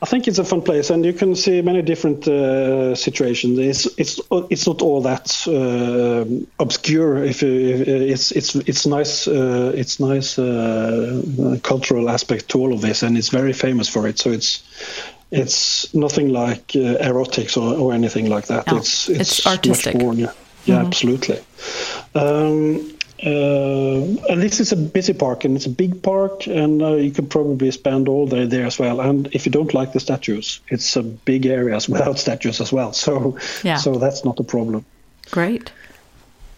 I 0.00 0.06
think 0.06 0.28
it's 0.28 0.38
a 0.38 0.44
fun 0.44 0.62
place, 0.62 0.88
and 0.90 1.04
you 1.04 1.12
can 1.12 1.34
see 1.34 1.62
many 1.62 1.82
different 1.82 2.28
uh, 2.28 2.94
situations. 2.94 3.58
It's 3.58 3.86
it's 3.98 4.20
it's 4.50 4.66
not 4.68 4.82
all 4.82 5.00
that 5.02 5.26
uh, 5.48 6.24
obscure. 6.60 7.24
If, 7.24 7.42
if, 7.42 7.88
it's 7.88 8.30
it's 8.30 8.54
it's 8.54 8.86
nice 8.86 9.26
uh, 9.26 9.72
it's 9.74 9.98
nice 9.98 10.38
uh, 10.38 11.58
cultural 11.64 12.08
aspect 12.08 12.48
to 12.50 12.58
all 12.60 12.72
of 12.72 12.82
this, 12.82 13.02
and 13.02 13.18
it's 13.18 13.30
very 13.30 13.52
famous 13.52 13.88
for 13.88 14.06
it. 14.06 14.20
So 14.20 14.30
it's 14.30 14.62
it's 15.32 15.92
nothing 15.92 16.28
like 16.28 16.76
uh, 16.76 17.02
erotics 17.02 17.56
or, 17.56 17.76
or 17.76 17.92
anything 17.92 18.28
like 18.28 18.46
that. 18.46 18.66
No, 18.68 18.76
it's, 18.76 19.08
it's, 19.08 19.38
it's 19.38 19.46
artistic. 19.46 19.96
More, 19.96 20.14
yeah, 20.14 20.32
yeah 20.66 20.76
mm-hmm. 20.76 20.86
absolutely. 20.86 21.40
Um, 22.14 22.95
uh, 23.24 24.30
and 24.30 24.42
this 24.42 24.60
is 24.60 24.72
a 24.72 24.76
busy 24.76 25.12
park 25.12 25.44
and 25.44 25.56
it's 25.56 25.66
a 25.66 25.70
big 25.70 26.02
park 26.02 26.46
and 26.46 26.82
uh, 26.82 26.94
you 26.94 27.10
can 27.10 27.26
probably 27.26 27.70
spend 27.70 28.08
all 28.08 28.26
day 28.26 28.44
there 28.44 28.66
as 28.66 28.78
well 28.78 29.00
and 29.00 29.28
if 29.32 29.46
you 29.46 29.52
don't 29.52 29.72
like 29.72 29.92
the 29.92 30.00
statues 30.00 30.60
it's 30.68 30.96
a 30.96 31.02
big 31.02 31.46
area 31.46 31.78
without 31.88 32.18
statues 32.18 32.60
as 32.60 32.72
well 32.72 32.92
so 32.92 33.36
yeah. 33.62 33.76
so 33.76 33.94
that's 33.96 34.24
not 34.24 34.38
a 34.40 34.44
problem 34.44 34.84
great 35.30 35.72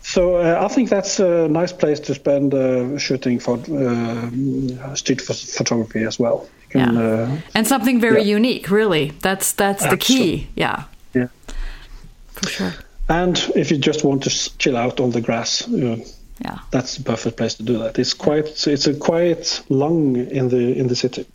so 0.08 0.36
uh, 0.36 0.64
I 0.64 0.68
think 0.68 0.88
that's 0.88 1.20
a 1.20 1.48
nice 1.48 1.72
place 1.72 2.00
to 2.00 2.14
spend 2.14 2.54
uh, 2.54 2.96
shooting 2.96 3.38
for 3.38 3.58
uh, 3.58 4.94
street 4.94 5.20
photography 5.20 6.02
as 6.04 6.18
well. 6.18 6.48
Can, 6.70 6.94
yeah. 6.94 7.00
Uh, 7.00 7.36
and 7.54 7.66
something 7.66 8.00
very 8.00 8.22
yeah. 8.22 8.36
unique, 8.36 8.70
really. 8.70 9.12
That's 9.20 9.52
that's 9.52 9.86
the 9.86 9.98
key. 9.98 10.48
Yeah. 10.54 10.84
Yeah. 11.12 11.28
For 12.32 12.48
sure. 12.48 12.74
And 13.10 13.38
if 13.54 13.70
you 13.70 13.76
just 13.76 14.02
want 14.02 14.22
to 14.22 14.58
chill 14.58 14.78
out 14.78 14.98
on 14.98 15.10
the 15.10 15.20
grass, 15.20 15.68
yeah. 16.44 16.58
That's 16.70 16.96
the 16.96 17.04
perfect 17.04 17.36
place 17.36 17.54
to 17.54 17.62
do 17.62 17.78
that. 17.78 17.98
It's 17.98 18.14
quite 18.14 18.66
it's 18.66 18.86
a 18.86 18.94
quiet 18.94 19.62
lung 19.68 20.16
in 20.16 20.48
the 20.48 20.78
in 20.78 20.88
the 20.88 20.96
city. 20.96 21.26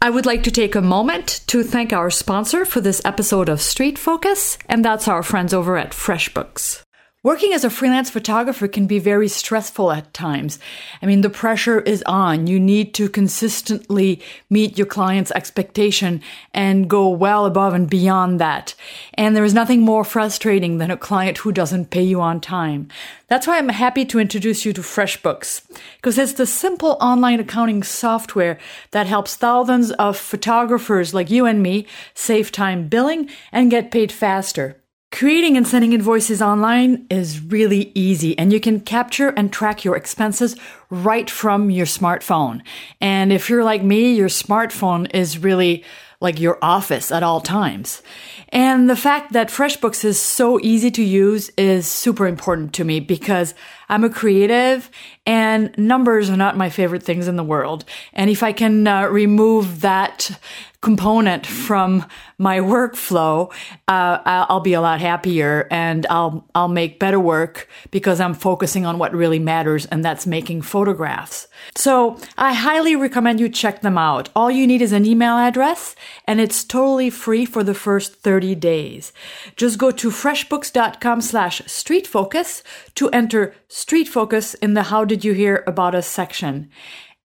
I 0.00 0.10
would 0.10 0.26
like 0.26 0.42
to 0.44 0.50
take 0.50 0.74
a 0.74 0.82
moment 0.82 1.40
to 1.48 1.62
thank 1.62 1.92
our 1.92 2.10
sponsor 2.10 2.64
for 2.64 2.80
this 2.80 3.00
episode 3.04 3.48
of 3.48 3.60
Street 3.60 3.98
Focus, 3.98 4.58
and 4.68 4.84
that's 4.84 5.08
our 5.08 5.22
friends 5.22 5.54
over 5.54 5.76
at 5.76 5.92
FreshBooks. 5.92 6.82
Working 7.26 7.52
as 7.52 7.64
a 7.64 7.70
freelance 7.70 8.08
photographer 8.08 8.68
can 8.68 8.86
be 8.86 9.00
very 9.00 9.26
stressful 9.26 9.90
at 9.90 10.14
times. 10.14 10.60
I 11.02 11.06
mean, 11.06 11.22
the 11.22 11.28
pressure 11.28 11.80
is 11.80 12.04
on. 12.06 12.46
You 12.46 12.60
need 12.60 12.94
to 12.94 13.08
consistently 13.08 14.22
meet 14.48 14.78
your 14.78 14.86
client's 14.86 15.32
expectation 15.32 16.22
and 16.54 16.88
go 16.88 17.08
well 17.08 17.44
above 17.44 17.74
and 17.74 17.90
beyond 17.90 18.40
that. 18.40 18.76
And 19.14 19.34
there 19.34 19.42
is 19.42 19.54
nothing 19.54 19.80
more 19.80 20.04
frustrating 20.04 20.78
than 20.78 20.92
a 20.92 20.96
client 20.96 21.38
who 21.38 21.50
doesn't 21.50 21.90
pay 21.90 22.04
you 22.04 22.20
on 22.20 22.40
time. 22.40 22.86
That's 23.26 23.48
why 23.48 23.58
I'm 23.58 23.70
happy 23.70 24.04
to 24.04 24.20
introduce 24.20 24.64
you 24.64 24.72
to 24.74 24.80
FreshBooks, 24.80 25.62
because 25.96 26.18
it's 26.18 26.34
the 26.34 26.46
simple 26.46 26.96
online 27.00 27.40
accounting 27.40 27.82
software 27.82 28.56
that 28.92 29.08
helps 29.08 29.34
thousands 29.34 29.90
of 29.90 30.16
photographers 30.16 31.12
like 31.12 31.28
you 31.28 31.44
and 31.44 31.60
me 31.60 31.88
save 32.14 32.52
time 32.52 32.86
billing 32.86 33.28
and 33.50 33.68
get 33.68 33.90
paid 33.90 34.12
faster. 34.12 34.80
Creating 35.16 35.56
and 35.56 35.66
sending 35.66 35.94
invoices 35.94 36.42
online 36.42 37.06
is 37.08 37.42
really 37.42 37.90
easy 37.94 38.38
and 38.38 38.52
you 38.52 38.60
can 38.60 38.78
capture 38.78 39.30
and 39.30 39.50
track 39.50 39.82
your 39.82 39.96
expenses 39.96 40.56
right 40.90 41.30
from 41.30 41.70
your 41.70 41.86
smartphone. 41.86 42.60
And 43.00 43.32
if 43.32 43.48
you're 43.48 43.64
like 43.64 43.82
me, 43.82 44.14
your 44.14 44.28
smartphone 44.28 45.10
is 45.14 45.38
really 45.38 45.84
like 46.20 46.38
your 46.38 46.58
office 46.60 47.10
at 47.10 47.22
all 47.22 47.40
times. 47.40 48.02
And 48.50 48.90
the 48.90 48.96
fact 48.96 49.32
that 49.32 49.48
FreshBooks 49.48 50.04
is 50.04 50.20
so 50.20 50.60
easy 50.60 50.90
to 50.90 51.02
use 51.02 51.48
is 51.56 51.86
super 51.86 52.26
important 52.26 52.74
to 52.74 52.84
me 52.84 53.00
because 53.00 53.54
I'm 53.88 54.04
a 54.04 54.10
creative 54.10 54.90
and 55.26 55.76
numbers 55.76 56.30
are 56.30 56.36
not 56.36 56.56
my 56.56 56.70
favorite 56.70 57.02
things 57.02 57.28
in 57.28 57.36
the 57.36 57.44
world. 57.44 57.84
And 58.12 58.30
if 58.30 58.42
I 58.42 58.52
can 58.52 58.86
uh, 58.86 59.06
remove 59.06 59.80
that 59.80 60.38
component 60.86 61.44
from 61.44 62.06
my 62.38 62.60
workflow, 62.60 63.52
uh, 63.88 64.18
I'll 64.24 64.60
be 64.60 64.74
a 64.74 64.80
lot 64.80 65.00
happier 65.00 65.66
and 65.68 66.06
I'll, 66.08 66.46
I'll 66.54 66.68
make 66.68 67.00
better 67.00 67.18
work 67.18 67.68
because 67.90 68.20
I'm 68.20 68.34
focusing 68.34 68.86
on 68.86 68.96
what 68.96 69.12
really 69.12 69.40
matters 69.40 69.86
and 69.86 70.04
that's 70.04 70.28
making 70.28 70.62
photographs. 70.62 71.48
So 71.74 72.20
I 72.38 72.52
highly 72.52 72.94
recommend 72.94 73.40
you 73.40 73.48
check 73.48 73.80
them 73.80 73.98
out. 73.98 74.28
All 74.36 74.48
you 74.48 74.64
need 74.64 74.80
is 74.80 74.92
an 74.92 75.04
email 75.04 75.36
address 75.36 75.96
and 76.24 76.40
it's 76.40 76.62
totally 76.62 77.10
free 77.10 77.46
for 77.46 77.64
the 77.64 77.74
first 77.74 78.16
30 78.16 78.54
days. 78.54 79.12
Just 79.56 79.78
go 79.78 79.90
to 79.90 80.10
freshbooks.com 80.10 81.20
slash 81.20 81.62
streetfocus 81.62 82.62
to 82.94 83.10
enter 83.10 83.54
street 83.76 84.08
focus 84.08 84.54
in 84.54 84.72
the 84.72 84.84
how 84.84 85.04
did 85.04 85.22
you 85.22 85.34
hear 85.34 85.62
about 85.66 85.94
us 85.94 86.06
section. 86.06 86.70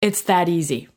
It's 0.01 0.21
that 0.23 0.49
easy. 0.49 0.89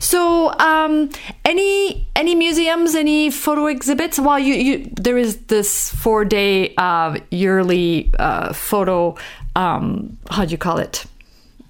So, 0.00 0.52
um, 0.60 1.10
any 1.44 2.06
any 2.14 2.34
museums, 2.34 2.94
any 2.94 3.30
photo 3.30 3.66
exhibits? 3.66 4.18
Well, 4.18 4.38
you, 4.38 4.54
you 4.54 4.92
there 4.94 5.18
is 5.18 5.38
this 5.46 5.90
four 5.90 6.24
day 6.24 6.74
uh, 6.76 7.18
yearly 7.30 8.12
uh, 8.18 8.52
photo. 8.52 9.16
Um, 9.56 10.18
how 10.30 10.44
do 10.44 10.52
you 10.52 10.58
call 10.58 10.78
it? 10.78 11.04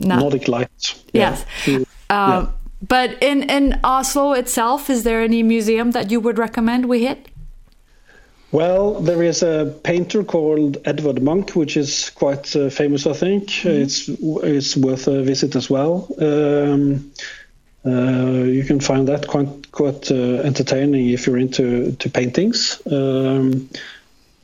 Not, 0.01 0.21
Nordic 0.21 0.49
Lights. 0.49 1.05
Yes. 1.13 1.47
Yeah. 1.67 1.79
Uh, 1.79 1.83
yeah. 2.11 2.47
But 2.87 3.23
in 3.23 3.45
in 3.45 3.81
Oslo 3.83 4.33
itself, 4.33 4.91
is 4.91 5.05
there 5.05 5.23
any 5.23 5.43
museum 5.43 5.93
that 5.93 6.11
you 6.11 6.21
would 6.21 6.39
recommend 6.39 6.87
we 6.87 7.05
hit? 7.07 7.29
Well, 8.51 9.01
there 9.01 9.23
is 9.23 9.43
a 9.43 9.79
painter 9.85 10.25
called 10.25 10.79
Edvard 10.87 11.23
Munch, 11.23 11.55
which 11.55 11.77
is 11.77 12.11
quite 12.11 12.57
uh, 12.57 12.71
famous, 12.71 13.07
I 13.07 13.13
think. 13.13 13.49
Mm-hmm. 13.49 13.83
It's 13.83 14.09
it's 14.09 14.77
worth 14.77 15.07
a 15.07 15.23
visit 15.23 15.55
as 15.55 15.69
well. 15.69 16.09
Um, 16.19 17.13
uh, 17.85 18.45
you 18.45 18.65
can 18.65 18.81
find 18.81 19.09
that 19.09 19.29
quite 19.29 19.71
quite 19.71 20.11
uh, 20.11 20.41
entertaining 20.45 21.11
if 21.11 21.27
you're 21.27 21.39
into 21.39 21.93
to 21.93 22.11
paintings. 22.11 22.81
Um, 22.91 23.69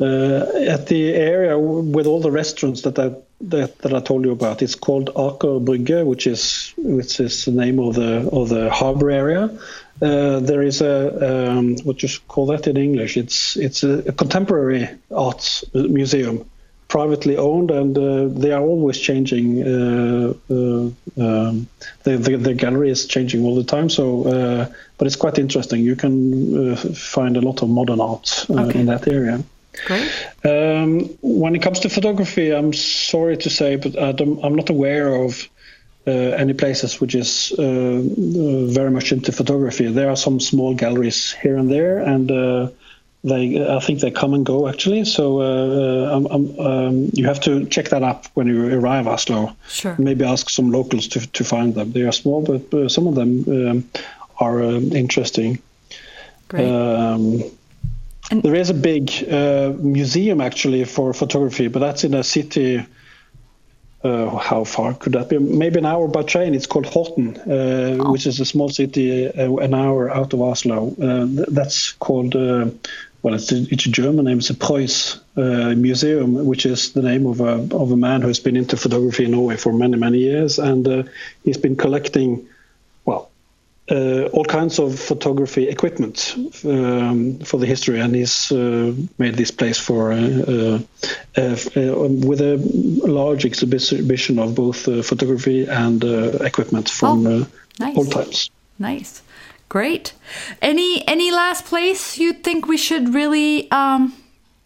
uh, 0.01 0.47
at 0.67 0.89
the 0.89 1.15
area 1.15 1.59
with 1.59 2.07
all 2.07 2.21
the 2.21 2.31
restaurants 2.31 2.83
that 2.83 2.99
I 2.99 3.13
that, 3.41 3.79
that 3.79 3.95
I 3.95 4.01
told 4.01 4.25
you 4.25 4.33
about, 4.33 4.63
it's 4.63 4.75
called 4.75 5.11
Aker 5.15 5.65
Brygge, 5.65 6.05
which 6.05 6.27
is 6.27 6.75
which 6.77 7.21
is 7.21 7.45
the 7.45 7.53
name 7.53 7.79
of 7.79 7.95
the 7.95 8.29
of 8.31 8.49
the 8.49 8.71
harbor 8.71 9.11
area. 9.11 9.51
Uh, 10.03 10.41
there 10.41 10.63
is 10.63 10.81
a 10.81 11.51
um, 11.51 11.77
what 11.85 12.03
you 12.03 12.09
call 12.29 12.47
that 12.47 12.67
in 12.67 12.77
English? 12.77 13.17
It's 13.17 13.57
it's 13.57 13.85
a, 13.85 13.99
a 14.09 14.13
contemporary 14.13 14.89
arts 15.11 15.65
museum 15.73 16.45
privately 16.89 17.37
owned, 17.37 17.71
and 17.73 17.99
uh, 17.99 18.29
they 18.41 18.53
are 18.53 18.63
always 18.63 18.99
changing. 18.99 19.63
Uh, 19.63 20.35
uh, 20.49 20.91
um, 21.17 21.67
the, 22.05 22.17
the, 22.17 22.37
the, 22.37 22.55
gallery 22.55 22.91
is 22.91 23.07
changing 23.07 23.45
all 23.45 23.57
the 23.57 23.65
time. 23.65 23.91
So, 23.91 24.05
uh, 24.29 24.73
but 24.97 25.07
it's 25.07 25.17
quite 25.17 25.39
interesting. 25.39 25.81
You 25.81 25.97
can 25.97 26.73
uh, 26.73 26.77
find 26.77 27.37
a 27.37 27.41
lot 27.41 27.63
of 27.63 27.69
modern 27.69 28.01
art 28.01 28.47
uh, 28.49 28.67
okay. 28.67 28.81
in 28.81 28.87
that 28.87 29.09
area. 29.09 29.43
Great. 29.87 30.09
Um, 30.45 31.09
when 31.21 31.57
it 31.57 31.63
comes 31.63 31.81
to 31.81 31.89
photography, 31.89 32.55
I'm 32.55 32.73
sorry 32.73 33.39
to 33.39 33.51
say, 33.51 33.75
but 33.75 33.99
I'm 33.99 34.55
not 34.55 34.71
aware 34.71 35.15
of 35.15 35.49
any 36.07 36.53
places 36.53 37.01
which 37.01 37.15
is 37.15 37.53
very 37.57 38.91
much 38.91 39.13
into 39.13 39.33
photography. 39.33 39.87
There 39.87 40.11
are 40.11 40.17
some 40.17 40.41
small 40.41 40.75
galleries 40.75 41.33
here 41.33 41.57
and 41.57 41.71
there, 41.71 41.99
and 41.99 42.31
they 43.25 43.67
I 43.67 43.81
think 43.81 44.01
they 44.01 44.11
come 44.11 44.35
and 44.35 44.45
go 44.45 44.69
actually. 44.69 45.05
So 45.05 45.41
uh, 45.41 46.15
um, 46.15 46.27
um, 46.27 46.61
um, 46.61 47.11
you 47.15 47.25
have 47.25 47.41
to 47.41 47.65
check 47.67 47.89
that 47.89 48.03
up 48.03 48.27
when 48.35 48.47
you 48.47 48.79
arrive 48.79 49.07
Oslo. 49.09 49.57
Sure. 49.69 49.97
Maybe 49.99 50.25
ask 50.25 50.51
some 50.51 50.71
locals 50.71 51.09
to 51.09 51.27
to 51.33 51.45
find 51.45 51.75
them. 51.75 51.93
They 51.93 52.03
are 52.03 52.13
small, 52.13 52.43
but 52.43 52.73
uh, 52.75 52.89
some 52.89 53.07
of 53.07 53.15
them 53.15 53.45
um, 53.49 53.89
are 54.39 54.63
um, 54.63 54.93
interesting. 54.93 55.59
Great. 56.49 56.69
Um, 56.69 57.43
there 58.31 58.55
is 58.55 58.71
a 58.71 58.75
big 58.75 59.11
uh, 59.31 59.73
museum 59.79 60.41
actually 60.41 60.85
for 60.85 61.13
photography, 61.15 61.69
but 61.69 61.81
that's 61.81 62.05
in 62.05 62.15
a 62.15 62.23
city. 62.23 62.85
Uh, 64.05 64.37
how 64.37 64.65
far 64.65 64.93
could 64.93 65.15
that 65.15 65.31
be? 65.31 65.39
Maybe 65.39 65.79
an 65.79 65.87
hour 65.87 66.07
by 66.09 66.23
train. 66.23 66.55
It's 66.55 66.67
called 66.67 66.85
Horten, 66.85 67.39
uh, 67.39 68.05
oh. 68.05 68.13
which 68.13 68.27
is 68.27 68.39
a 68.39 68.45
small 68.45 68.69
city 68.69 69.27
uh, 69.27 69.57
an 69.57 69.73
hour 69.73 70.11
out 70.11 70.35
of 70.35 70.43
Oslo. 70.43 70.91
Th- 70.91 71.49
that's 71.49 71.93
called 71.93 72.35
well, 73.25 73.33
it's 73.33 73.51
a, 73.51 73.67
it's 73.71 73.87
a 73.87 73.91
German 73.91 74.27
name. 74.27 74.39
It's 74.39 74.51
a 74.51 74.55
Preus 74.55 75.19
uh, 75.39 75.75
Museum, 75.75 76.45
which 76.45 76.67
is 76.67 76.93
the 76.93 77.01
name 77.01 77.27
of 77.27 77.41
a 77.41 77.67
of 77.75 77.91
a 77.91 77.97
man 77.97 78.21
who's 78.21 78.39
been 78.39 78.55
into 78.55 78.77
photography 78.77 79.25
in 79.25 79.31
Norway 79.31 79.57
for 79.57 79.73
many 79.73 79.97
many 79.97 80.19
years, 80.19 80.59
and 80.59 80.87
uh, 80.87 81.03
he's 81.43 81.57
been 81.57 81.75
collecting, 81.75 82.47
uh, 83.91 84.25
all 84.33 84.45
kinds 84.45 84.79
of 84.79 84.99
photography 84.99 85.69
equipment 85.69 86.35
um, 86.65 87.39
for 87.41 87.59
the 87.59 87.67
history, 87.67 88.01
and 88.01 88.15
he's 88.15 88.51
uh, 88.51 88.95
made 89.19 89.35
this 89.35 89.51
place 89.51 89.79
for 89.79 90.13
uh, 90.13 90.17
uh, 90.17 91.57
with 92.27 92.41
a 92.41 92.57
large 93.07 93.45
exhibition 93.45 94.39
of 94.39 94.55
both 94.55 94.85
photography 95.07 95.67
and 95.67 96.03
equipment 96.43 96.89
from 96.89 97.27
oh, 97.27 97.47
nice. 97.79 97.97
all 97.97 98.07
times. 98.07 98.51
Nice. 98.79 99.23
Great. 99.69 100.13
Any 100.63 101.07
any 101.09 101.31
last 101.31 101.65
place 101.65 102.17
you 102.17 102.33
think 102.33 102.67
we 102.67 102.77
should 102.77 103.13
really 103.13 103.71
um, 103.71 104.15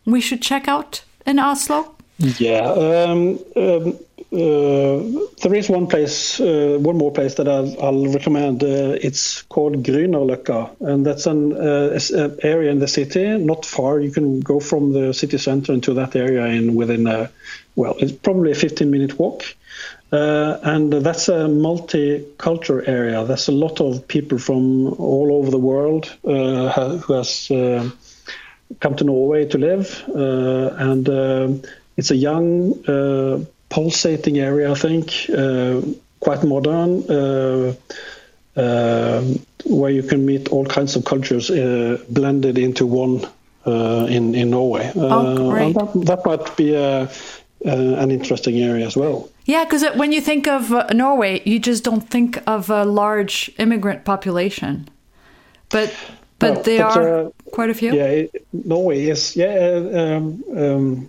we 0.04 0.20
should 0.20 0.42
check 0.42 0.68
out 0.68 1.02
in 1.26 1.38
Oslo? 1.38 1.94
Yeah, 2.18 2.70
um, 2.70 3.38
um, 3.56 3.88
uh, 3.88 3.92
there 4.30 5.54
is 5.54 5.68
one 5.68 5.86
place, 5.86 6.40
uh, 6.40 6.78
one 6.80 6.96
more 6.96 7.12
place 7.12 7.34
that 7.34 7.48
I'll, 7.48 7.82
I'll 7.82 8.06
recommend. 8.06 8.62
Uh, 8.62 8.96
it's 9.00 9.42
called 9.42 9.82
Grünerløkka, 9.82 10.80
and 10.80 11.04
that's 11.06 11.26
an 11.26 11.52
uh, 11.52 11.98
area 12.42 12.70
in 12.70 12.78
the 12.78 12.88
city, 12.88 13.38
not 13.38 13.64
far. 13.64 14.00
You 14.00 14.10
can 14.10 14.40
go 14.40 14.60
from 14.60 14.92
the 14.92 15.12
city 15.14 15.38
center 15.38 15.72
into 15.72 15.94
that 15.94 16.16
area 16.16 16.46
in 16.46 16.74
within 16.74 17.06
a, 17.06 17.30
well, 17.76 17.94
it's 17.98 18.12
probably 18.12 18.52
a 18.52 18.54
15 18.54 18.90
minute 18.90 19.18
walk. 19.18 19.44
Uh, 20.10 20.58
and 20.62 20.92
that's 20.92 21.28
a 21.28 21.46
multicultural 21.46 22.88
area. 22.88 23.24
There's 23.24 23.48
a 23.48 23.52
lot 23.52 23.80
of 23.80 24.08
people 24.08 24.38
from 24.38 24.94
all 24.94 25.32
over 25.32 25.50
the 25.50 25.58
world 25.58 26.10
uh, 26.24 26.98
who 26.98 27.12
has 27.12 27.50
uh, 27.50 27.90
come 28.80 28.96
to 28.96 29.04
Norway 29.04 29.46
to 29.46 29.58
live, 29.58 30.02
uh, 30.08 30.74
and 30.78 31.08
uh, 31.08 31.48
it's 31.96 32.10
a 32.10 32.16
young, 32.16 32.72
uh, 32.86 33.44
pulsating 33.68 34.38
area. 34.38 34.70
I 34.70 34.74
think 34.74 35.26
quite 36.20 36.44
modern, 36.44 37.02
where 39.64 39.90
you 39.90 40.02
can 40.02 40.26
meet 40.26 40.48
all 40.48 40.66
kinds 40.66 40.96
of 40.96 41.04
cultures 41.04 41.50
blended 42.08 42.58
into 42.58 42.86
one 42.86 43.26
in 43.66 44.34
in 44.34 44.50
Norway. 44.50 44.90
Oh, 44.94 45.50
great. 45.50 45.74
That, 45.74 45.92
that, 46.06 46.26
might 46.26 46.56
be 46.56 46.74
a, 46.74 47.08
an 47.64 48.10
interesting 48.10 48.58
area 48.58 48.86
as 48.86 48.96
well. 48.96 49.28
Yeah, 49.48 49.64
because 49.64 49.84
when 49.96 50.12
you 50.12 50.20
think 50.20 50.46
of 50.46 50.72
uh, 50.72 50.86
Norway, 50.92 51.42
you 51.44 51.58
just 51.58 51.82
don't 51.82 52.08
think 52.08 52.38
of 52.46 52.68
a 52.68 52.84
large 52.84 53.50
immigrant 53.58 54.04
population, 54.04 54.88
but 55.70 55.94
but 56.38 56.54
no, 56.54 56.62
there 56.62 56.84
but, 56.84 56.96
are 56.96 57.26
uh, 57.26 57.30
quite 57.52 57.70
a 57.70 57.74
few. 57.74 57.94
Yeah, 57.94 58.26
Norway 58.52 59.06
is 59.06 59.36
yeah. 59.36 59.46
Uh, 59.46 59.98
um, 59.98 60.44
um, 60.54 61.08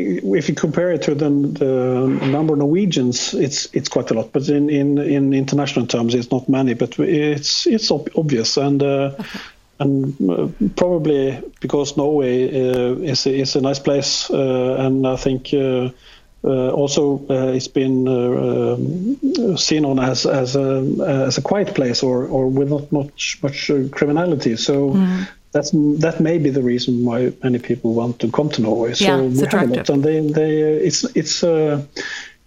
if 0.00 0.48
you 0.48 0.54
compare 0.54 0.90
it 0.92 1.02
to 1.02 1.14
the, 1.14 1.28
the, 1.28 2.26
number 2.26 2.54
of 2.54 2.58
Norwegians, 2.58 3.34
it's 3.34 3.68
it's 3.72 3.88
quite 3.88 4.10
a 4.10 4.14
lot. 4.14 4.32
But 4.32 4.48
in, 4.48 4.70
in, 4.70 4.98
in 4.98 5.32
international 5.32 5.86
terms, 5.86 6.14
it's 6.14 6.30
not 6.30 6.48
many. 6.48 6.74
But 6.74 6.98
it's 6.98 7.66
it's 7.66 7.90
obvious, 7.90 8.56
and 8.56 8.82
uh, 8.82 9.12
and 9.78 10.30
uh, 10.30 10.48
probably 10.76 11.42
because 11.60 11.96
Norway 11.96 12.48
uh, 12.48 12.94
is 12.96 13.26
a, 13.26 13.34
is 13.34 13.56
a 13.56 13.60
nice 13.60 13.78
place, 13.78 14.30
uh, 14.30 14.76
and 14.78 15.06
I 15.06 15.16
think. 15.16 15.52
Uh, 15.52 15.90
uh, 16.42 16.70
also, 16.70 17.22
it's 17.28 17.68
been 17.68 18.08
um, 18.08 19.58
seen 19.58 19.84
on 19.84 19.98
as 19.98 20.24
as 20.24 20.56
a 20.56 20.82
as 21.06 21.36
a 21.36 21.42
quiet 21.42 21.74
place 21.74 22.02
or 22.02 22.24
or 22.24 22.48
with 22.48 22.70
not 22.70 22.90
much 22.90 23.38
much 23.42 23.70
criminality. 23.90 24.56
So 24.56 24.92
mm 24.92 25.28
that's 25.52 25.70
that 25.72 26.20
may 26.20 26.38
be 26.38 26.50
the 26.50 26.62
reason 26.62 27.04
why 27.04 27.32
many 27.42 27.58
people 27.58 27.94
want 27.94 28.18
to 28.20 28.30
come 28.30 28.48
to 28.50 28.62
Norway. 28.62 28.94
So 28.94 29.04
yeah, 29.04 29.20
it's 29.22 29.42
attractive. 29.42 29.88
and 29.90 30.02
they 30.02 30.20
they 30.20 30.60
it's 30.60 31.04
it's 31.16 31.42
uh, 31.42 31.82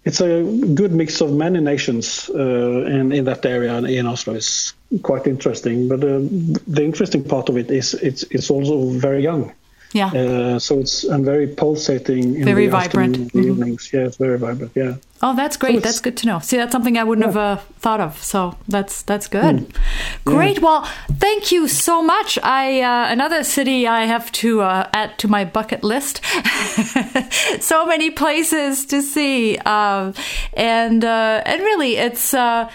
it's 0.04 0.20
a 0.20 0.42
good 0.74 0.92
mix 0.92 1.20
of 1.20 1.32
many 1.32 1.60
nations 1.60 2.30
uh, 2.34 2.84
in 2.86 3.12
in 3.12 3.24
that 3.24 3.44
area 3.44 3.76
in 3.78 4.06
Oslo. 4.06 4.34
It's 4.34 4.74
quite 5.02 5.26
interesting, 5.26 5.88
but 5.88 6.02
uh, 6.02 6.20
the 6.66 6.82
interesting 6.84 7.24
part 7.24 7.48
of 7.48 7.56
it 7.56 7.70
is 7.70 7.94
it's 7.94 8.22
it's 8.30 8.50
also 8.50 8.90
very 8.90 9.22
young. 9.22 9.52
Yeah. 9.94 10.08
Uh, 10.08 10.58
so 10.58 10.80
it's 10.80 11.04
and 11.04 11.24
very 11.24 11.46
pulsating. 11.46 12.34
In 12.34 12.44
very 12.44 12.66
the 12.66 12.72
vibrant. 12.72 13.16
Mm-hmm. 13.16 13.38
Evenings. 13.38 13.92
Yeah, 13.92 14.06
it's 14.06 14.16
very 14.16 14.36
vibrant. 14.36 14.72
Yeah. 14.74 14.96
Oh, 15.22 15.36
that's 15.36 15.56
great. 15.56 15.76
So 15.76 15.80
that's 15.80 16.00
good 16.00 16.16
to 16.18 16.26
know. 16.26 16.40
See, 16.40 16.56
that's 16.56 16.72
something 16.72 16.98
I 16.98 17.04
wouldn't 17.04 17.24
yeah. 17.24 17.32
have 17.32 17.58
uh, 17.58 17.62
thought 17.78 18.00
of. 18.00 18.20
So 18.20 18.58
that's 18.66 19.02
that's 19.02 19.28
good. 19.28 19.56
Mm. 19.56 19.76
Great. 20.24 20.58
Yeah. 20.58 20.64
Well, 20.64 20.90
thank 21.12 21.52
you 21.52 21.68
so 21.68 22.02
much. 22.02 22.38
I 22.42 22.80
uh, 22.80 23.12
another 23.12 23.44
city 23.44 23.86
I 23.86 24.06
have 24.06 24.32
to 24.32 24.62
uh, 24.62 24.90
add 24.92 25.16
to 25.18 25.28
my 25.28 25.44
bucket 25.44 25.84
list. 25.84 26.20
so 27.60 27.86
many 27.86 28.10
places 28.10 28.86
to 28.86 29.00
see, 29.00 29.58
um, 29.58 30.12
and 30.54 31.04
uh, 31.04 31.40
and 31.46 31.62
really, 31.62 31.98
it's 31.98 32.34
uh, 32.34 32.68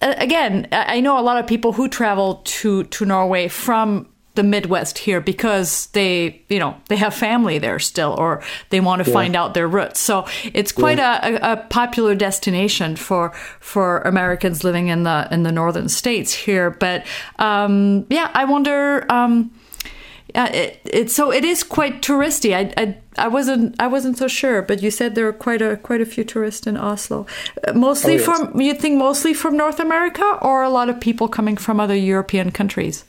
again, 0.00 0.66
I 0.72 0.98
know 0.98 1.20
a 1.20 1.22
lot 1.22 1.38
of 1.38 1.46
people 1.46 1.72
who 1.72 1.88
travel 1.88 2.42
to 2.44 2.82
to 2.82 3.04
Norway 3.04 3.46
from 3.46 4.09
the 4.34 4.42
Midwest 4.42 4.98
here 4.98 5.20
because 5.20 5.86
they, 5.86 6.42
you 6.48 6.58
know, 6.58 6.76
they 6.88 6.96
have 6.96 7.14
family 7.14 7.58
there 7.58 7.78
still, 7.78 8.14
or 8.18 8.42
they 8.70 8.80
want 8.80 9.02
to 9.04 9.10
yeah. 9.10 9.14
find 9.14 9.36
out 9.36 9.54
their 9.54 9.68
roots. 9.68 9.98
So 9.98 10.26
it's 10.54 10.72
quite 10.72 10.98
yeah. 10.98 11.26
a, 11.26 11.52
a, 11.52 11.56
popular 11.68 12.14
destination 12.14 12.96
for 12.96 13.30
for 13.60 13.98
Americans 14.00 14.62
living 14.62 14.88
in 14.88 15.02
the 15.02 15.26
in 15.30 15.42
the 15.42 15.52
northern 15.52 15.88
states 15.88 16.32
here. 16.32 16.70
But 16.70 17.06
um, 17.38 18.06
yeah, 18.08 18.30
I 18.34 18.44
wonder. 18.44 19.10
Um, 19.12 19.50
uh, 20.32 20.48
it, 20.52 20.80
it, 20.84 21.10
so 21.10 21.32
it 21.32 21.44
is 21.44 21.64
quite 21.64 22.02
touristy. 22.02 22.54
I, 22.54 22.72
I, 22.80 22.96
I 23.18 23.26
wasn't 23.26 23.74
I 23.80 23.88
wasn't 23.88 24.16
so 24.16 24.28
sure, 24.28 24.62
but 24.62 24.80
you 24.80 24.90
said 24.92 25.16
there 25.16 25.26
are 25.26 25.32
quite 25.32 25.60
a 25.60 25.76
quite 25.76 26.00
a 26.00 26.06
few 26.06 26.22
tourists 26.22 26.68
in 26.68 26.76
Oslo. 26.76 27.26
Uh, 27.66 27.72
mostly 27.72 28.12
oh, 28.12 28.16
yes. 28.16 28.24
from 28.24 28.60
you 28.60 28.74
think 28.74 28.96
mostly 28.96 29.34
from 29.34 29.56
North 29.56 29.80
America, 29.80 30.38
or 30.40 30.62
a 30.62 30.70
lot 30.70 30.88
of 30.88 31.00
people 31.00 31.26
coming 31.26 31.56
from 31.56 31.80
other 31.80 31.96
European 31.96 32.52
countries. 32.52 33.04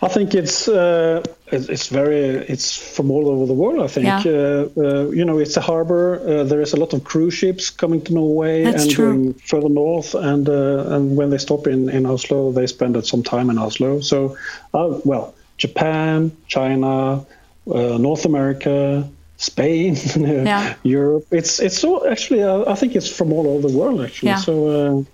I 0.00 0.08
think 0.08 0.34
it's 0.34 0.68
uh, 0.68 1.24
it's 1.48 1.88
very 1.88 2.20
it's 2.20 2.76
from 2.76 3.10
all 3.10 3.28
over 3.28 3.46
the 3.46 3.52
world. 3.52 3.80
I 3.82 3.88
think 3.88 4.06
yeah. 4.06 4.22
uh, 4.24 4.68
uh, 4.76 5.10
you 5.10 5.24
know 5.24 5.38
it's 5.38 5.56
a 5.56 5.60
harbor. 5.60 6.20
Uh, 6.20 6.44
there 6.44 6.60
is 6.60 6.72
a 6.72 6.76
lot 6.76 6.92
of 6.92 7.02
cruise 7.02 7.34
ships 7.34 7.68
coming 7.70 8.02
to 8.02 8.14
Norway 8.14 8.62
That's 8.62 8.84
and 8.84 8.92
true. 8.92 9.12
going 9.12 9.34
further 9.34 9.68
north. 9.68 10.14
And 10.14 10.48
uh, 10.48 10.94
and 10.94 11.16
when 11.16 11.30
they 11.30 11.38
stop 11.38 11.66
in, 11.66 11.88
in 11.88 12.06
Oslo, 12.06 12.52
they 12.52 12.66
spend 12.68 13.04
some 13.06 13.24
time 13.24 13.50
in 13.50 13.58
Oslo. 13.58 14.00
So, 14.00 14.36
uh, 14.72 15.00
well, 15.04 15.34
Japan, 15.56 16.30
China, 16.46 17.26
North 17.66 18.24
America, 18.24 19.08
Spain, 19.38 19.96
yeah. 20.16 20.76
Europe. 20.84 21.26
It's 21.32 21.58
it's 21.58 21.82
all 21.82 22.06
actually. 22.06 22.44
I 22.44 22.74
think 22.76 22.94
it's 22.94 23.10
from 23.10 23.32
all 23.32 23.48
over 23.48 23.66
the 23.68 23.76
world 23.76 24.00
actually. 24.02 24.30
Yeah. 24.30 24.36
So 24.36 25.06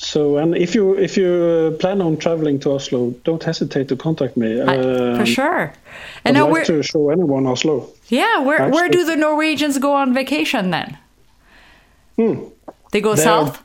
so, 0.00 0.36
and 0.36 0.56
if 0.56 0.76
you 0.76 0.94
if 0.94 1.16
you 1.16 1.76
plan 1.80 2.00
on 2.00 2.18
traveling 2.18 2.60
to 2.60 2.70
Oslo, 2.70 3.10
don't 3.24 3.42
hesitate 3.42 3.88
to 3.88 3.96
contact 3.96 4.36
me. 4.36 4.62
I, 4.62 4.76
for 4.76 5.20
um, 5.20 5.24
sure. 5.24 5.72
And 6.24 6.38
I'd 6.38 6.40
now 6.40 6.52
like 6.52 6.66
to 6.66 6.84
show 6.84 7.10
anyone 7.10 7.48
Oslo. 7.48 7.92
Yeah, 8.06 8.38
where 8.38 8.60
actually. 8.62 8.72
where 8.74 8.88
do 8.88 9.04
the 9.04 9.16
Norwegians 9.16 9.76
go 9.78 9.94
on 9.94 10.14
vacation 10.14 10.70
then? 10.70 10.96
Hmm. 12.14 12.44
They 12.92 13.00
go 13.00 13.16
They're, 13.16 13.24
south. 13.24 13.60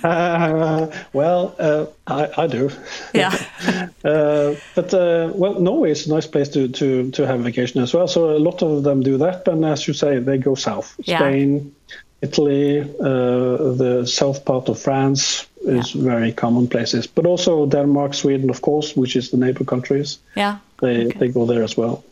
uh, 0.04 0.86
well, 1.12 1.56
uh, 1.58 1.86
I, 2.06 2.44
I 2.44 2.46
do. 2.46 2.70
Yeah. 3.12 3.34
uh, 4.04 4.54
but 4.76 4.94
uh, 4.94 5.32
well, 5.34 5.58
Norway 5.60 5.90
is 5.90 6.06
a 6.06 6.14
nice 6.14 6.28
place 6.28 6.50
to, 6.50 6.68
to 6.68 7.10
to 7.10 7.26
have 7.26 7.40
vacation 7.40 7.82
as 7.82 7.92
well. 7.92 8.06
So 8.06 8.30
a 8.30 8.38
lot 8.38 8.62
of 8.62 8.84
them 8.84 9.02
do 9.02 9.18
that, 9.18 9.48
and 9.48 9.64
as 9.64 9.88
you 9.88 9.94
say, 9.94 10.20
they 10.20 10.38
go 10.38 10.54
south. 10.54 10.94
Yeah. 11.02 11.18
Spain, 11.18 11.74
Italy, 12.20 12.80
uh, 12.80 13.72
the 13.76 14.04
south 14.06 14.44
part 14.44 14.68
of 14.68 14.78
France 14.78 15.46
is 15.62 15.94
yeah. 15.94 16.02
very 16.02 16.32
common 16.32 16.66
places, 16.68 17.06
but 17.06 17.26
also 17.26 17.66
Denmark, 17.66 18.14
Sweden, 18.14 18.50
of 18.50 18.60
course, 18.60 18.96
which 18.96 19.16
is 19.16 19.30
the 19.30 19.36
neighbor 19.36 19.64
countries. 19.64 20.18
Yeah, 20.34 20.58
they 20.80 21.06
okay. 21.06 21.18
they 21.18 21.28
go 21.28 21.46
there 21.46 21.62
as 21.62 21.76
well. 21.76 22.02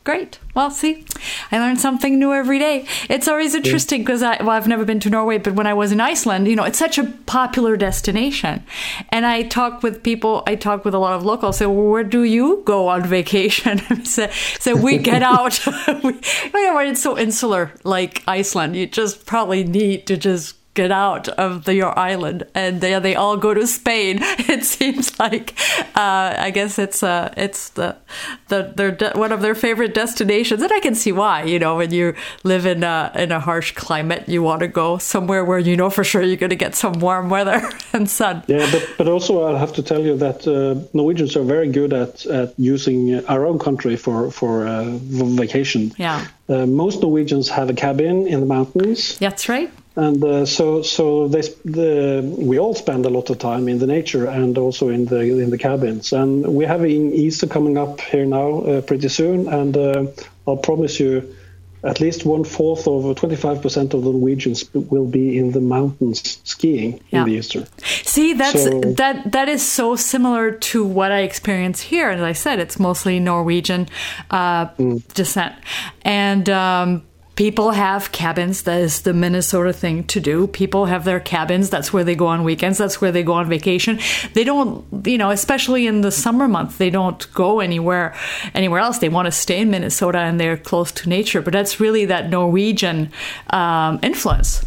Oh, 0.00 0.12
great. 0.12 0.38
Well, 0.54 0.70
see, 0.70 1.04
I 1.52 1.58
learn 1.58 1.76
something 1.76 2.18
new 2.18 2.32
every 2.32 2.58
day. 2.58 2.86
It's 3.08 3.28
always 3.28 3.54
interesting 3.54 4.02
because 4.02 4.22
I, 4.22 4.38
well, 4.42 4.50
I've 4.50 4.66
never 4.66 4.84
been 4.84 5.00
to 5.00 5.10
Norway, 5.10 5.38
but 5.38 5.54
when 5.54 5.66
I 5.66 5.74
was 5.74 5.92
in 5.92 6.00
Iceland, 6.00 6.48
you 6.48 6.56
know, 6.56 6.64
it's 6.64 6.78
such 6.78 6.98
a 6.98 7.04
popular 7.04 7.76
destination. 7.76 8.64
And 9.10 9.26
I 9.26 9.42
talk 9.42 9.82
with 9.82 10.02
people, 10.02 10.42
I 10.46 10.56
talk 10.56 10.84
with 10.84 10.94
a 10.94 10.98
lot 10.98 11.12
of 11.14 11.24
locals, 11.24 11.58
say, 11.58 11.66
well, 11.66 11.86
where 11.86 12.04
do 12.04 12.24
you 12.24 12.62
go 12.64 12.88
on 12.88 13.04
vacation? 13.04 13.78
so, 14.04 14.28
so 14.58 14.74
we 14.74 14.98
get 14.98 15.22
out. 15.34 15.60
we, 15.66 15.72
oh, 15.94 16.20
you 16.54 16.66
know, 16.66 16.78
it's 16.78 17.02
so 17.02 17.18
insular 17.18 17.72
like 17.84 18.22
Iceland. 18.26 18.76
You 18.76 18.86
just 18.86 19.26
probably 19.26 19.64
need 19.64 20.06
to 20.08 20.16
just 20.16 20.56
get 20.74 20.92
out 20.92 21.28
of 21.28 21.64
the, 21.64 21.74
your 21.74 21.98
island 21.98 22.46
and 22.54 22.80
they, 22.80 22.98
they 23.00 23.14
all 23.14 23.36
go 23.36 23.54
to 23.54 23.66
Spain. 23.66 24.20
It 24.50 24.64
seems 24.64 25.18
like 25.20 25.54
uh, 25.94 26.34
I 26.36 26.50
guess 26.50 26.78
it's 26.78 27.02
uh, 27.02 27.32
it's 27.36 27.70
the 27.70 27.96
the 28.48 28.72
their 28.74 28.90
de- 28.90 29.12
one 29.14 29.32
of 29.32 29.42
their 29.42 29.54
favorite 29.54 29.94
destinations, 29.94 30.60
and 30.62 30.72
I 30.72 30.80
can 30.80 30.94
see 30.94 31.12
why. 31.12 31.44
You 31.44 31.58
know, 31.58 31.76
when 31.76 31.92
you 31.92 32.14
live 32.42 32.66
in 32.66 32.82
a 32.82 33.12
in 33.14 33.30
a 33.30 33.38
harsh 33.38 33.72
climate, 33.72 34.28
you 34.28 34.42
want 34.42 34.60
to 34.60 34.68
go 34.68 34.98
somewhere 34.98 35.44
where 35.44 35.58
you 35.58 35.76
know 35.76 35.88
for 35.88 36.02
sure 36.02 36.22
you're 36.22 36.36
going 36.36 36.50
to 36.50 36.56
get 36.56 36.74
some 36.74 36.94
warm 36.94 37.30
weather 37.30 37.62
and 37.92 38.10
sun. 38.10 38.42
Yeah, 38.48 38.68
but 38.72 38.82
but 38.98 39.06
also 39.06 39.44
I'll 39.44 39.58
have 39.58 39.72
to 39.74 39.82
tell 39.82 40.00
you 40.00 40.16
that 40.16 40.46
uh, 40.48 40.84
Norwegians 40.92 41.36
are 41.36 41.44
very 41.44 41.70
good 41.70 41.92
at 41.92 42.26
at 42.26 42.54
using 42.58 43.24
our 43.26 43.46
own 43.46 43.58
country 43.58 43.96
for 43.96 44.30
for 44.32 44.66
uh, 44.66 44.98
vacation. 45.44 45.92
Yeah. 45.96 46.26
Uh, 46.48 46.66
most 46.66 47.02
Norwegians 47.02 47.48
have 47.48 47.70
a 47.70 47.74
cabin 47.74 48.26
in 48.26 48.40
the 48.40 48.46
mountains. 48.46 49.16
That's 49.18 49.48
right 49.48 49.70
and 50.06 50.24
uh, 50.24 50.46
so 50.46 50.82
so 50.82 51.28
they, 51.28 51.42
the, 51.64 52.22
we 52.38 52.58
all 52.58 52.74
spend 52.74 53.04
a 53.04 53.10
lot 53.10 53.28
of 53.30 53.38
time 53.38 53.68
in 53.68 53.78
the 53.78 53.86
nature 53.86 54.26
and 54.26 54.56
also 54.56 54.88
in 54.88 55.04
the 55.06 55.20
in 55.20 55.50
the 55.50 55.58
cabins 55.58 56.12
and 56.12 56.46
we're 56.46 56.68
having 56.68 57.12
Easter 57.12 57.46
coming 57.46 57.76
up 57.76 58.00
here 58.00 58.24
now 58.24 58.60
uh, 58.60 58.80
pretty 58.80 59.08
soon 59.08 59.48
and 59.48 59.76
uh, 59.76 60.06
I'll 60.46 60.56
promise 60.56 60.98
you 60.98 61.34
at 61.82 62.00
least 62.00 62.26
one 62.26 62.44
fourth 62.44 62.86
of 62.86 63.04
25% 63.04 63.94
of 63.94 64.04
the 64.04 64.10
Norwegians 64.10 64.72
will 64.74 65.06
be 65.06 65.38
in 65.38 65.52
the 65.52 65.60
mountains 65.60 66.40
skiing 66.44 67.00
yeah. 67.10 67.20
in 67.20 67.26
the 67.26 67.32
Easter. 67.32 67.66
See, 67.78 68.34
that's 68.34 68.64
so, 68.64 68.80
that 68.80 69.32
that 69.32 69.48
is 69.48 69.66
so 69.66 69.96
similar 69.96 70.52
to 70.52 70.84
what 70.84 71.10
I 71.10 71.20
experience 71.20 71.80
here. 71.80 72.10
As 72.10 72.20
I 72.20 72.32
said, 72.32 72.58
it's 72.58 72.78
mostly 72.78 73.18
Norwegian 73.18 73.88
uh, 74.30 74.66
mm. 74.66 75.14
descent, 75.14 75.54
and 76.02 76.50
um, 76.50 77.02
people 77.40 77.70
have 77.70 78.12
cabins. 78.12 78.64
That 78.64 78.82
is 78.82 79.00
the 79.00 79.14
Minnesota 79.14 79.72
thing 79.72 80.04
to 80.08 80.20
do. 80.20 80.46
People 80.46 80.84
have 80.84 81.04
their 81.04 81.20
cabins. 81.20 81.70
That's 81.70 81.90
where 81.90 82.04
they 82.04 82.14
go 82.14 82.26
on 82.26 82.44
weekends. 82.44 82.76
That's 82.76 83.00
where 83.00 83.10
they 83.10 83.22
go 83.22 83.32
on 83.32 83.48
vacation. 83.48 83.98
They 84.34 84.44
don't, 84.44 84.84
you 85.06 85.16
know, 85.16 85.30
especially 85.30 85.86
in 85.86 86.02
the 86.02 86.10
summer 86.10 86.48
months, 86.48 86.76
they 86.76 86.90
don't 86.90 87.32
go 87.32 87.60
anywhere 87.60 88.14
anywhere 88.52 88.80
else. 88.80 88.98
They 88.98 89.08
want 89.08 89.24
to 89.24 89.32
stay 89.32 89.58
in 89.58 89.70
Minnesota 89.70 90.18
and 90.18 90.38
they're 90.38 90.58
close 90.58 90.92
to 90.92 91.08
nature. 91.08 91.40
But 91.40 91.54
that's 91.54 91.80
really 91.80 92.04
that 92.04 92.28
Norwegian 92.28 93.10
um, 93.48 93.98
influence. 94.02 94.62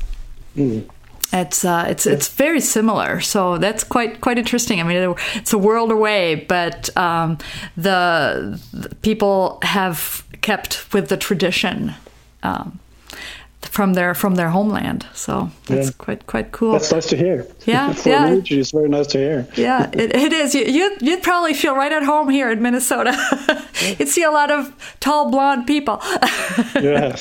Mm. 0.57 0.89
It's 1.31 1.63
uh, 1.63 1.85
it's 1.87 2.07
it's 2.07 2.27
very 2.27 2.59
similar, 2.59 3.21
so 3.21 3.59
that's 3.59 3.83
quite 3.83 4.19
quite 4.19 4.39
interesting. 4.39 4.79
I 4.79 4.83
mean, 4.83 5.15
it's 5.35 5.53
a 5.53 5.59
world 5.59 5.91
away, 5.91 6.45
but 6.49 6.89
um, 6.97 7.37
the, 7.77 8.59
the 8.73 8.95
people 8.95 9.59
have 9.61 10.25
kept 10.41 10.91
with 10.91 11.09
the 11.09 11.17
tradition 11.17 11.93
um, 12.43 12.79
from 13.65 13.93
their 13.93 14.13
from 14.13 14.35
their 14.35 14.49
homeland. 14.49 15.05
So 15.13 15.49
that's 15.67 15.87
yeah. 15.87 15.93
quite 15.97 16.27
quite 16.27 16.51
cool. 16.51 16.73
That's 16.73 16.91
nice 16.91 17.07
to 17.07 17.17
hear. 17.17 17.47
Yeah, 17.65 17.93
For 18.03 18.09
yeah. 18.09 18.39
it's 18.43 18.71
very 18.71 18.89
nice 18.89 19.07
to 19.07 19.17
hear. 19.17 19.47
yeah, 19.55 19.89
it, 19.93 20.15
it 20.15 20.33
is. 20.33 20.53
You, 20.55 20.65
you'd, 20.65 21.01
you'd 21.01 21.23
probably 21.23 21.53
feel 21.53 21.75
right 21.75 21.91
at 21.91 22.03
home 22.03 22.29
here 22.29 22.51
in 22.51 22.61
Minnesota. 22.61 23.13
you'd 23.99 24.07
see 24.07 24.23
a 24.23 24.31
lot 24.31 24.51
of 24.51 24.73
tall 24.99 25.31
blonde 25.31 25.67
people. 25.67 25.99
yeah. 26.75 27.15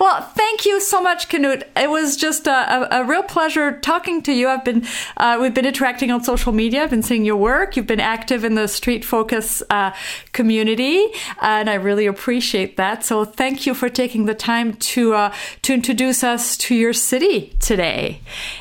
well, 0.00 0.22
thank 0.34 0.66
you 0.66 0.80
so 0.80 1.00
much, 1.00 1.28
Knut. 1.28 1.64
It 1.76 1.90
was 1.90 2.16
just 2.16 2.46
a, 2.46 2.94
a, 2.94 3.02
a 3.02 3.04
real 3.04 3.22
pleasure 3.22 3.78
talking 3.80 4.22
to 4.22 4.32
you. 4.32 4.48
I've 4.48 4.64
been 4.64 4.86
uh, 5.16 5.38
we've 5.40 5.54
been 5.54 5.66
interacting 5.66 6.10
on 6.10 6.22
social 6.22 6.52
media. 6.52 6.82
I've 6.82 6.90
been 6.90 7.02
seeing 7.02 7.24
your 7.24 7.36
work. 7.36 7.76
You've 7.76 7.86
been 7.86 8.00
active 8.00 8.44
in 8.44 8.54
the 8.54 8.66
Street 8.66 9.04
Focus 9.04 9.62
uh, 9.70 9.92
community, 10.32 11.06
and 11.40 11.68
I 11.68 11.74
really 11.74 12.06
appreciate 12.06 12.76
that. 12.76 13.04
So 13.04 13.24
thank 13.24 13.66
you 13.66 13.74
for 13.74 13.88
taking 13.88 14.26
the 14.26 14.34
time 14.34 14.74
to 14.74 15.07
uh, 15.14 15.34
to 15.62 15.74
introduce 15.74 16.22
us 16.24 16.56
to 16.58 16.74
your 16.74 16.92
city 16.92 17.54
today. 17.60 18.20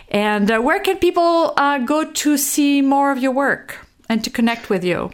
And 0.10 0.50
uh, 0.50 0.60
where 0.60 0.80
can 0.80 0.98
people 0.98 1.54
uh, 1.58 1.80
go 1.80 2.12
to 2.12 2.38
see 2.38 2.82
more 2.82 3.12
of 3.12 3.20
your 3.20 3.32
work? 3.32 3.88
and 4.10 4.24
to 4.24 4.30
connect 4.30 4.70
with 4.70 4.84
you? 4.84 5.12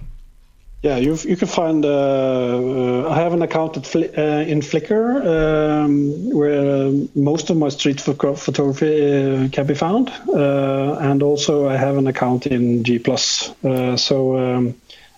Yeah, 0.82 0.98
you 0.98 1.16
you 1.24 1.38
can 1.38 1.48
find. 1.48 1.86
Uh, 1.86 1.90
uh, 1.90 3.10
I 3.10 3.16
have 3.16 3.32
an 3.32 3.42
account 3.42 3.78
at 3.78 3.96
uh, 3.96 4.52
in 4.52 4.60
Flickr 4.60 5.26
um, 5.26 6.30
where 6.32 6.92
most 7.16 7.50
of 7.50 7.56
my 7.56 7.70
street 7.70 8.02
pho- 8.02 8.36
photography 8.36 9.46
uh, 9.46 9.48
can 9.50 9.66
be 9.66 9.76
found, 9.76 10.10
uh, 10.28 10.98
and 11.00 11.24
also 11.24 11.70
I 11.70 11.78
have 11.78 11.96
an 11.96 12.08
account 12.08 12.48
in 12.48 12.84
G 12.84 13.00
Plus. 13.00 13.54
Uh, 13.64 13.96
so, 13.96 14.38
um, 14.38 14.76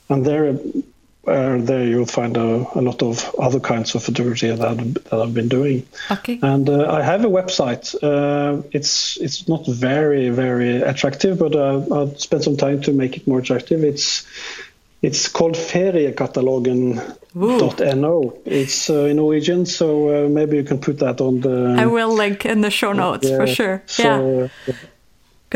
and 0.08 0.24
there, 0.24 0.56
there 1.26 1.84
you'll 1.84 2.06
find 2.06 2.38
a, 2.38 2.68
a, 2.76 2.82
lot 2.82 3.02
of 3.02 3.34
other 3.40 3.60
kinds 3.60 3.96
of 3.96 4.04
photography 4.04 4.50
that, 4.50 4.60
that 4.60 5.14
I've 5.14 5.34
been 5.34 5.50
doing. 5.50 5.88
Okay. 6.12 6.40
And 6.42 6.70
I 6.70 7.02
have 7.02 7.26
a 7.26 7.30
website. 7.30 7.96
it's 8.72 9.18
it's 9.18 9.48
not 9.48 9.66
very 9.68 10.30
very 10.30 10.82
attractive, 10.82 11.40
but 11.40 11.56
I'll 11.56 12.16
spend 12.16 12.44
some 12.44 12.58
time 12.58 12.82
to 12.82 12.92
make 12.92 13.18
it 13.18 13.28
more 13.28 13.40
attractive. 13.40 13.84
It's 13.84 14.26
it's 15.06 15.28
called 15.28 15.56
feriekatalogen.no. 15.56 18.40
It's 18.46 18.90
uh, 18.90 19.06
in 19.06 19.18
Norwegian, 19.18 19.68
so 19.68 20.26
uh, 20.26 20.30
maybe 20.30 20.58
you 20.58 20.64
can 20.64 20.80
put 20.80 20.98
that 21.00 21.22
on 21.22 21.42
the. 21.42 21.76
I 21.78 21.86
will 21.86 22.14
link 22.14 22.46
in 22.46 22.62
the 22.62 22.72
show 22.72 22.92
notes 22.92 23.30
yeah, 23.30 23.38
for 23.38 23.46
sure. 23.46 23.84
So, 23.86 24.50
yeah. 24.66 24.74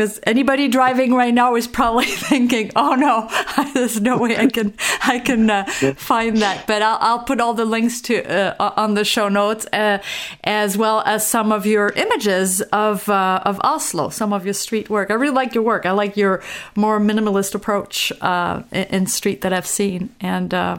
Because 0.00 0.18
anybody 0.22 0.68
driving 0.68 1.12
right 1.12 1.34
now 1.34 1.56
is 1.56 1.66
probably 1.66 2.06
thinking, 2.30 2.70
"Oh 2.74 2.94
no, 2.94 3.28
there's 3.74 4.00
no 4.00 4.16
way 4.16 4.34
I 4.34 4.46
can 4.46 4.72
I 5.02 5.18
can 5.18 5.50
uh, 5.50 5.64
find 5.94 6.38
that." 6.38 6.66
But 6.66 6.80
I'll, 6.80 6.96
I'll 7.02 7.24
put 7.24 7.38
all 7.38 7.52
the 7.52 7.66
links 7.66 8.00
to 8.02 8.24
uh, 8.24 8.72
on 8.78 8.94
the 8.94 9.04
show 9.04 9.28
notes, 9.28 9.66
uh, 9.74 9.98
as 10.42 10.78
well 10.78 11.02
as 11.04 11.26
some 11.26 11.52
of 11.52 11.66
your 11.66 11.90
images 11.90 12.62
of 12.72 13.10
uh, 13.10 13.42
of 13.44 13.60
Oslo, 13.62 14.08
some 14.08 14.32
of 14.32 14.46
your 14.46 14.54
street 14.54 14.88
work. 14.88 15.10
I 15.10 15.14
really 15.14 15.34
like 15.34 15.54
your 15.54 15.64
work. 15.64 15.84
I 15.84 15.90
like 15.90 16.16
your 16.16 16.42
more 16.74 16.98
minimalist 16.98 17.54
approach 17.54 18.10
uh, 18.22 18.62
in 18.72 19.06
street 19.06 19.42
that 19.42 19.52
I've 19.52 19.66
seen, 19.66 20.14
and 20.18 20.54
uh, 20.54 20.78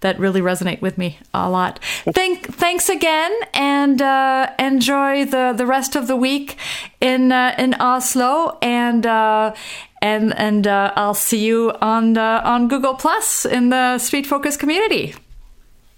that 0.00 0.18
really 0.18 0.40
resonate 0.40 0.80
with 0.80 0.96
me 0.96 1.18
a 1.34 1.50
lot. 1.50 1.78
Thank 2.06 2.46
thanks 2.54 2.88
again, 2.88 3.34
and 3.52 4.00
enjoy 4.58 5.26
the 5.26 5.52
the 5.54 5.66
rest 5.66 5.94
of 5.94 6.06
the 6.06 6.16
week 6.16 6.56
in 7.02 7.32
in 7.32 7.74
Oslo 7.74 8.56
and 8.62 9.04
uh, 9.04 9.54
and 10.00 10.34
and 10.38 10.66
uh, 10.66 10.92
I'll 10.96 11.14
see 11.14 11.44
you 11.44 11.72
on 11.80 12.16
uh, 12.16 12.40
on 12.44 12.68
Google 12.68 12.94
Plus 12.94 13.44
in 13.44 13.68
the 13.68 13.98
Street 13.98 14.26
Focus 14.26 14.56
community. 14.56 15.14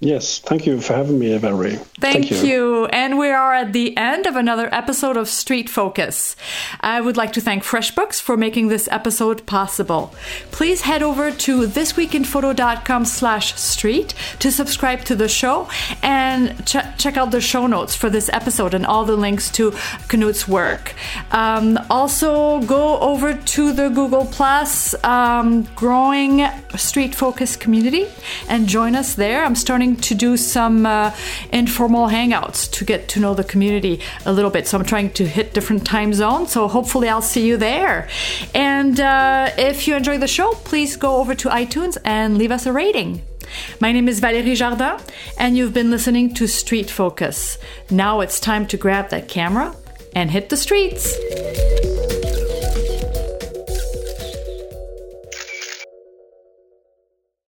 Yes, 0.04 0.38
thank 0.38 0.66
you 0.66 0.82
for 0.82 0.92
having 0.92 1.18
me, 1.18 1.28
Valérie. 1.38 1.78
Thank, 1.98 2.28
thank 2.28 2.30
you. 2.30 2.36
you. 2.36 2.86
And 2.86 3.18
we 3.18 3.30
are 3.30 3.54
at 3.54 3.72
the 3.72 3.96
end 3.96 4.26
of 4.26 4.36
another 4.36 4.68
episode 4.70 5.16
of 5.16 5.28
Street 5.30 5.70
Focus. 5.70 6.36
I 6.82 7.00
would 7.00 7.16
like 7.16 7.32
to 7.32 7.40
thank 7.40 7.62
FreshBooks 7.62 8.20
for 8.20 8.36
making 8.36 8.68
this 8.68 8.86
episode 8.92 9.46
possible. 9.46 10.14
Please 10.50 10.82
head 10.82 11.02
over 11.02 11.30
to 11.30 11.66
thisweekinphoto.com 11.66 13.06
slash 13.06 13.54
street 13.54 14.12
to 14.40 14.52
subscribe 14.52 15.04
to 15.06 15.16
the 15.16 15.26
show 15.26 15.68
and 16.02 16.66
ch- 16.66 16.84
check 16.98 17.16
out 17.16 17.30
the 17.30 17.40
show 17.40 17.66
notes 17.66 17.94
for 17.94 18.10
this 18.10 18.28
episode 18.30 18.74
and 18.74 18.84
all 18.84 19.06
the 19.06 19.16
links 19.16 19.50
to 19.52 19.70
Knut's 20.08 20.46
work. 20.46 20.92
Um, 21.30 21.78
also, 21.88 22.60
go 22.62 22.98
over 22.98 23.32
to 23.32 23.72
the 23.72 23.88
Google 23.88 24.26
Plus 24.26 24.94
um, 25.02 25.62
growing 25.74 26.46
Street 26.76 27.14
Focus 27.14 27.56
community 27.56 28.06
and 28.50 28.68
join 28.68 28.94
us 28.94 29.14
there. 29.14 29.46
I'm 29.46 29.56
starting 29.56 29.93
to 29.96 30.14
do 30.14 30.36
some 30.36 30.86
uh, 30.86 31.14
informal 31.52 32.08
hangouts 32.08 32.70
to 32.72 32.84
get 32.84 33.08
to 33.08 33.20
know 33.20 33.34
the 33.34 33.44
community 33.44 34.00
a 34.24 34.32
little 34.32 34.50
bit. 34.50 34.66
So 34.66 34.78
I'm 34.78 34.84
trying 34.84 35.10
to 35.12 35.26
hit 35.26 35.54
different 35.54 35.86
time 35.86 36.12
zones. 36.14 36.52
So 36.52 36.68
hopefully 36.68 37.08
I'll 37.08 37.22
see 37.22 37.46
you 37.46 37.56
there. 37.56 38.08
And 38.54 39.00
uh, 39.00 39.50
if 39.58 39.86
you 39.86 39.96
enjoy 39.96 40.18
the 40.18 40.28
show, 40.28 40.52
please 40.64 40.96
go 40.96 41.16
over 41.16 41.34
to 41.34 41.48
iTunes 41.48 41.96
and 42.04 42.38
leave 42.38 42.50
us 42.50 42.66
a 42.66 42.72
rating. 42.72 43.22
My 43.80 43.92
name 43.92 44.08
is 44.08 44.20
Valérie 44.20 44.56
Jardin, 44.56 44.98
and 45.38 45.56
you've 45.56 45.74
been 45.74 45.90
listening 45.90 46.34
to 46.34 46.46
Street 46.46 46.90
Focus. 46.90 47.58
Now 47.90 48.20
it's 48.20 48.40
time 48.40 48.66
to 48.68 48.76
grab 48.76 49.10
that 49.10 49.28
camera 49.28 49.76
and 50.14 50.30
hit 50.30 50.48
the 50.48 50.56
streets. 50.56 51.14